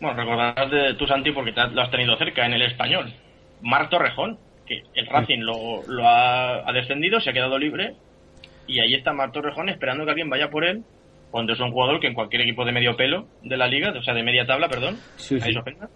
Bueno, 0.00 0.16
recordarás 0.16 0.70
de 0.70 0.94
tu 0.94 1.06
Santi 1.06 1.32
porque 1.32 1.52
te 1.52 1.60
has- 1.60 1.72
lo 1.72 1.82
has 1.82 1.90
tenido 1.90 2.16
cerca 2.16 2.46
en 2.46 2.54
el 2.54 2.62
español. 2.62 3.12
Marc 3.62 3.90
Torrejón, 3.90 4.38
que 4.76 4.82
el 5.00 5.06
Racing 5.06 5.40
lo, 5.40 5.82
lo 5.88 6.06
ha, 6.06 6.68
ha 6.68 6.72
descendido, 6.72 7.20
se 7.20 7.30
ha 7.30 7.32
quedado 7.32 7.58
libre. 7.58 7.94
Y 8.66 8.78
ahí 8.80 8.94
está 8.94 9.12
Marc 9.12 9.32
Torrejón 9.32 9.68
esperando 9.68 10.04
que 10.04 10.10
alguien 10.12 10.30
vaya 10.30 10.48
por 10.48 10.64
él. 10.64 10.82
Cuando 11.30 11.52
es 11.52 11.60
un 11.60 11.70
jugador 11.72 12.00
que 12.00 12.06
en 12.08 12.14
cualquier 12.14 12.42
equipo 12.42 12.64
de 12.64 12.72
medio 12.72 12.96
pelo 12.96 13.26
de 13.42 13.56
la 13.56 13.66
liga, 13.68 13.92
o 13.96 14.02
sea, 14.02 14.14
de 14.14 14.22
media 14.22 14.46
tabla, 14.46 14.68
perdón, 14.68 14.96
Sí, 15.16 15.34
ahí 15.36 15.40
sí. 15.40 15.52
se 15.52 15.58
ofenda, 15.60 15.88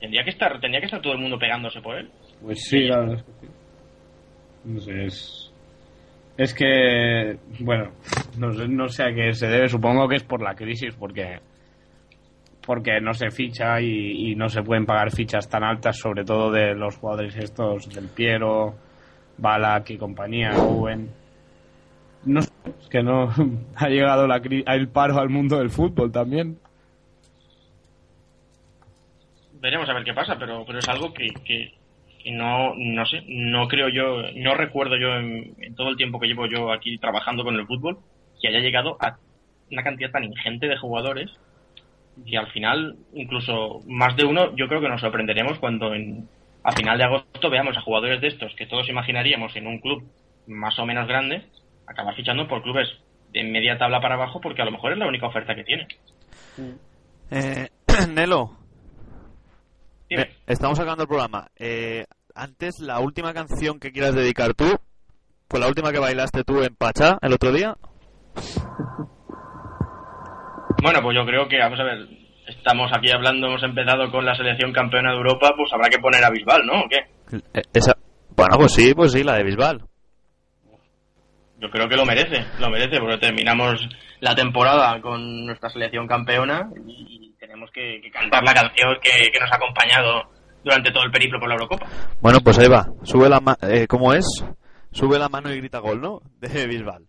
tendría 0.00 0.24
que 0.24 0.30
estar, 0.30 0.60
tendría 0.60 0.80
que 0.80 0.86
estar 0.86 1.00
todo 1.00 1.14
el 1.14 1.18
mundo 1.20 1.38
pegándose 1.38 1.80
por 1.80 1.96
él. 1.96 2.10
Pues 2.42 2.64
sí, 2.64 2.80
la 2.86 2.98
verdad 3.00 3.16
es 3.16 3.22
que 3.24 3.32
sí. 3.46 3.52
No 4.64 4.80
sé, 4.80 5.04
es. 5.04 5.52
Es 6.36 6.54
que. 6.54 7.36
Bueno, 7.60 7.92
no 8.38 8.52
sé, 8.52 8.68
no 8.68 8.88
sé 8.88 9.02
a 9.04 9.14
qué 9.14 9.32
se 9.32 9.48
debe. 9.48 9.68
Supongo 9.68 10.06
que 10.08 10.16
es 10.16 10.22
por 10.24 10.42
la 10.42 10.54
crisis, 10.54 10.94
porque. 10.98 11.38
Porque 12.68 13.00
no 13.00 13.14
se 13.14 13.30
ficha 13.30 13.80
y, 13.80 14.30
y 14.30 14.34
no 14.36 14.50
se 14.50 14.62
pueden 14.62 14.84
pagar 14.84 15.10
fichas 15.10 15.48
tan 15.48 15.64
altas, 15.64 15.96
sobre 15.96 16.22
todo 16.22 16.52
de 16.52 16.74
los 16.74 16.98
jugadores 16.98 17.34
estos, 17.34 17.88
del 17.88 18.08
Piero, 18.08 18.74
Balak 19.38 19.88
y 19.88 19.96
compañía, 19.96 20.50
Owen. 20.50 21.08
No 22.26 22.42
sé, 22.42 22.52
es 22.78 22.88
que 22.90 23.02
no. 23.02 23.30
Ha 23.76 23.88
llegado 23.88 24.26
la 24.26 24.36
el 24.36 24.88
paro 24.88 25.18
al 25.18 25.30
mundo 25.30 25.56
del 25.56 25.70
fútbol 25.70 26.12
también. 26.12 26.58
Veremos 29.54 29.88
a 29.88 29.94
ver 29.94 30.04
qué 30.04 30.12
pasa, 30.12 30.36
pero, 30.38 30.62
pero 30.66 30.80
es 30.80 30.88
algo 30.90 31.14
que, 31.14 31.28
que, 31.46 31.72
que 32.22 32.30
no, 32.32 32.74
no 32.76 33.06
sé, 33.06 33.22
no 33.28 33.66
creo 33.66 33.88
yo, 33.88 34.24
no 34.36 34.54
recuerdo 34.54 34.98
yo 34.98 35.16
en 35.16 35.74
todo 35.74 35.88
el 35.88 35.96
tiempo 35.96 36.20
que 36.20 36.26
llevo 36.26 36.46
yo 36.46 36.70
aquí 36.70 36.98
trabajando 36.98 37.44
con 37.44 37.54
el 37.56 37.66
fútbol 37.66 37.96
que 38.42 38.48
haya 38.48 38.60
llegado 38.60 38.98
a 39.00 39.16
una 39.70 39.82
cantidad 39.82 40.10
tan 40.10 40.24
ingente 40.24 40.68
de 40.68 40.76
jugadores 40.76 41.30
y 42.24 42.36
al 42.36 42.50
final, 42.52 42.96
incluso 43.14 43.80
más 43.86 44.16
de 44.16 44.24
uno, 44.24 44.54
yo 44.56 44.68
creo 44.68 44.80
que 44.80 44.88
nos 44.88 45.00
sorprenderemos 45.00 45.58
cuando 45.58 45.94
en, 45.94 46.28
a 46.62 46.72
final 46.72 46.98
de 46.98 47.04
agosto 47.04 47.50
veamos 47.50 47.76
a 47.76 47.80
jugadores 47.82 48.20
de 48.20 48.28
estos 48.28 48.54
que 48.56 48.66
todos 48.66 48.88
imaginaríamos 48.88 49.54
en 49.56 49.66
un 49.66 49.78
club 49.80 50.02
más 50.46 50.78
o 50.78 50.86
menos 50.86 51.06
grande, 51.06 51.46
acabar 51.86 52.14
fichando 52.14 52.48
por 52.48 52.62
clubes 52.62 52.88
de 53.32 53.44
media 53.44 53.78
tabla 53.78 54.00
para 54.00 54.14
abajo 54.14 54.40
porque 54.40 54.62
a 54.62 54.64
lo 54.64 54.70
mejor 54.72 54.92
es 54.92 54.98
la 54.98 55.06
única 55.06 55.26
oferta 55.26 55.54
que 55.54 55.64
tiene. 55.64 55.86
Eh, 57.30 57.68
Nelo, 58.08 58.56
Dime. 60.08 60.22
eh, 60.22 60.30
estamos 60.46 60.78
acabando 60.78 61.04
el 61.04 61.08
programa. 61.08 61.48
Eh, 61.56 62.06
antes, 62.34 62.78
la 62.80 63.00
última 63.00 63.34
canción 63.34 63.78
que 63.80 63.92
quieras 63.92 64.14
dedicar 64.14 64.54
tú, 64.54 64.78
pues 65.48 65.60
la 65.60 65.68
última 65.68 65.92
que 65.92 65.98
bailaste 65.98 66.44
tú 66.44 66.62
en 66.62 66.74
Pachá 66.74 67.18
el 67.20 67.32
otro 67.32 67.52
día. 67.52 67.76
Bueno, 70.82 71.00
pues 71.02 71.16
yo 71.16 71.24
creo 71.26 71.48
que, 71.48 71.58
vamos 71.58 71.80
a 71.80 71.84
ver, 71.84 72.06
estamos 72.46 72.90
aquí 72.94 73.10
hablando, 73.10 73.48
hemos 73.48 73.62
empezado 73.62 74.10
con 74.10 74.24
la 74.24 74.34
selección 74.34 74.72
campeona 74.72 75.10
de 75.10 75.16
Europa, 75.16 75.52
pues 75.56 75.72
habrá 75.72 75.88
que 75.88 75.98
poner 75.98 76.24
a 76.24 76.30
Bisbal, 76.30 76.66
¿no? 76.66 76.80
¿O 76.80 76.88
qué? 76.88 76.98
Eh, 77.54 77.62
esa... 77.72 77.96
Bueno, 78.36 78.56
pues 78.58 78.72
sí, 78.72 78.94
pues 78.94 79.12
sí, 79.12 79.24
la 79.24 79.34
de 79.34 79.44
Bisbal. 79.44 79.82
Yo 81.60 81.68
creo 81.70 81.88
que 81.88 81.96
lo 81.96 82.06
merece, 82.06 82.44
lo 82.60 82.70
merece, 82.70 83.00
porque 83.00 83.18
terminamos 83.18 83.80
la 84.20 84.34
temporada 84.36 85.00
con 85.00 85.44
nuestra 85.46 85.68
selección 85.70 86.06
campeona 86.06 86.70
y 86.86 87.32
tenemos 87.40 87.68
que, 87.72 88.00
que 88.00 88.10
cantar 88.12 88.44
la 88.44 88.54
canción 88.54 88.96
que, 89.02 89.30
que 89.32 89.40
nos 89.40 89.50
ha 89.50 89.56
acompañado 89.56 90.22
durante 90.62 90.92
todo 90.92 91.02
el 91.02 91.10
periplo 91.10 91.40
por 91.40 91.48
la 91.48 91.54
Eurocopa. 91.56 91.88
Bueno, 92.20 92.38
pues 92.44 92.56
ahí 92.60 92.68
va. 92.68 92.86
Sube 93.02 93.28
la 93.28 93.40
ma- 93.40 93.58
eh, 93.62 93.88
¿Cómo 93.88 94.12
es? 94.14 94.24
Sube 94.92 95.18
la 95.18 95.28
mano 95.28 95.52
y 95.52 95.56
grita 95.56 95.80
gol, 95.80 96.00
¿no? 96.00 96.20
De 96.38 96.68
Bisbal. 96.68 97.07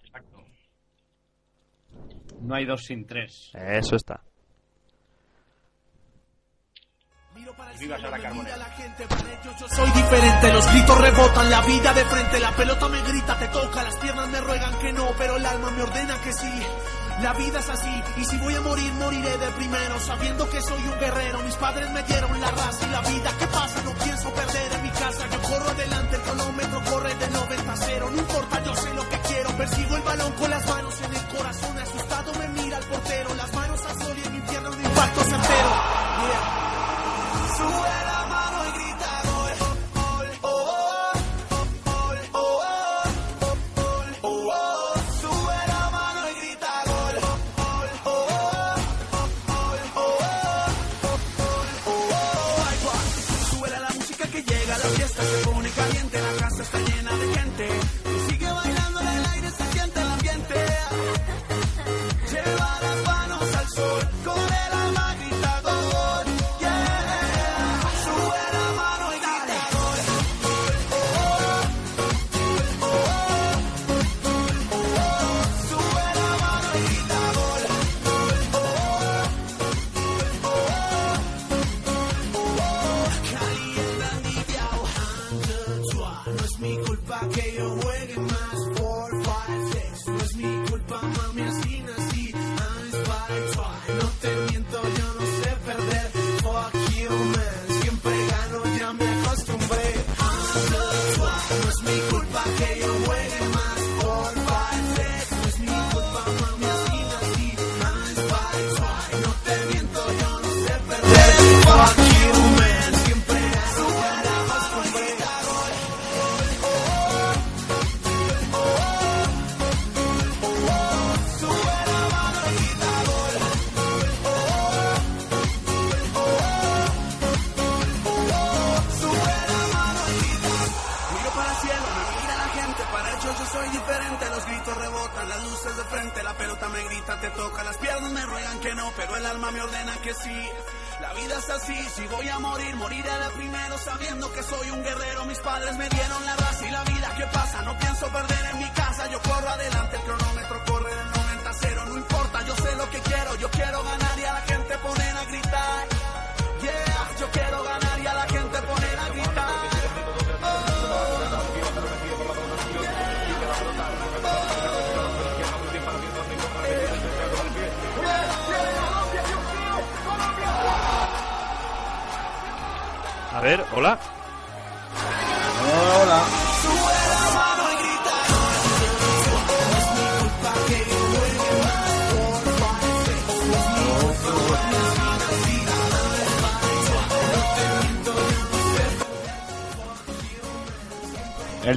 No 2.42 2.56
hay 2.56 2.66
dos 2.66 2.86
sin 2.86 3.06
tres. 3.06 3.52
Eso 3.54 3.96
está. 3.96 4.22
Miro 7.36 7.54
para 7.54 7.72
el 7.72 7.78
Viva 7.78 7.98
Sara 8.00 8.20
Carbonell. 8.20 8.60
la 8.60 8.66
gente, 8.66 9.06
yo, 9.44 9.52
yo 9.60 9.70
soy 9.70 9.92
diferente, 9.92 10.54
los 10.54 10.72
gritos 10.72 10.98
rebotan, 11.00 11.50
la 11.50 11.62
vida 11.62 11.94
de 11.94 12.04
frente, 12.06 12.40
la 12.40 12.52
pelota 12.52 12.90
me 12.90 13.02
grita, 13.04 13.40
te 13.40 13.48
toca, 13.48 13.84
las 13.84 13.96
piernas 13.98 14.28
me 14.30 14.42
ruegan 14.42 14.80
que 14.80 14.92
no, 14.94 15.08
pero 15.18 15.38
el 15.38 15.46
alma 15.46 15.72
me 15.72 15.84
ordena 15.84 16.20
que 16.22 16.34
sí. 16.34 16.64
La 17.22 17.34
vida 17.34 17.60
es 17.60 17.70
así, 17.70 18.04
y 18.16 18.24
si 18.24 18.38
voy 18.38 18.56
a 18.56 18.62
morir, 18.62 18.94
moriré 18.94 19.38
de 19.38 19.52
primero, 19.52 20.00
sabiendo 20.00 20.50
que 20.50 20.62
soy 20.62 20.82
un 20.82 21.00
guerrero. 21.00 21.44
Mis 21.44 21.56
padres 21.56 21.90
me 21.92 22.02
dieron 22.04 22.40
la 22.40 22.50
raza 22.50 22.88
y 22.88 22.92
la 22.92 23.02
vida. 23.02 23.36
¿Qué 23.38 23.48
pasa? 23.48 23.84
No 23.84 23.92
pienso 23.92 24.34
perder 24.34 24.72
en 24.72 24.84
mi 24.84 24.90
casa. 24.90 25.28
Yo 25.30 25.42
corro 25.42 25.70
adelante, 25.70 26.16
el 26.16 26.22
cronómetro 26.22 26.82
corre 26.90 27.16
de 27.16 27.30
90 27.30 27.74
a 27.74 27.76
0. 27.76 28.10
No 28.12 28.18
importa, 28.18 28.64
yo 28.64 28.74
sé 28.74 28.94
lo 28.94 29.09
que 29.09 29.09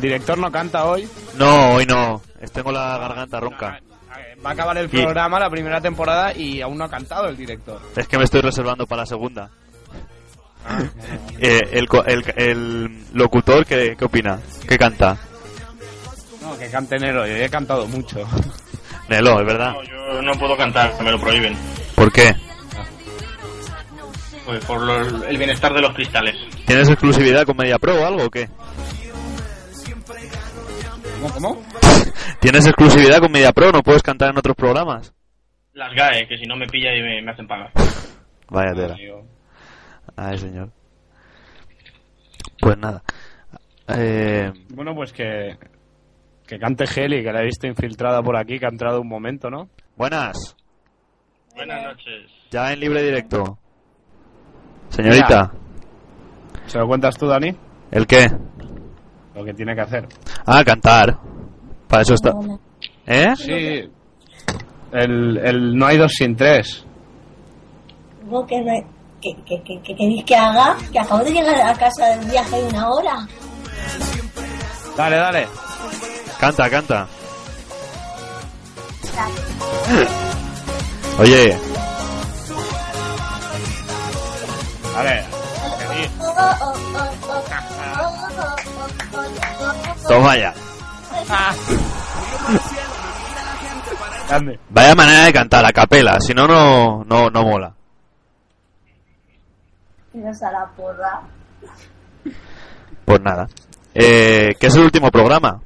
director 0.03 0.37
no 0.37 0.53
canta 0.53 0.85
hoy. 0.85 1.09
No, 1.39 1.75
hoy 1.77 1.87
no. 1.87 2.21
Tengo 2.53 2.71
la 2.73 2.99
garganta 2.99 3.41
ronca. 3.41 3.81
Va 4.45 4.51
a 4.51 4.53
acabar 4.53 4.77
el 4.77 4.89
programa, 4.91 5.39
la 5.41 5.49
primera 5.49 5.81
temporada, 5.81 6.35
y 6.37 6.61
aún 6.61 6.77
no 6.77 6.85
ha 6.85 6.91
cantado 6.91 7.29
el 7.29 7.37
director. 7.37 7.81
Es 7.97 8.07
que 8.09 8.19
me 8.19 8.25
estoy 8.25 8.41
reservando 8.43 8.87
para 8.87 9.03
la 9.03 9.07
segunda. 9.07 9.51
Eh, 11.41 11.61
el, 11.73 11.89
co- 11.89 12.05
el, 12.05 12.23
el 12.37 13.05
locutor, 13.15 13.67
¿qué, 13.67 13.97
¿qué 13.99 14.05
opina? 14.05 14.39
¿Qué 14.69 14.79
canta? 14.79 15.17
No, 16.41 16.57
que 16.57 16.69
cante 16.71 16.99
Nero, 17.01 17.27
yo 17.27 17.35
he 17.35 17.49
cantado 17.49 17.87
mucho. 17.89 18.19
Nelo, 19.09 19.41
es 19.41 19.47
verdad. 19.47 19.73
No, 19.73 19.83
yo 19.83 20.23
no 20.23 20.33
puedo 20.39 20.57
cantar, 20.57 20.93
me 21.03 21.11
lo 21.11 21.19
prohíben. 21.21 21.57
¿Por 21.97 22.13
qué? 22.13 22.33
Pues 24.47 24.65
por 24.65 24.81
lo- 24.83 25.25
el 25.25 25.37
bienestar 25.37 25.73
de 25.75 25.81
los 25.81 25.93
cristales. 25.95 26.37
¿Tienes 26.67 26.89
exclusividad 26.89 27.45
con 27.45 27.57
Media 27.57 27.79
Pro 27.81 28.01
o 28.01 28.07
algo 28.07 28.27
o 28.27 28.31
qué? 28.31 28.49
¿Cómo? 31.23 31.33
¿Cómo? 31.35 31.63
¿Tienes 32.41 32.67
exclusividad 32.67 33.19
con 33.21 33.31
Media 33.33 33.53
Pro? 33.53 33.71
¿No 33.71 33.83
puedes 33.83 34.03
cantar 34.03 34.31
en 34.31 34.39
otros 34.39 34.57
programas? 34.57 35.15
Las 35.73 35.95
GAE, 35.95 36.27
que 36.27 36.37
si 36.37 36.45
no 36.47 36.57
me 36.57 36.67
pilla 36.67 36.95
y 36.95 37.01
me, 37.01 37.23
me 37.23 37.31
hacen 37.31 37.47
pagar. 37.47 37.71
Vaya 38.51 38.73
tela. 38.75 38.97
Ay, 40.17 40.39
señor. 40.39 40.71
Pues 42.61 42.77
nada. 42.77 43.03
Eh, 43.89 44.53
Bueno, 44.71 44.95
pues 44.95 45.13
que, 45.13 45.57
que 46.47 46.59
cante 46.59 46.85
Heli, 46.85 47.23
que 47.23 47.33
la 47.33 47.41
he 47.43 47.47
visto 47.47 47.67
infiltrada 47.67 48.23
por 48.23 48.37
aquí, 48.37 48.59
que 48.59 48.67
ha 48.67 48.71
entrado 48.71 49.01
un 49.01 49.09
momento, 49.09 49.49
¿no? 49.51 49.69
buenas. 49.97 50.57
Buenas 51.55 51.83
noches. 51.83 52.31
Ya 52.51 52.73
en 52.73 52.81
libre 52.81 53.03
directo. 53.03 53.59
Señorita, 54.89 55.53
¿Se 56.67 56.79
lo 56.79 56.87
cuentas 56.87 57.17
tú, 57.17 57.27
Dani? 57.27 57.55
¿el 57.91 58.07
qué? 58.07 58.27
Lo 59.35 59.45
que 59.45 59.55
tiene 59.55 59.75
que 59.75 59.81
hacer. 59.81 60.07
Ah, 60.47 60.63
cantar. 60.65 61.19
Para 61.89 62.03
eso 62.03 62.15
está. 62.15 62.33
¿Eh? 63.07 63.33
Sí. 63.37 63.91
El, 64.93 65.39
el 65.39 65.75
no 65.77 65.87
hay 65.87 65.97
dos 65.99 66.13
sin 66.13 66.37
tres. 66.37 66.85
Digo 68.25 68.47
que, 68.47 68.61
me- 68.63 68.87
que, 69.21 69.35
que, 69.45 69.63
que, 69.63 69.81
que 69.83 69.95
queréis 69.97 70.25
que 70.25 70.37
haga, 70.37 70.77
que 70.93 70.99
acabo 70.99 71.25
de 71.25 71.33
llegar 71.33 71.61
a 71.61 71.75
casa 71.75 72.07
del 72.17 72.29
viaje 72.31 72.57
de 72.63 72.69
una 72.69 72.91
hora. 72.91 73.27
Dale, 74.97 75.17
dale. 75.17 75.49
Canta, 76.39 76.69
canta. 76.71 77.07
Oye, 81.19 81.57
Dale. 84.95 85.25
Toma 90.09 90.37
ya. 90.37 90.55
Grande. 94.29 94.59
Vaya 94.71 94.95
manera 94.95 95.25
de 95.25 95.33
cantar 95.33 95.65
a 95.65 95.73
capela, 95.73 96.21
si 96.21 96.33
no, 96.33 96.47
no, 96.47 97.05
no, 97.05 97.31
no 97.31 97.43
mola. 97.43 97.75
Tiras 100.13 100.43
a 100.43 100.53
la 100.53 100.67
porra. 100.77 101.23
Pues 103.05 103.21
nada. 103.21 103.49
Eh, 103.95 104.55
¿Qué 104.59 104.67
es 104.67 104.75
el 104.77 104.85
último 104.85 105.11
programa? 105.11 105.61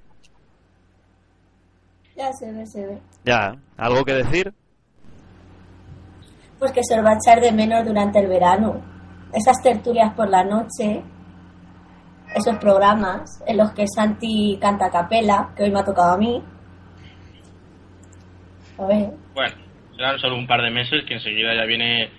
Ya 2.16 2.32
se 2.32 2.50
ve, 2.50 2.66
se 2.66 2.86
ve. 2.86 2.98
Ya, 3.24 3.54
¿algo 3.76 4.04
que 4.04 4.14
decir? 4.14 4.52
Pues 6.58 6.72
que 6.72 6.80
se 6.82 6.98
os 6.98 7.04
va 7.04 7.10
a 7.10 7.18
echar 7.22 7.40
de 7.40 7.52
menos 7.52 7.84
durante 7.84 8.18
el 8.18 8.28
verano. 8.28 8.80
esas 9.32 9.60
tertulias 9.62 10.14
por 10.14 10.28
la 10.30 10.42
noche, 10.44 11.02
esos 12.34 12.56
programas 12.56 13.42
en 13.46 13.56
los 13.56 13.70
que 13.72 13.86
Santi 13.86 14.58
canta 14.60 14.86
a 14.86 14.90
capela, 14.90 15.50
que 15.56 15.64
hoy 15.64 15.70
me 15.70 15.80
ha 15.80 15.84
tocado 15.84 16.14
a 16.14 16.18
mí. 16.18 16.42
A 18.78 18.84
ver, 18.86 19.10
Bueno, 19.34 19.56
serán 19.96 20.18
solo 20.18 20.36
un 20.36 20.46
par 20.46 20.60
de 20.62 20.70
meses 20.70 21.04
que 21.06 21.14
enseguida 21.14 21.54
ya 21.54 21.64
viene 21.64 22.10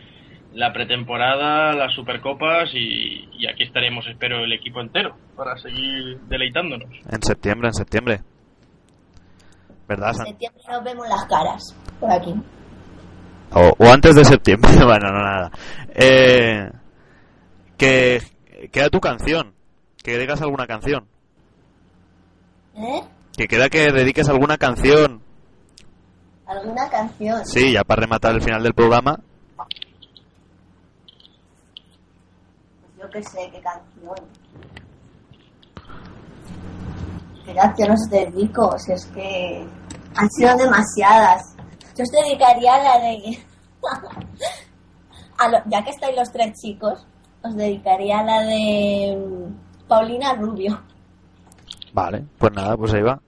la 0.54 0.74
pretemporada, 0.74 1.74
las 1.74 1.94
supercopas 1.94 2.70
y, 2.74 3.30
y 3.34 3.48
aquí 3.48 3.64
estaremos, 3.64 4.08
espero, 4.08 4.44
el 4.44 4.54
equipo 4.54 4.82
entero 4.82 5.16
para 5.36 5.56
seguir 5.58 6.20
deleitándonos. 6.28 6.90
En 7.12 7.22
septiembre, 7.22 7.68
en 7.68 7.74
septiembre. 7.74 8.22
¿Verdad, 9.88 10.10
en 10.20 10.26
septiembre 10.28 10.64
nos 10.70 10.84
vemos 10.84 11.08
las 11.08 11.26
caras 11.26 11.76
por 12.00 12.12
aquí. 12.12 12.34
O, 13.54 13.74
o 13.78 13.92
antes 13.92 14.16
de 14.16 14.26
septiembre, 14.26 14.72
bueno, 14.84 15.12
no 15.12 15.22
nada. 15.22 15.52
Eh, 15.94 16.70
que 17.78 18.20
queda 18.72 18.90
tu 18.90 19.00
canción. 19.00 19.54
Que 20.08 20.18
digas 20.18 20.42
alguna 20.42 20.66
canción. 20.66 21.06
¿Eh? 22.76 23.02
Que 23.36 23.46
queda 23.46 23.68
que 23.68 23.92
dediques 23.92 24.30
alguna 24.30 24.58
canción. 24.58 25.22
¿Alguna 26.46 26.90
canción? 26.90 27.46
Sí, 27.46 27.74
ya 27.74 27.84
para 27.84 28.04
rematar 28.04 28.34
el 28.36 28.42
final 28.42 28.64
del 28.64 28.74
programa. 28.74 29.20
Pues 29.58 29.68
yo 33.02 33.10
qué 33.10 33.22
sé, 33.22 33.50
qué 33.52 33.60
canción. 33.60 34.16
¿Qué 37.46 37.54
canción 37.54 37.92
os 37.92 38.10
dedico? 38.10 38.80
Si 38.80 38.94
es 38.94 39.06
que 39.08 39.68
han 40.16 40.30
sido 40.32 40.56
demasiadas. 40.56 41.54
Yo 41.98 42.04
os 42.04 42.12
dedicaría 42.12 42.76
a 42.76 42.82
la 42.84 43.00
de... 43.00 43.40
a 45.38 45.50
lo- 45.50 45.64
ya 45.70 45.84
que 45.84 45.90
estáis 45.90 46.16
los 46.16 46.32
tres 46.32 46.54
chicos, 46.62 47.06
os 47.44 47.56
dedicaría 47.58 48.20
a 48.20 48.24
la 48.24 48.42
de 48.44 49.18
mm, 49.18 49.67
Paulina 49.88 50.34
Rubio. 50.34 50.80
Vale, 51.94 52.26
pues 52.38 52.54
nada, 52.54 52.78
pues 52.78 52.94
ahí 52.94 53.02
va. 53.02 53.20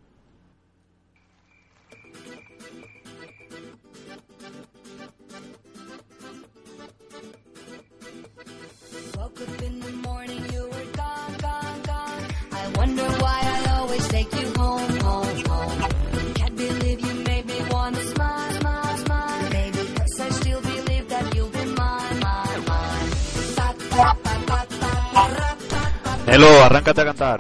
Nelo, 26.30 26.64
arráncate 26.64 27.02
a 27.02 27.06
cantar. 27.06 27.40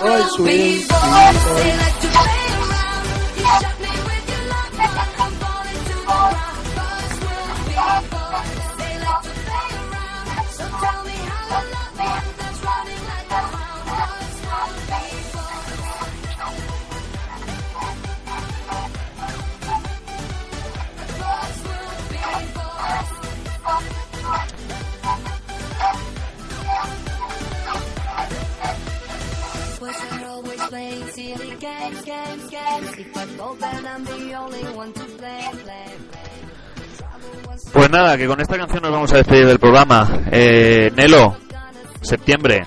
about 0.00 2.37
Boys 29.88 30.12
are 30.12 30.26
always 30.28 30.60
playing 30.68 31.08
silly 31.12 31.56
games, 31.58 32.04
games, 32.04 32.50
games. 32.50 32.98
If 32.98 33.16
I 33.16 33.24
go 33.38 33.56
bad, 33.58 33.84
I'm 33.86 34.04
the 34.04 34.34
only 34.34 34.62
one 34.76 34.92
to 34.92 35.04
play, 35.16 35.48
play, 35.64 35.86
play. 36.10 37.72
Pues 37.72 37.90
nada, 37.90 38.18
que 38.18 38.26
con 38.26 38.38
esta 38.38 38.58
canción 38.58 38.82
nos 38.82 38.92
vamos 38.92 39.10
a 39.14 39.16
despedir 39.16 39.46
del 39.46 39.58
programa. 39.58 40.06
Eh, 40.30 40.90
Nelo, 40.94 41.36
septiembre. 42.02 42.66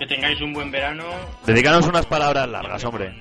Que 0.00 0.06
tengáis 0.08 0.40
un 0.40 0.52
buen 0.52 0.72
verano, 0.72 1.04
Dedícanos 1.46 1.86
unas 1.86 2.06
palabras 2.06 2.48
largas, 2.48 2.84
hombre. 2.84 3.14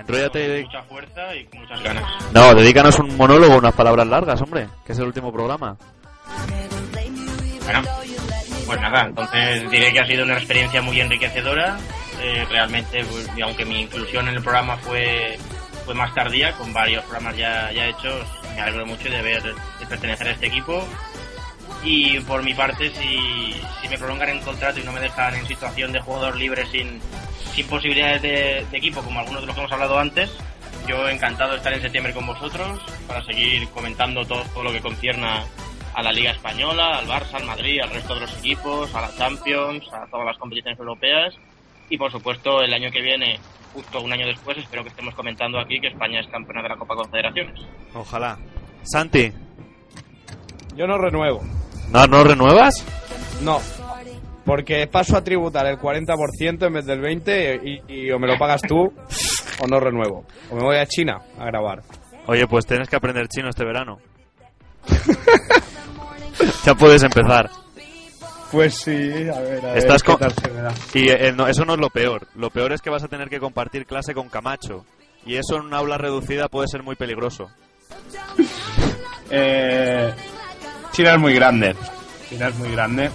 Enróllate. 0.00 0.40
con 0.46 0.50
de- 0.56 0.62
mucha 0.64 0.82
fuerza 0.82 1.34
y 1.36 1.44
con 1.46 1.60
muchas 1.60 1.82
ganas. 1.82 2.04
No, 2.34 2.54
dedícanos 2.54 2.98
un 2.98 3.16
monólogo, 3.16 3.56
unas 3.56 3.74
palabras 3.74 4.06
largas, 4.08 4.40
hombre. 4.42 4.66
Que 4.84 4.92
es 4.92 4.98
el 4.98 5.06
último 5.06 5.32
programa. 5.32 5.76
Bueno, 7.64 7.82
pues 8.68 8.82
nada, 8.82 9.06
entonces 9.06 9.70
diré 9.70 9.94
que 9.94 10.00
ha 10.00 10.06
sido 10.06 10.24
una 10.24 10.34
experiencia 10.34 10.82
muy 10.82 11.00
enriquecedora. 11.00 11.78
Eh, 12.20 12.44
realmente, 12.50 13.02
pues, 13.02 13.26
aunque 13.42 13.64
mi 13.64 13.80
inclusión 13.80 14.28
en 14.28 14.34
el 14.34 14.42
programa 14.42 14.76
fue, 14.76 15.38
fue 15.86 15.94
más 15.94 16.14
tardía, 16.14 16.52
con 16.52 16.70
varios 16.74 17.02
programas 17.04 17.34
ya, 17.34 17.72
ya 17.72 17.86
hechos, 17.86 18.26
me 18.54 18.60
alegro 18.60 18.84
mucho 18.84 19.08
de, 19.08 19.22
ver, 19.22 19.42
de 19.42 19.86
pertenecer 19.88 20.28
a 20.28 20.30
este 20.32 20.48
equipo. 20.48 20.86
Y 21.82 22.20
por 22.20 22.42
mi 22.42 22.52
parte, 22.52 22.90
si, 22.90 23.54
si 23.80 23.88
me 23.88 23.96
prolongan 23.96 24.28
el 24.28 24.40
contrato 24.40 24.78
y 24.80 24.82
no 24.82 24.92
me 24.92 25.00
dejan 25.00 25.34
en 25.34 25.46
situación 25.46 25.90
de 25.90 26.00
jugador 26.00 26.36
libre 26.36 26.66
sin, 26.66 27.00
sin 27.54 27.66
posibilidades 27.68 28.20
de, 28.20 28.66
de 28.70 28.76
equipo, 28.76 29.02
como 29.02 29.20
algunos 29.20 29.40
de 29.40 29.46
los 29.46 29.54
que 29.54 29.62
hemos 29.62 29.72
hablado 29.72 29.98
antes, 29.98 30.30
yo 30.86 31.08
encantado 31.08 31.52
de 31.52 31.56
estar 31.56 31.72
en 31.72 31.80
septiembre 31.80 32.12
con 32.12 32.26
vosotros 32.26 32.82
para 33.06 33.24
seguir 33.24 33.66
comentando 33.70 34.26
todo, 34.26 34.42
todo 34.52 34.64
lo 34.64 34.72
que 34.72 34.82
concierna 34.82 35.46
a 35.94 36.02
la 36.02 36.12
Liga 36.12 36.30
Española, 36.30 36.98
al 36.98 37.06
Barça, 37.06 37.34
al 37.34 37.44
Madrid, 37.44 37.80
al 37.80 37.90
resto 37.90 38.14
de 38.14 38.20
los 38.20 38.38
equipos, 38.38 38.94
a 38.94 39.00
la 39.00 39.14
Champions, 39.16 39.84
a 39.92 40.06
todas 40.06 40.26
las 40.26 40.38
competiciones 40.38 40.78
europeas 40.78 41.34
y 41.90 41.96
por 41.96 42.10
supuesto 42.12 42.62
el 42.62 42.72
año 42.72 42.90
que 42.90 43.00
viene, 43.00 43.38
justo 43.72 44.00
un 44.00 44.12
año 44.12 44.26
después, 44.26 44.58
espero 44.58 44.82
que 44.82 44.90
estemos 44.90 45.14
comentando 45.14 45.58
aquí 45.58 45.80
que 45.80 45.88
España 45.88 46.20
es 46.20 46.26
campeona 46.28 46.62
de 46.62 46.68
la 46.68 46.76
Copa 46.76 46.94
Confederaciones. 46.94 47.60
Ojalá. 47.94 48.38
Santi, 48.82 49.32
Yo 50.76 50.86
no 50.86 50.98
renuevo. 50.98 51.42
¿no, 51.90 52.06
no 52.06 52.24
renuevas? 52.24 52.84
No. 53.42 53.60
Porque 54.44 54.86
paso 54.86 55.16
a 55.16 55.24
tributar 55.24 55.66
el 55.66 55.78
40% 55.78 56.66
en 56.66 56.72
vez 56.72 56.86
del 56.86 57.02
20% 57.02 57.60
y, 57.62 57.92
y 57.92 58.10
o 58.10 58.18
me 58.18 58.26
lo 58.26 58.38
pagas 58.38 58.62
tú 58.62 58.92
o 59.60 59.66
no 59.66 59.80
renuevo. 59.80 60.24
O 60.50 60.54
me 60.54 60.62
voy 60.62 60.76
a 60.76 60.86
China 60.86 61.20
a 61.38 61.44
grabar. 61.46 61.80
Oye, 62.26 62.46
pues 62.46 62.66
tienes 62.66 62.88
que 62.88 62.96
aprender 62.96 63.28
chino 63.28 63.48
este 63.48 63.64
verano. 63.64 63.98
ya 66.64 66.74
puedes 66.74 67.02
empezar. 67.02 67.50
Pues 68.50 68.74
sí, 68.76 68.92
a 68.92 69.40
ver, 69.40 69.64
a 69.64 69.68
ver 69.68 69.78
Estás 69.78 70.02
qué 70.02 70.12
con-. 70.12 70.32
Y 70.94 71.10
eh, 71.10 71.32
no, 71.32 71.46
eso 71.46 71.64
no 71.64 71.74
es 71.74 71.80
lo 71.80 71.90
peor. 71.90 72.26
Lo 72.34 72.50
peor 72.50 72.72
es 72.72 72.80
que 72.80 72.90
vas 72.90 73.04
a 73.04 73.08
tener 73.08 73.28
que 73.28 73.40
compartir 73.40 73.86
clase 73.86 74.14
con 74.14 74.28
Camacho. 74.28 74.84
Y 75.26 75.36
eso 75.36 75.56
en 75.56 75.66
una 75.66 75.78
aula 75.78 75.98
reducida 75.98 76.48
puede 76.48 76.68
ser 76.68 76.82
muy 76.82 76.96
peligroso. 76.96 77.50
Eh, 79.30 80.10
China 80.92 81.12
es 81.12 81.18
muy 81.18 81.34
grande. 81.34 81.76
China 82.30 82.48
es 82.48 82.54
muy 82.56 82.70
grande. 82.70 83.10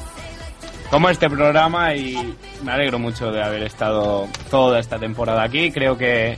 Como 0.92 1.10
este 1.10 1.28
programa 1.28 1.96
y 1.96 2.36
me 2.64 2.72
alegro 2.72 3.00
mucho 3.00 3.32
de 3.32 3.42
haber 3.42 3.64
estado 3.64 4.28
toda 4.52 4.80
esta 4.80 5.00
temporada 5.00 5.44
aquí. 5.44 5.72
Creo 5.72 5.98
que 5.98 6.38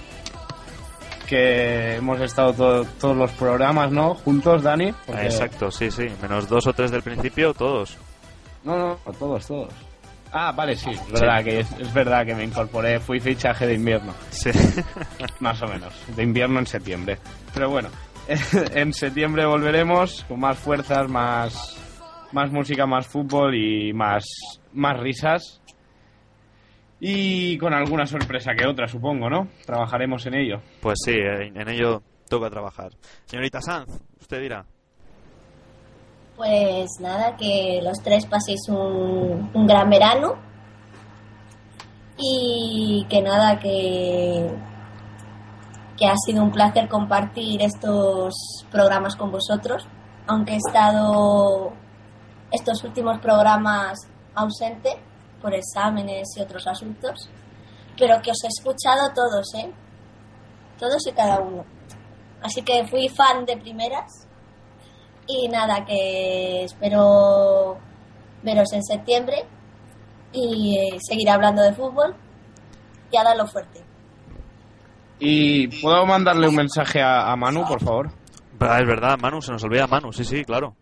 que 1.26 1.96
hemos 1.96 2.20
estado 2.22 2.54
todo- 2.54 2.86
todos 3.00 3.18
los 3.18 3.32
programas, 3.32 3.92
¿no? 3.92 4.16
Juntos, 4.16 4.64
Dani. 4.64 4.94
Porque- 5.06 5.24
Exacto, 5.26 5.72
sí, 5.72 5.92
sí. 5.92 6.06
Menos 6.22 6.48
dos 6.48 6.66
o 6.68 6.74
tres 6.74 6.92
del 6.92 7.02
principio, 7.04 7.54
todos. 7.54 7.98
No, 8.64 8.78
no, 8.78 8.96
todos, 9.20 9.46
todos. 9.48 9.74
Ah, 10.32 10.52
vale, 10.52 10.76
sí, 10.76 10.90
es 10.90 11.12
verdad, 11.12 11.44
que 11.44 11.60
es, 11.62 11.72
es 11.80 11.94
verdad 11.94 12.26
que 12.26 12.36
me 12.36 12.44
incorporé, 12.44 13.00
fui 13.00 13.20
fichaje 13.22 13.68
de 13.68 13.76
invierno, 13.76 14.14
Sí. 14.32 14.50
más 15.40 15.62
o 15.62 15.68
menos, 15.68 15.94
de 16.16 16.24
invierno 16.24 16.60
en 16.60 16.68
septiembre. 16.68 17.18
Pero 17.54 17.70
bueno, 17.70 17.88
en 18.74 18.92
septiembre 18.92 19.46
volveremos 19.46 20.26
con 20.28 20.40
más 20.42 20.58
fuerzas, 20.58 21.08
más, 21.08 21.78
más 22.34 22.52
música, 22.52 22.86
más 22.86 23.08
fútbol 23.08 23.56
y 23.56 23.94
más, 23.94 24.26
más 24.74 25.00
risas. 25.00 25.62
Y 27.00 27.58
con 27.58 27.74
alguna 27.74 28.06
sorpresa 28.06 28.54
que 28.56 28.68
otra, 28.68 28.88
supongo, 28.88 29.30
¿no? 29.30 29.50
Trabajaremos 29.66 30.26
en 30.28 30.36
ello. 30.36 30.62
Pues 30.82 31.00
sí, 31.04 31.12
eh, 31.12 31.52
en 31.54 31.70
ello 31.70 32.02
toca 32.30 32.50
trabajar. 32.50 32.92
Señorita 33.26 33.62
Sanz, 33.62 33.90
usted 34.20 34.42
dirá. 34.42 34.66
Pues 36.38 36.90
nada, 37.02 37.36
que 37.36 37.80
los 37.84 37.98
tres 38.00 38.26
paséis 38.26 38.62
un, 38.70 39.52
un 39.54 39.68
gran 39.68 39.90
verano. 39.90 40.36
Y 42.18 43.06
que 43.10 43.22
nada, 43.22 43.60
que, 43.60 44.50
que 45.98 46.06
ha 46.08 46.16
sido 46.26 46.44
un 46.44 46.52
placer 46.52 46.88
compartir 46.88 47.62
estos 47.62 48.34
programas 48.72 49.18
con 49.18 49.32
vosotros. 49.32 49.86
Aunque 50.28 50.54
he 50.54 50.58
estado 50.58 51.74
estos 52.52 52.84
últimos 52.86 53.20
programas 53.20 54.00
ausente 54.34 54.98
por 55.46 55.54
exámenes 55.54 56.28
y 56.38 56.42
otros 56.42 56.66
asuntos. 56.66 57.30
pero 58.00 58.20
que 58.24 58.32
os 58.32 58.44
he 58.44 58.48
escuchado 58.48 59.14
todos, 59.14 59.54
¿eh? 59.54 59.70
Todos 60.80 61.06
y 61.06 61.12
cada 61.12 61.40
uno. 61.40 61.64
Así 62.42 62.64
que 62.64 62.84
fui 62.88 63.08
fan 63.10 63.46
de 63.46 63.56
primeras. 63.58 64.28
Y 65.28 65.48
nada, 65.48 65.86
que 65.86 66.64
espero 66.64 67.78
veros 68.42 68.74
en 68.74 68.84
septiembre 68.84 69.46
y 70.34 70.78
eh, 70.80 70.98
seguir 71.08 71.30
hablando 71.30 71.62
de 71.62 71.74
fútbol 71.74 72.16
y 73.12 73.18
a 73.18 73.24
darlo 73.24 73.46
fuerte. 73.46 73.84
¿Y 75.20 75.68
puedo 75.82 76.06
mandarle 76.08 76.48
un 76.48 76.56
mensaje 76.56 77.02
a, 77.04 77.32
a 77.32 77.36
Manu, 77.36 77.66
por 77.68 77.82
favor? 77.84 78.10
Ah, 78.60 78.80
es 78.82 78.88
verdad, 78.88 79.18
Manu, 79.22 79.42
se 79.42 79.52
nos 79.52 79.64
olvida 79.64 79.86
Manu, 79.88 80.12
sí, 80.12 80.26
sí, 80.26 80.44
claro. 80.44 80.76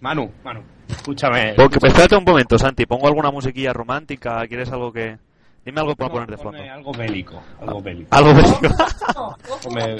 Manu, 0.00 0.30
Manu, 0.44 0.62
escúchame. 0.88 1.54
Porque, 1.56 1.78
espérate 1.82 2.16
un 2.16 2.24
momento, 2.24 2.58
Santi, 2.58 2.86
pongo 2.86 3.06
alguna 3.06 3.30
musiquilla 3.30 3.72
romántica, 3.72 4.46
¿quieres 4.46 4.70
algo 4.72 4.92
que...? 4.92 5.18
Dime 5.64 5.80
algo 5.80 5.94
para 5.96 6.10
poner 6.10 6.30
de 6.30 6.36
fondo. 6.38 6.58
Algo 6.62 6.92
bélico, 6.92 7.42
algo 7.60 7.82
bélico. 7.82 8.08
Algo 8.10 8.32
bélico. 8.32 8.58
Ponme, 9.62 9.96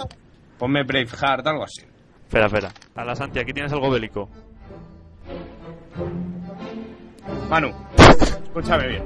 ponme 0.59 0.83
Braveheart, 0.83 1.47
algo 1.47 1.65
así. 1.65 1.83
espera, 2.25 2.47
espera. 2.47 2.71
A 2.95 3.05
la 3.05 3.15
Santi, 3.15 3.39
aquí 3.39 3.53
tienes 3.53 3.73
algo 3.73 3.91
bélico. 3.91 4.31
Manu, 7.51 7.71
escúchame 7.97 8.89
bien. 8.89 9.03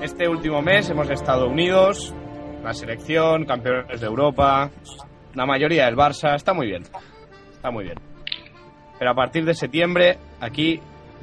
Este 0.00 0.28
último 0.28 0.62
mes 0.62 0.88
hemos 0.90 1.08
estado 1.10 1.48
unidos, 1.48 2.14
la 2.62 2.74
selección, 2.74 3.44
campeones 3.44 4.00
de 4.00 4.06
Europa, 4.06 4.70
la 5.34 5.46
mayoría 5.46 5.86
del 5.86 5.96
Barça, 5.96 6.34
está 6.34 6.52
muy 6.52 6.66
bien, 6.66 6.82
está 7.52 7.70
muy 7.70 7.84
bien. 7.84 8.11
Pero 9.02 9.10
a 9.10 9.14
partir 9.16 9.44
de 9.44 9.52
septiembre, 9.52 10.16
aquí 10.40 10.78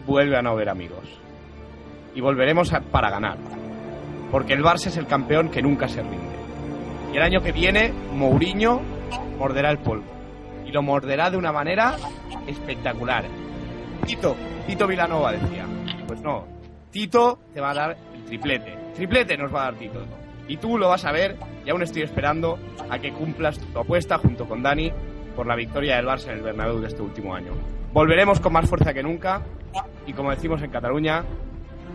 vuelve 0.06 0.36
a 0.36 0.42
no 0.42 0.50
haber 0.50 0.68
amigos. 0.68 1.06
Y 2.14 2.20
volveremos 2.20 2.74
para 2.92 3.10
ganar. 3.10 3.38
Porque 4.30 4.52
el 4.52 4.62
Barça 4.62 4.88
es 4.88 4.98
el 4.98 5.08
campeón 5.08 5.48
que 5.48 5.62
nunca 5.62 5.88
se 5.88 6.02
rinde. 6.02 6.36
Y 7.14 7.16
el 7.16 7.24
año 7.24 7.40
que 7.40 7.54
viene, 7.54 7.94
Mourinho 8.14 8.82
morderá 9.38 9.72
el 9.72 9.78
polvo. 9.78 10.04
Y 10.66 10.74
lo 10.74 10.82
morderá 10.82 11.32
de 11.32 11.38
una 11.38 11.54
manera 11.54 11.96
espectacular. 12.48 13.24
Tito, 14.06 14.36
Tito 14.68 14.86
Vilanova 14.86 15.32
decía. 15.32 15.66
Pues 16.06 16.20
no, 16.20 16.48
Tito 16.92 17.40
te 17.54 17.62
va 17.62 17.72
a 17.72 17.76
dar 17.76 17.98
el 18.14 18.26
triplete. 18.26 18.78
Triplete 18.94 19.38
nos 19.38 19.56
va 19.56 19.62
a 19.62 19.72
dar 19.72 19.76
Tito. 19.76 20.04
Y 20.50 20.58
tú 20.58 20.78
lo 20.78 20.90
vas 20.90 21.06
a 21.06 21.14
ver 21.14 21.38
y 21.66 21.70
aún 21.70 21.82
estoy 21.82 22.02
esperando 22.02 22.60
a 22.90 23.00
que 23.00 23.14
cumplas 23.14 23.58
tu 23.58 23.80
apuesta 23.80 24.18
junto 24.18 24.50
con 24.50 24.64
Dani 24.64 24.92
por 25.36 25.48
la 25.48 25.56
victoria 25.56 25.96
del 25.98 26.06
Barça 26.06 26.28
en 26.32 26.38
el 26.38 26.44
Bernabéu 26.44 26.80
de 26.80 26.88
este 26.88 27.02
último 27.02 27.34
año. 27.36 27.52
Volveremos 27.94 28.40
con 28.40 28.54
más 28.54 28.70
fuerza 28.70 28.94
que 28.94 29.04
nunca 29.04 29.42
y 30.06 30.14
como 30.14 30.32
decimos 30.32 30.62
en 30.62 30.72
Cataluña, 30.72 31.24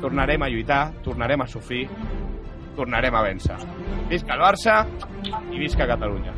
tornarem 0.01 0.43
a 0.43 0.49
lluitar, 0.49 0.93
tornarem 1.03 1.41
a 1.43 1.47
sufrir, 1.47 1.89
tornarem 2.77 3.15
a 3.15 3.23
vèncer. 3.23 3.57
Visca 4.09 4.35
el 4.35 4.41
Barça 4.41 4.87
y 5.53 5.59
visca 5.59 5.87
Cataluña. 5.87 6.33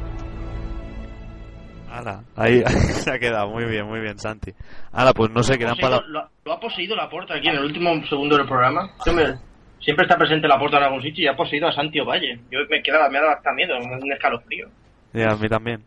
Ala, 1.91 2.23
ahí 2.37 2.63
se 2.67 3.11
ha 3.13 3.19
quedado, 3.19 3.49
muy 3.49 3.65
bien, 3.65 3.87
muy 3.87 4.01
bien, 4.01 4.19
Santi. 4.19 4.53
Ala, 4.93 5.13
pues 5.13 5.31
no 5.31 5.43
sé, 5.43 5.57
quedan 5.59 5.77
palabras... 5.77 6.09
lo, 6.11 6.29
lo 6.45 6.53
ha 6.53 6.61
poseído 6.61 6.95
la 6.97 7.09
puerta 7.09 7.35
aquí 7.35 7.49
en 7.49 7.55
el 7.57 7.65
último 7.65 7.91
segundo 8.09 8.37
del 8.37 8.47
programa. 8.47 8.91
Me- 9.07 9.39
siempre 9.81 10.05
está 10.05 10.19
presente 10.19 10.49
la 10.49 10.59
puerta 10.59 10.79
en 10.79 10.85
algún 10.85 11.01
sitio 11.03 11.25
y 11.25 11.29
ha 11.29 11.37
poseído 11.37 11.69
a 11.69 11.73
Santi 11.73 12.01
Ovalle. 12.01 12.41
Yo 12.51 12.59
me, 12.69 12.83
quedaba, 12.83 13.09
me 13.09 13.19
ha 13.19 13.23
dado 13.23 13.35
hasta 13.37 13.53
miedo, 13.53 13.75
un 13.79 14.13
escalofrío. 14.13 14.67
a 15.15 15.37
mí 15.37 15.49
también. 15.49 15.83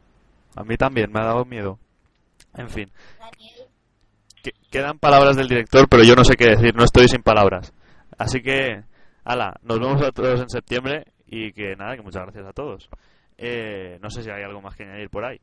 A 0.59 0.63
mí 0.65 0.75
también, 0.75 1.09
me 1.11 1.21
ha 1.21 1.25
dado 1.25 1.45
miedo. 1.45 1.79
En 2.53 2.69
fin. 2.69 2.91
Que- 4.43 4.51
quedan 4.69 4.99
palabras 4.99 5.37
del 5.37 5.47
director, 5.47 5.87
pero 5.89 6.03
yo 6.03 6.15
no 6.15 6.25
sé 6.25 6.35
qué 6.35 6.47
decir, 6.49 6.75
no 6.75 6.83
estoy 6.83 7.07
sin 7.07 7.23
palabras. 7.23 7.73
Así 8.17 8.41
que, 8.41 8.83
ala, 9.23 9.55
nos 9.61 9.79
vemos 9.79 10.01
a 10.01 10.11
todos 10.11 10.41
en 10.41 10.49
septiembre 10.49 11.05
y 11.27 11.53
que 11.53 11.75
nada, 11.77 11.95
que 11.95 12.01
muchas 12.01 12.23
gracias 12.23 12.45
a 12.45 12.51
todos. 12.51 12.89
Eh, 13.37 13.97
no 14.01 14.09
sé 14.09 14.21
si 14.21 14.29
hay 14.29 14.43
algo 14.43 14.61
más 14.61 14.75
que 14.75 14.83
añadir 14.83 15.09
por 15.09 15.23
ahí. 15.23 15.39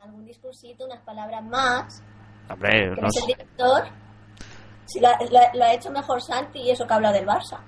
algún 0.00 0.26
discursito, 0.26 0.84
unas 0.84 1.02
palabras 1.02 1.42
más. 1.44 2.02
Hombre, 2.50 2.90
no 3.00 3.08
es 3.08 3.16
el 3.22 3.26
director. 3.26 3.82
Si 4.84 5.00
la- 5.00 5.18
lo 5.54 5.64
ha 5.64 5.72
hecho 5.72 5.90
mejor 5.90 6.20
Santi 6.22 6.60
y 6.60 6.70
eso 6.70 6.86
que 6.86 6.94
habla 6.94 7.10
del 7.12 7.26
Barça. 7.26 7.58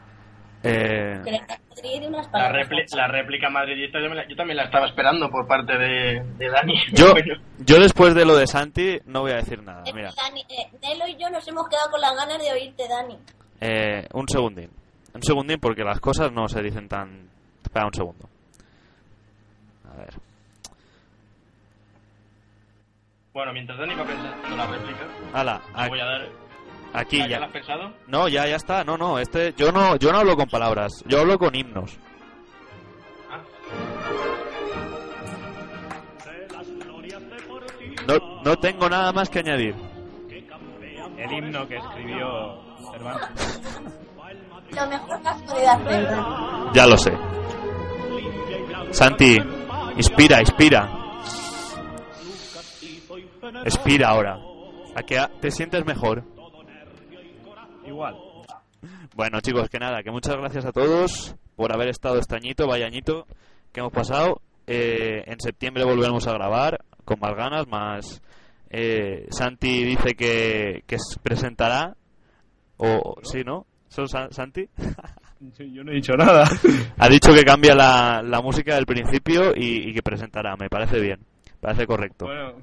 Eh, 0.63 1.21
unas 2.09 2.29
La, 2.33 2.51
repli- 2.53 2.97
la 2.97 3.07
réplica 3.07 3.49
madridista 3.49 4.01
yo, 4.03 4.09
me 4.11 4.17
la- 4.17 4.27
yo 4.29 4.35
también 4.35 4.57
la 4.57 4.65
estaba 4.65 4.87
esperando 4.87 5.31
por 5.31 5.47
parte 5.47 5.79
de, 5.79 6.23
de 6.37 6.51
Dani. 6.51 6.75
yo, 6.95 7.15
yo 7.59 7.79
después 7.81 8.15
de 8.15 8.25
lo 8.25 8.37
de 8.37 8.47
Santi 8.49 8.99
no 9.07 9.21
voy 9.21 9.31
a 9.33 9.37
decir 9.37 9.63
nada. 9.63 9.85
Eh, 9.87 9.93
Mira, 9.95 10.11
Dani, 10.21 10.41
eh, 10.49 10.69
Nelo 10.83 11.07
y 11.07 11.17
yo 11.17 11.31
nos 11.31 11.47
hemos 11.47 11.69
quedado 11.69 11.91
con 11.93 12.01
las 12.01 12.17
ganas 12.17 12.39
de 12.39 12.53
oírte, 12.53 12.89
Dani. 12.89 13.17
eh, 13.61 14.09
un 14.13 14.29
segundín. 14.29 14.71
Un 15.15 15.23
segundín 15.23 15.61
porque 15.61 15.85
las 15.85 16.01
cosas 16.01 16.33
no 16.33 16.49
se 16.49 16.61
dicen 16.63 16.89
tan... 16.89 17.29
Espera 17.63 17.87
un 17.87 17.95
segundo. 17.95 18.29
A 19.93 19.97
ver. 19.99 20.15
bueno, 23.33 23.53
mientras 23.53 23.79
Dani 23.79 23.95
va 23.95 24.05
pensando 24.05 24.57
la 24.57 24.67
réplica, 24.67 25.07
Ala, 25.33 25.61
le 25.83 25.89
voy 25.89 26.01
a- 26.01 26.05
dar... 26.05 26.48
aquí 26.93 27.21
¿Ah, 27.21 27.29
¿Ya 27.29 27.45
has 27.45 27.51
pensado? 27.53 27.93
No, 28.07 28.29
ya, 28.29 28.47
ya 28.47 28.57
está. 28.57 28.85
No, 28.85 28.97
no, 28.97 29.19
este, 29.19 29.55
yo 29.57 29.73
no, 29.73 29.97
yo 29.97 30.13
no 30.13 30.19
hablo 30.19 30.37
con 30.37 30.49
palabras. 30.49 31.05
Yo 31.07 31.21
hablo 31.21 31.39
con 31.39 31.55
himnos. 31.55 31.97
Ah, 33.31 33.41
No, 38.07 38.43
no 38.43 38.57
tengo 38.57 38.89
nada 38.89 39.13
más 39.13 39.29
que 39.29 39.41
añadir. 39.41 39.75
El 41.19 41.33
himno 41.33 41.67
que 41.67 41.77
escribió. 41.77 42.63
Lo 44.71 44.87
mejor 44.87 45.23
que 45.23 45.29
has 45.29 45.43
podido 45.43 45.71
hacer. 45.71 46.09
Ya 46.75 46.87
lo 46.87 46.97
sé. 46.97 47.13
Santi, 48.93 49.37
inspira, 49.97 50.41
inspira. 50.41 50.89
Expira 53.65 54.09
ahora. 54.09 54.39
¿A 54.95 55.03
que 55.03 55.21
te 55.41 55.51
sientes 55.51 55.85
mejor? 55.85 56.23
Igual. 57.89 58.15
Bueno, 59.17 59.41
chicos, 59.41 59.69
que 59.69 59.79
nada, 59.79 60.03
que 60.03 60.11
muchas 60.11 60.37
gracias 60.37 60.65
a 60.65 60.73
todos 60.73 61.35
por 61.57 61.73
haber 61.75 61.89
estado 61.89 62.19
este 62.19 62.37
añito, 62.37 62.67
vaya 62.69 62.87
añito 62.87 63.27
que 63.73 63.81
hemos 63.81 63.93
pasado. 63.93 64.41
Eh, 64.67 65.25
en 65.27 65.41
septiembre 65.41 65.85
volveremos 65.85 66.27
a 66.29 66.33
grabar 66.33 66.85
con 67.05 67.19
más 67.21 67.35
ganas, 67.35 67.67
más... 67.67 68.23
eh, 68.71 69.27
Santi 69.31 69.83
dice 69.85 70.15
que, 70.15 70.85
que 70.87 70.99
se 70.99 71.19
presentará, 71.21 71.97
o 72.77 73.17
sí, 73.23 73.41
¿no? 73.45 73.67
¿Son 73.89 74.07
Sa- 74.09 74.29
Santi? 74.31 74.69
Yo 75.41 75.83
no 75.85 75.93
he 75.93 75.97
dicho 75.97 76.13
nada. 76.15 76.45
Ha 76.99 77.09
dicho 77.09 77.33
que 77.33 77.45
cambia 77.45 77.75
la, 77.75 78.23
la 78.25 78.41
música 78.43 78.75
del 78.75 78.85
principio 78.87 79.53
y, 79.57 79.89
y 79.91 79.95
que 79.95 80.03
presentará, 80.03 80.57
me 80.57 80.69
parece 80.69 81.01
bien, 81.01 81.21
parece 81.61 81.87
correcto. 81.87 82.27
Bueno, 82.27 82.55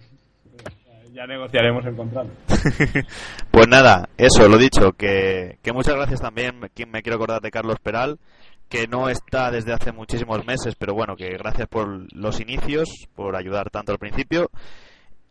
ya 1.15 1.25
negociaremos 1.27 1.85
el 1.85 1.95
contrato. 1.95 2.29
Pues 3.51 3.67
nada, 3.69 4.09
eso, 4.17 4.49
lo 4.49 4.57
dicho, 4.57 4.91
que, 4.93 5.57
que 5.63 5.71
muchas 5.71 5.95
gracias 5.95 6.19
también, 6.19 6.59
me, 6.59 6.69
me 6.87 7.01
quiero 7.01 7.15
acordar 7.15 7.41
de 7.41 7.51
Carlos 7.51 7.79
Peral, 7.81 8.19
que 8.67 8.87
no 8.87 9.07
está 9.09 9.49
desde 9.49 9.71
hace 9.73 9.91
muchísimos 9.93 10.45
meses, 10.45 10.75
pero 10.75 10.93
bueno, 10.93 11.15
que 11.15 11.29
gracias 11.37 11.67
por 11.69 12.11
los 12.13 12.41
inicios, 12.41 12.89
por 13.15 13.35
ayudar 13.35 13.69
tanto 13.69 13.91
al 13.93 13.97
principio. 13.99 14.49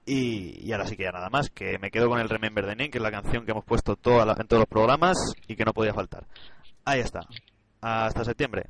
Y, 0.06 0.66
y 0.66 0.72
ahora 0.72 0.86
sí 0.86 0.96
que 0.96 1.04
ya 1.04 1.12
nada 1.12 1.28
más, 1.30 1.50
que 1.50 1.78
me 1.78 1.90
quedo 1.90 2.08
con 2.08 2.18
el 2.20 2.28
Remember 2.28 2.64
the 2.64 2.76
Name, 2.76 2.90
que 2.90 2.98
es 2.98 3.02
la 3.02 3.10
canción 3.10 3.44
que 3.44 3.52
hemos 3.52 3.64
puesto 3.64 3.96
toda 3.96 4.24
la- 4.26 4.36
en 4.38 4.46
todos 4.46 4.60
los 4.60 4.68
programas 4.68 5.16
y 5.48 5.56
que 5.56 5.64
no 5.64 5.72
podía 5.72 5.92
faltar. 5.94 6.24
Ahí 6.84 7.00
está. 7.00 7.20
Hasta 7.80 8.24
septiembre. 8.24 8.66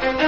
Thank 0.00 0.22
you. 0.22 0.27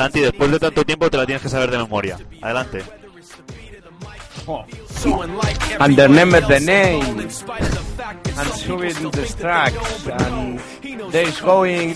Santi, 0.00 0.20
después 0.20 0.50
de 0.50 0.58
tanto 0.58 0.82
tiempo 0.82 1.10
te 1.10 1.18
la 1.18 1.26
tienes 1.26 1.42
que 1.42 1.50
saber 1.50 1.70
de 1.70 1.76
memoria. 1.76 2.16
Adelante. 2.40 2.82
And 5.78 5.98
remember 5.98 6.40
the 6.40 6.58
name. 6.58 7.20
And 7.20 7.30
subbing 7.30 9.10
the 9.12 9.26
tracks. 9.38 10.06
And 10.06 10.58
there's 11.12 11.38
going 11.42 11.92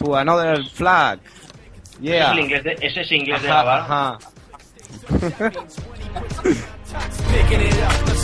to 0.00 0.14
another 0.16 0.62
flag. 0.74 1.18
ese, 1.98 2.02
Yeah. 2.02 2.26
es 2.26 2.32
el 2.32 2.38
inglés 2.40 2.62
de, 2.64 2.72
ese 2.82 3.00
es 3.00 3.10
inglés 3.12 3.40
de 3.40 3.50
Ajá, 3.50 3.64
la 3.64 4.18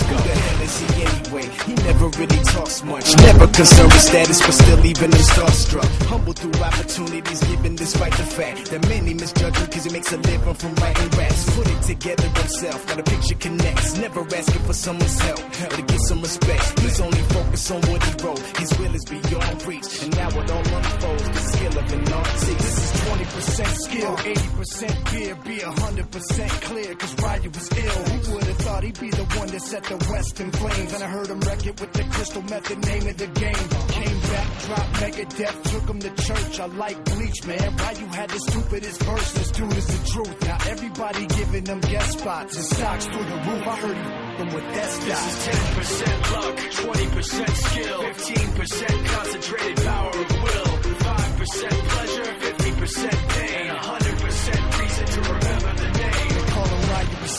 he 1.66 1.74
never 1.74 2.08
really 2.18 2.42
talks 2.44 2.82
much. 2.82 3.16
Never 3.18 3.46
concerned 3.48 3.92
with 3.92 4.02
status, 4.02 4.40
but 4.40 4.52
still 4.52 4.84
even 4.84 5.12
him 5.12 5.24
starstruck. 5.32 5.90
Humble 6.06 6.32
through 6.32 6.54
opportunities 6.62 7.40
given 7.44 7.76
despite 7.76 8.12
the 8.12 8.24
fact 8.24 8.70
that 8.70 8.88
many 8.88 9.14
misjudge 9.14 9.56
him 9.56 9.66
because 9.66 9.84
he 9.84 9.92
makes 9.92 10.12
a 10.12 10.16
living 10.16 10.54
from 10.54 10.74
writing 10.76 11.10
raps. 11.18 11.56
Put 11.56 11.68
it 11.68 11.82
together 11.82 12.28
himself, 12.28 12.86
got 12.86 12.98
a 13.00 13.02
picture 13.02 13.34
connects. 13.36 13.98
Never 13.98 14.20
asking 14.20 14.62
for 14.62 14.72
someone's 14.72 15.20
help 15.20 15.40
or 15.40 15.76
to 15.76 15.82
get 15.82 16.00
some 16.00 16.20
respect. 16.20 16.80
He's 16.80 17.00
only 17.00 17.22
focused 17.36 17.70
on 17.70 17.80
what 17.82 18.02
he 18.02 18.24
wrote. 18.24 18.40
His 18.58 18.78
will 18.78 18.94
is 18.94 19.04
beyond 19.04 19.66
reach, 19.66 20.02
and 20.02 20.16
now 20.16 20.28
it 20.28 20.50
all 20.50 20.66
unfolds. 20.76 21.28
The 21.28 21.42
skill 21.52 21.78
of 21.78 21.92
an 21.92 22.12
artist. 22.12 22.58
This 22.58 22.78
is 22.84 23.00
20% 23.02 23.66
skill, 23.86 24.16
80% 24.16 25.08
fear, 25.08 25.34
be 25.36 25.56
100% 25.58 26.50
clear, 26.62 26.94
cause 26.94 27.14
Ryu 27.22 27.50
was 27.50 27.68
ill. 27.78 28.02
Who 28.02 28.34
would 28.34 28.44
have 28.44 28.56
thought 28.58 28.82
he'd 28.84 29.00
be 29.00 29.10
the 29.10 29.24
one 29.38 29.48
that 29.48 29.62
set 29.62 29.84
the 29.84 29.96
West 30.10 30.40
in 30.40 30.50
flames? 30.50 30.92
And 30.94 31.02
I 31.02 31.06
heard 31.06 31.28
him 31.28 31.40
wreck 31.40 31.66
it 31.66 31.80
with 31.80 31.92
the 31.92 32.04
crystal 32.04 32.42
method, 32.42 32.78
name 32.86 33.06
of 33.06 33.16
the 33.16 33.26
game. 33.26 33.64
Came 33.88 34.20
back, 34.20 34.48
dropped 34.64 34.92
Megadeth, 35.00 35.62
took 35.70 35.88
him 35.88 35.98
to 36.00 36.22
church. 36.22 36.60
I 36.60 36.66
like 36.66 37.04
Bleach, 37.04 37.46
man. 37.46 37.76
Why 37.76 37.92
you 37.92 38.06
had 38.06 38.30
the 38.30 38.40
stupidest 38.40 39.02
verse, 39.02 39.32
this 39.32 39.50
dude 39.50 39.76
is 39.76 39.86
the 39.86 40.10
truth. 40.12 40.42
Now 40.42 40.58
everybody 40.68 41.26
giving 41.26 41.64
them 41.64 41.80
guest 41.80 42.18
spots 42.18 42.56
and 42.56 42.64
stocks 42.64 43.06
through 43.06 43.24
the 43.24 43.36
roof. 43.36 43.66
I 43.66 43.76
heard 43.76 43.96
he 43.96 44.22
them 44.38 44.54
with 44.54 44.64
that 44.74 44.90
This 45.02 45.20
is 45.26 46.02
10% 46.02 46.32
luck, 46.32 46.56
20% 46.56 47.56
skill, 47.56 48.00
15% 48.02 49.06
concentrated 49.06 49.84
power 49.84 50.08
of 50.10 50.42
will, 50.42 50.72
5% 51.02 51.70
pleasure, 51.92 52.24
50% 52.24 53.31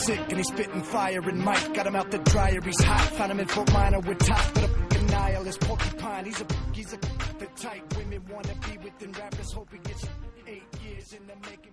sick 0.06 0.20
and 0.30 0.38
he's 0.38 0.48
spitting 0.48 0.84
fire 0.84 1.22
and 1.22 1.40
Mike 1.40 1.74
got 1.74 1.88
him 1.88 1.96
out 1.96 2.12
the 2.12 2.18
dryer, 2.20 2.60
he's 2.62 2.82
hot. 2.84 3.10
Found 3.18 3.32
him 3.32 3.40
in 3.40 3.48
Fort 3.48 3.72
Minor 3.72 4.00
with 4.00 4.20
top, 4.20 4.54
but 4.54 4.64
a 4.64 4.68
fucking 4.68 5.08
nihilist 5.08 5.60
porcupine. 5.62 6.26
He's 6.26 6.42
a 6.42 6.46
he's 6.74 6.94
a 6.94 6.98
the 7.40 7.48
type 7.56 7.98
women 7.98 8.22
wanna 8.30 8.56
be 8.68 8.78
within 8.78 9.12
rappers. 9.14 9.52
Hope 9.54 9.70
he 9.72 9.80
gets 9.80 10.08
eight 10.48 10.64
years 10.84 11.14
in 11.14 11.26
the 11.28 11.36
making, 11.50 11.73